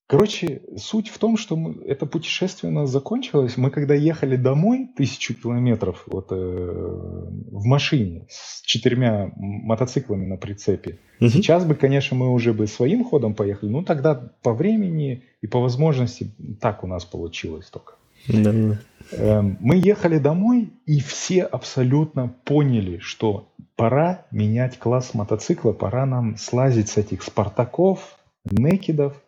Короче, 0.07 0.61
суть 0.77 1.09
в 1.09 1.17
том, 1.17 1.35
что 1.35 1.55
мы, 1.55 1.83
это 1.83 2.05
путешествие 2.05 2.71
у 2.71 2.75
нас 2.75 2.91
закончилось. 2.91 3.57
Мы 3.57 3.71
когда 3.71 3.95
ехали 3.95 4.35
домой, 4.35 4.87
тысячу 4.95 5.33
километров 5.33 6.03
вот, 6.05 6.27
э, 6.31 6.35
в 6.35 7.65
машине 7.65 8.27
с 8.29 8.61
четырьмя 8.61 9.31
мотоциклами 9.35 10.27
на 10.27 10.37
прицепе. 10.37 10.99
Угу. 11.19 11.29
Сейчас 11.29 11.65
бы, 11.65 11.73
конечно, 11.73 12.15
мы 12.15 12.31
уже 12.31 12.53
бы 12.53 12.67
своим 12.67 13.03
ходом 13.03 13.33
поехали. 13.33 13.71
Ну, 13.71 13.83
тогда 13.83 14.31
по 14.43 14.53
времени 14.53 15.23
и 15.41 15.47
по 15.47 15.59
возможности 15.59 16.31
так 16.61 16.83
у 16.83 16.87
нас 16.87 17.03
получилось 17.03 17.67
только. 17.71 17.93
Да, 18.27 18.51
да. 18.51 18.79
Э, 19.11 19.41
мы 19.41 19.77
ехали 19.77 20.19
домой, 20.19 20.71
и 20.85 20.99
все 20.99 21.41
абсолютно 21.41 22.31
поняли, 22.43 22.99
что 22.99 23.49
пора 23.75 24.27
менять 24.29 24.77
класс 24.77 25.15
мотоцикла, 25.15 25.71
пора 25.71 26.05
нам 26.05 26.37
слазить 26.37 26.89
с 26.89 26.97
этих 26.97 27.23
спартаков, 27.23 28.19
некидов 28.45 29.19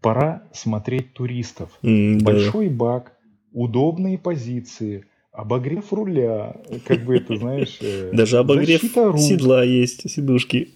пора 0.00 0.44
смотреть 0.52 1.14
туристов. 1.14 1.70
Mm, 1.82 2.22
Большой 2.22 2.68
да. 2.68 2.74
бак, 2.74 3.12
удобные 3.52 4.18
позиции, 4.18 5.06
обогрев 5.32 5.92
руля, 5.92 6.56
как 6.84 7.04
бы 7.04 7.16
это, 7.16 7.36
знаешь... 7.36 7.78
Э, 7.82 8.10
Даже 8.12 8.38
обогрев 8.38 8.82
седла 8.82 9.62
есть, 9.64 10.10
сидушки. 10.10 10.70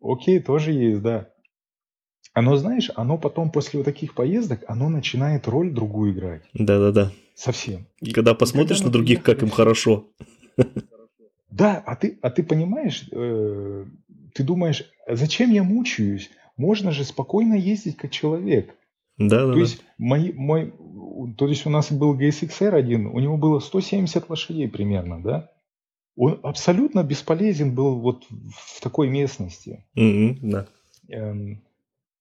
Окей, 0.00 0.40
тоже 0.40 0.72
есть, 0.72 1.02
да. 1.02 1.28
Оно, 2.32 2.56
знаешь, 2.56 2.90
оно 2.94 3.18
потом 3.18 3.50
после 3.50 3.78
вот 3.78 3.84
таких 3.84 4.14
поездок, 4.14 4.60
оно 4.68 4.88
начинает 4.88 5.48
роль 5.48 5.70
другую 5.72 6.12
играть. 6.12 6.42
Да-да-да. 6.54 7.10
Совсем. 7.34 7.86
И, 8.00 8.12
когда 8.12 8.34
посмотришь 8.34 8.78
когда 8.78 8.88
на 8.88 8.92
других, 8.92 9.22
как 9.22 9.42
им 9.42 9.50
хорошо. 9.50 10.06
Да, 11.50 11.82
а 11.84 11.96
ты, 11.96 12.18
а 12.22 12.30
ты 12.30 12.42
понимаешь, 12.42 13.08
э, 13.10 13.84
ты 14.34 14.42
думаешь, 14.44 14.84
зачем 15.08 15.50
я 15.50 15.64
мучаюсь? 15.64 16.30
Можно 16.58 16.92
же 16.92 17.04
спокойно 17.04 17.54
ездить 17.54 17.96
как 17.96 18.10
человек. 18.10 18.74
Да, 19.16 19.46
да. 19.46 19.52
То 19.52 19.58
есть, 19.58 19.82
мой, 19.96 20.32
мой, 20.32 20.74
то 21.36 21.46
есть 21.46 21.64
у 21.66 21.70
нас 21.70 21.90
был 21.90 22.14
GSX-R 22.14 22.74
один, 22.74 23.06
у 23.06 23.18
него 23.18 23.36
было 23.36 23.58
170 23.58 24.28
лошадей 24.28 24.68
примерно, 24.68 25.22
да? 25.22 25.50
Он 26.16 26.38
абсолютно 26.42 27.02
бесполезен 27.02 27.74
был 27.74 28.00
вот 28.00 28.24
в 28.28 28.80
такой 28.80 29.08
местности. 29.08 29.84
Mm-hmm, 29.96 30.38
да. 30.42 30.66
Эм, 31.08 31.62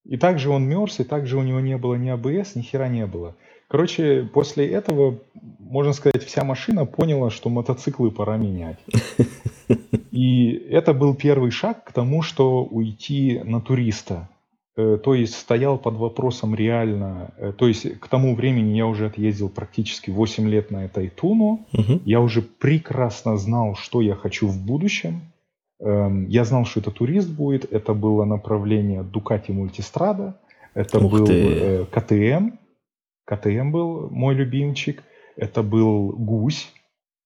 и 0.05 0.17
также 0.17 0.49
он 0.49 0.67
мерз, 0.67 0.99
и 0.99 1.03
также 1.03 1.37
у 1.37 1.43
него 1.43 1.59
не 1.59 1.77
было 1.77 1.95
ни 1.95 2.09
АБС, 2.09 2.55
ни 2.55 2.61
хера 2.61 2.87
не 2.87 3.05
было. 3.05 3.35
Короче, 3.67 4.23
после 4.33 4.67
этого, 4.67 5.19
можно 5.59 5.93
сказать, 5.93 6.23
вся 6.23 6.43
машина 6.43 6.85
поняла, 6.85 7.29
что 7.29 7.49
мотоциклы 7.49 8.11
пора 8.11 8.37
менять. 8.37 8.79
И 10.11 10.51
это 10.51 10.93
был 10.93 11.15
первый 11.15 11.51
шаг 11.51 11.83
к 11.83 11.91
тому, 11.91 12.21
что 12.21 12.63
уйти 12.63 13.41
на 13.43 13.59
туриста. 13.59 14.29
Э, 14.77 14.97
то 15.03 15.13
есть 15.13 15.35
стоял 15.35 15.77
под 15.77 15.95
вопросом 15.95 16.55
реально, 16.55 17.33
э, 17.37 17.51
то 17.51 17.67
есть 17.67 17.99
к 17.99 18.07
тому 18.07 18.35
времени 18.35 18.77
я 18.77 18.87
уже 18.87 19.07
отъездил 19.07 19.49
практически 19.49 20.11
8 20.11 20.47
лет 20.47 20.71
на 20.71 20.85
этой 20.85 21.09
Туну, 21.09 21.65
угу. 21.73 22.01
я 22.05 22.21
уже 22.21 22.41
прекрасно 22.41 23.37
знал, 23.37 23.75
что 23.75 24.01
я 24.01 24.15
хочу 24.15 24.47
в 24.47 24.57
будущем, 24.65 25.21
Эм, 25.79 26.27
я 26.27 26.43
знал, 26.43 26.65
что 26.65 26.79
это 26.79 26.91
турист 26.91 27.29
будет. 27.29 27.71
Это 27.71 27.93
было 27.93 28.25
направление 28.25 29.01
Ducati 29.03 29.49
Multistrada. 29.49 30.33
Это 30.73 30.99
Ух 30.99 31.11
был 31.11 31.25
ты. 31.25 31.33
э, 31.33 31.85
КТМ. 31.91 32.57
КТМ 33.27 33.71
был 33.71 34.09
мой 34.09 34.33
любимчик. 34.35 35.03
Это 35.35 35.61
был 35.61 36.11
Гусь. 36.13 36.71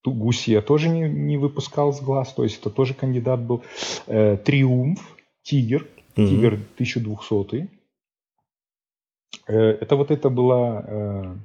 Ту- 0.04 0.14
Гусь 0.14 0.48
я 0.48 0.62
тоже 0.62 0.90
не, 0.90 1.02
не 1.08 1.38
выпускал 1.38 1.94
с 1.94 2.02
глаз. 2.02 2.34
То 2.34 2.44
есть 2.44 2.60
это 2.60 2.70
тоже 2.72 2.94
кандидат 2.96 3.40
был. 3.40 3.64
Э, 4.08 4.36
Триумф. 4.38 5.00
Тигр. 5.44 5.88
Мгм. 6.16 6.28
Тигр 6.28 6.60
1200. 6.78 7.70
Э, 9.48 9.54
Это 9.82 9.96
вот 9.96 10.12
это 10.12 10.30
была, 10.30 10.84
э, 10.88 11.36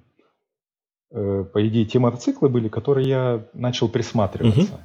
э, 1.13 1.45
по 1.45 1.69
идее, 1.69 1.85
те 1.85 1.99
мотоциклы 1.99 2.49
были, 2.49 2.69
которые 2.69 3.09
я 3.09 3.47
начал 3.53 3.89
присматриваться. 3.89 4.81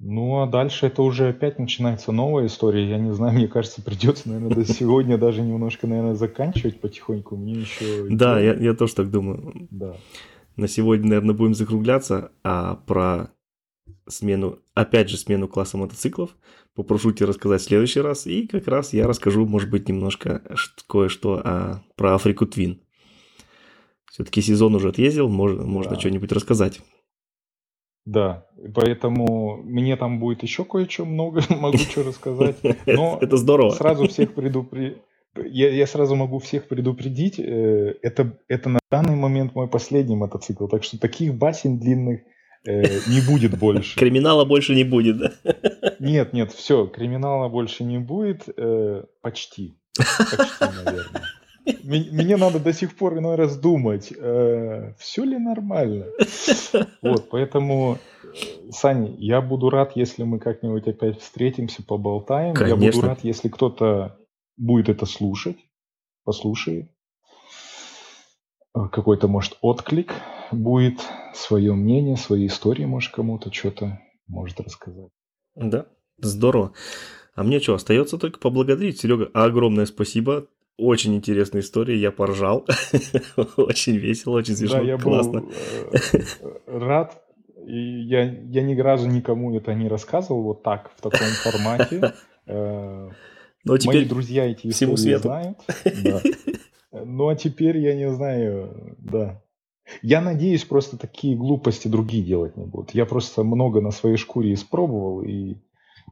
Ну, 0.00 0.42
а 0.42 0.46
дальше 0.46 0.86
это 0.86 1.02
уже 1.02 1.28
опять 1.28 1.58
начинается 1.58 2.12
новая 2.12 2.46
история. 2.46 2.88
Я 2.88 2.98
не 2.98 3.14
знаю, 3.14 3.34
мне 3.34 3.48
кажется, 3.48 3.80
придется, 3.80 4.28
наверное, 4.28 4.54
до 4.54 4.64
сегодня 4.64 5.16
даже 5.18 5.42
немножко, 5.42 5.86
наверное, 5.86 6.14
заканчивать 6.14 6.80
потихоньку. 6.80 7.36
Мне 7.36 7.54
еще... 7.54 8.08
Да, 8.10 8.40
я, 8.40 8.54
я 8.54 8.74
тоже 8.74 8.94
так 8.94 9.10
думаю. 9.10 9.68
Да. 9.70 9.96
На 10.56 10.68
сегодня, 10.68 11.08
наверное, 11.08 11.34
будем 11.34 11.54
закругляться, 11.54 12.32
а 12.42 12.74
про 12.74 13.30
смену, 14.06 14.58
опять 14.74 15.08
же, 15.08 15.16
смену 15.16 15.48
класса 15.48 15.76
мотоциклов 15.78 16.36
попрошу 16.74 17.12
тебя 17.12 17.28
рассказать 17.28 17.62
в 17.62 17.64
следующий 17.64 18.00
раз, 18.00 18.26
и 18.26 18.46
как 18.46 18.66
раз 18.66 18.92
я 18.92 19.06
расскажу, 19.06 19.46
может 19.46 19.70
быть, 19.70 19.88
немножко 19.88 20.42
кое-что 20.88 21.40
а, 21.44 21.80
про 21.96 22.14
Африку 22.16 22.46
Твин. 22.46 22.80
Все-таки 24.10 24.42
сезон 24.42 24.74
уже 24.74 24.88
отъездил, 24.88 25.28
мож- 25.28 25.62
можно 25.64 25.94
Да. 25.94 26.00
что-нибудь 26.00 26.32
рассказать. 26.32 26.80
Да, 28.06 28.46
поэтому 28.74 29.56
мне 29.64 29.96
там 29.96 30.20
будет 30.20 30.42
еще 30.42 30.64
кое-что 30.64 31.04
много, 31.04 31.42
могу 31.48 31.78
что 31.78 32.02
рассказать. 32.02 32.56
Но 32.86 33.18
Это 33.20 33.36
здорово. 33.36 33.70
сразу 33.70 34.08
всех 34.08 34.34
предупредить. 34.34 34.98
Я, 35.36 35.70
я 35.70 35.86
сразу 35.86 36.14
могу 36.14 36.38
всех 36.38 36.68
предупредить, 36.68 37.40
э, 37.40 37.94
это, 38.02 38.38
это 38.46 38.68
на 38.68 38.78
данный 38.88 39.16
момент 39.16 39.56
мой 39.56 39.66
последний 39.66 40.14
мотоцикл, 40.14 40.68
так 40.68 40.84
что 40.84 40.96
таких 40.96 41.34
басен 41.34 41.80
длинных 41.80 42.20
э, 42.64 42.82
не 43.08 43.20
будет 43.20 43.58
больше. 43.58 43.98
Криминала 43.98 44.44
больше 44.44 44.76
не 44.76 44.84
будет, 44.84 45.18
да? 45.18 45.32
Нет, 45.98 46.34
нет, 46.34 46.52
все, 46.52 46.86
криминала 46.86 47.48
больше 47.48 47.82
не 47.82 47.98
будет, 47.98 48.48
э, 48.56 49.02
почти, 49.22 49.76
почти, 49.96 50.84
наверное. 50.84 51.22
Мне 51.82 52.36
надо 52.36 52.60
до 52.60 52.72
сих 52.72 52.96
пор 52.96 53.18
иной 53.18 53.36
раз 53.36 53.56
думать, 53.58 54.08
все 54.08 55.24
ли 55.24 55.38
нормально. 55.38 56.06
Вот, 57.02 57.28
поэтому, 57.30 57.98
э, 58.22 58.70
Саня, 58.70 59.14
я 59.18 59.40
буду 59.40 59.70
рад, 59.70 59.92
если 59.94 60.24
мы 60.24 60.38
как-нибудь 60.38 60.86
опять 60.88 61.20
встретимся, 61.20 61.82
поболтаем. 61.82 62.54
Я 62.66 62.76
буду 62.76 63.00
рад, 63.00 63.20
если 63.22 63.48
кто-то 63.48 64.18
будет 64.56 64.88
это 64.88 65.06
слушать, 65.06 65.56
послушает. 66.24 66.90
Э, 68.74 68.88
Какой-то, 68.90 69.28
может, 69.28 69.58
отклик 69.60 70.12
будет, 70.50 71.00
свое 71.34 71.74
мнение, 71.74 72.16
свои 72.16 72.46
истории, 72.46 72.84
может, 72.84 73.12
кому-то 73.12 73.52
что-то 73.52 74.00
может 74.26 74.60
рассказать. 74.60 75.10
Да, 75.54 75.86
здорово. 76.18 76.72
А 77.34 77.42
мне 77.42 77.60
что, 77.60 77.74
остается 77.74 78.18
только 78.18 78.38
поблагодарить, 78.38 79.00
Серега. 79.00 79.30
Огромное 79.34 79.86
спасибо. 79.86 80.46
Очень 80.76 81.14
интересная 81.14 81.60
история, 81.62 81.96
я 81.96 82.10
поржал. 82.10 82.66
Очень 83.56 83.96
весело, 83.96 84.34
очень 84.38 84.56
смешно, 84.56 84.78
Да, 84.78 84.82
я 84.84 84.98
классно. 84.98 85.40
был 85.42 85.52
э, 86.12 86.78
рад. 86.78 87.22
И 87.66 88.02
я, 88.02 88.24
я 88.24 88.62
ни 88.62 88.78
разу 88.78 89.08
никому 89.08 89.56
это 89.56 89.72
не 89.74 89.88
рассказывал 89.88 90.42
вот 90.42 90.62
так, 90.62 90.90
в 90.96 91.00
таком 91.00 91.28
формате. 91.42 92.12
Э, 92.46 93.08
Но 93.64 93.72
Мои 93.72 93.78
теперь 93.78 94.06
друзья 94.06 94.44
эти 94.44 94.70
всему 94.70 94.98
свету. 94.98 95.22
знают. 95.28 95.58
Да. 96.04 96.20
Ну 96.92 97.28
а 97.28 97.36
теперь 97.36 97.78
я 97.78 97.94
не 97.96 98.10
знаю, 98.12 98.94
да. 98.98 99.42
Я 100.02 100.20
надеюсь, 100.20 100.62
просто 100.64 100.98
такие 100.98 101.36
глупости 101.36 101.88
другие 101.88 102.22
делать 102.22 102.56
не 102.58 102.66
будут. 102.66 102.90
Я 102.94 103.06
просто 103.06 103.44
много 103.44 103.80
на 103.80 103.92
своей 103.92 104.16
шкуре 104.18 104.52
испробовал, 104.52 105.22
и 105.22 105.56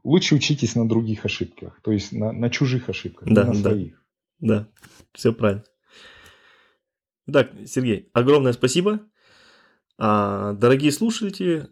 лучше 0.04 0.34
учитесь 0.36 0.74
на 0.74 0.88
других 0.88 1.26
ошибках, 1.26 1.78
то 1.82 1.92
есть 1.92 2.12
на, 2.12 2.32
на 2.32 2.48
чужих 2.48 2.88
ошибках, 2.88 3.28
Да, 3.28 3.42
не 3.42 3.48
на 3.48 3.54
да. 3.62 3.70
своих. 3.70 4.01
Да, 4.42 4.68
все 5.14 5.32
правильно. 5.32 5.64
Итак, 7.28 7.52
Сергей, 7.64 8.10
огромное 8.12 8.52
спасибо. 8.52 9.00
А, 9.98 10.54
дорогие 10.54 10.90
слушатели, 10.90 11.68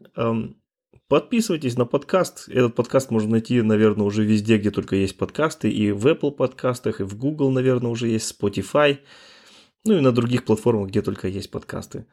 подписывайтесь 1.09 1.77
на 1.77 1.85
подкаст. 1.85 2.49
Этот 2.49 2.77
подкаст 2.77 3.11
можно 3.11 3.33
найти, 3.33 3.61
наверное, 3.61 4.07
уже 4.07 4.25
везде, 4.25 4.57
где 4.57 4.71
только 4.71 4.95
есть 4.95 5.19
подкасты. 5.19 5.69
И 5.69 5.91
в 5.91 6.07
Apple 6.07 6.31
подкастах, 6.31 7.01
и 7.01 7.05
в 7.05 7.17
Google, 7.19 7.51
наверное, 7.51 7.91
уже 7.91 8.07
есть 8.07 8.41
Spotify. 8.41 9.01
Ну 9.85 9.99
и 9.99 10.01
на 10.01 10.13
других 10.13 10.45
платформах, 10.45 10.91
где 10.91 11.03
только 11.03 11.27
есть 11.27 11.51
подкасты. 11.51 12.07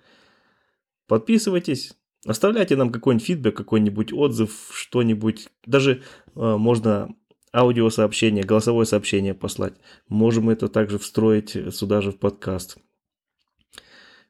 Подписывайтесь. 1.07 1.93
Оставляйте 2.25 2.75
нам 2.75 2.91
какой-нибудь 2.91 3.27
фидбэк, 3.27 3.55
какой-нибудь 3.55 4.11
отзыв, 4.11 4.71
что-нибудь. 4.73 5.49
Даже 5.67 6.01
э, 6.35 6.57
можно 6.57 7.15
аудиосообщение, 7.53 8.43
голосовое 8.43 8.85
сообщение 8.85 9.33
послать. 9.33 9.73
Можем 10.07 10.49
это 10.49 10.67
также 10.67 10.97
встроить 10.99 11.51
сюда 11.73 12.01
же 12.01 12.11
в 12.11 12.19
подкаст. 12.19 12.77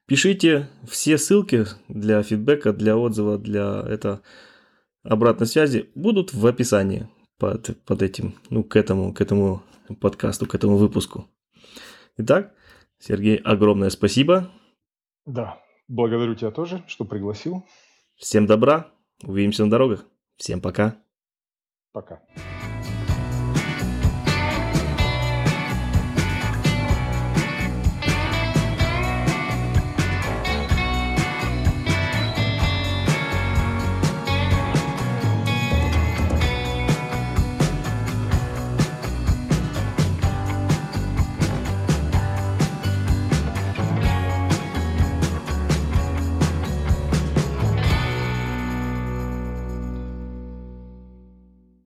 Пишите 0.05 0.69
все 0.87 1.17
ссылки 1.17 1.65
для 1.89 2.23
фидбэка, 2.23 2.71
для 2.71 2.95
отзыва, 2.95 3.37
для 3.37 3.83
это 3.87 4.21
обратной 5.03 5.47
связи 5.47 5.89
будут 5.95 6.33
в 6.33 6.45
описании 6.47 7.09
под, 7.37 7.83
под 7.83 8.01
этим, 8.01 8.35
ну, 8.49 8.63
к 8.63 8.75
этому, 8.75 9.13
к 9.13 9.19
этому 9.21 9.63
подкасту, 9.99 10.45
к 10.45 10.55
этому 10.55 10.77
выпуску. 10.77 11.27
Итак, 12.17 12.53
Сергей, 12.99 13.35
огромное 13.35 13.89
спасибо. 13.89 14.49
Да, 15.25 15.59
благодарю 15.87 16.35
тебя 16.35 16.51
тоже, 16.51 16.83
что 16.87 17.05
пригласил. 17.05 17.65
Всем 18.15 18.45
добра. 18.45 18.91
Увидимся 19.23 19.65
на 19.65 19.71
дорогах. 19.71 20.05
Всем 20.37 20.61
пока. 20.61 20.95
Пока. 21.91 22.21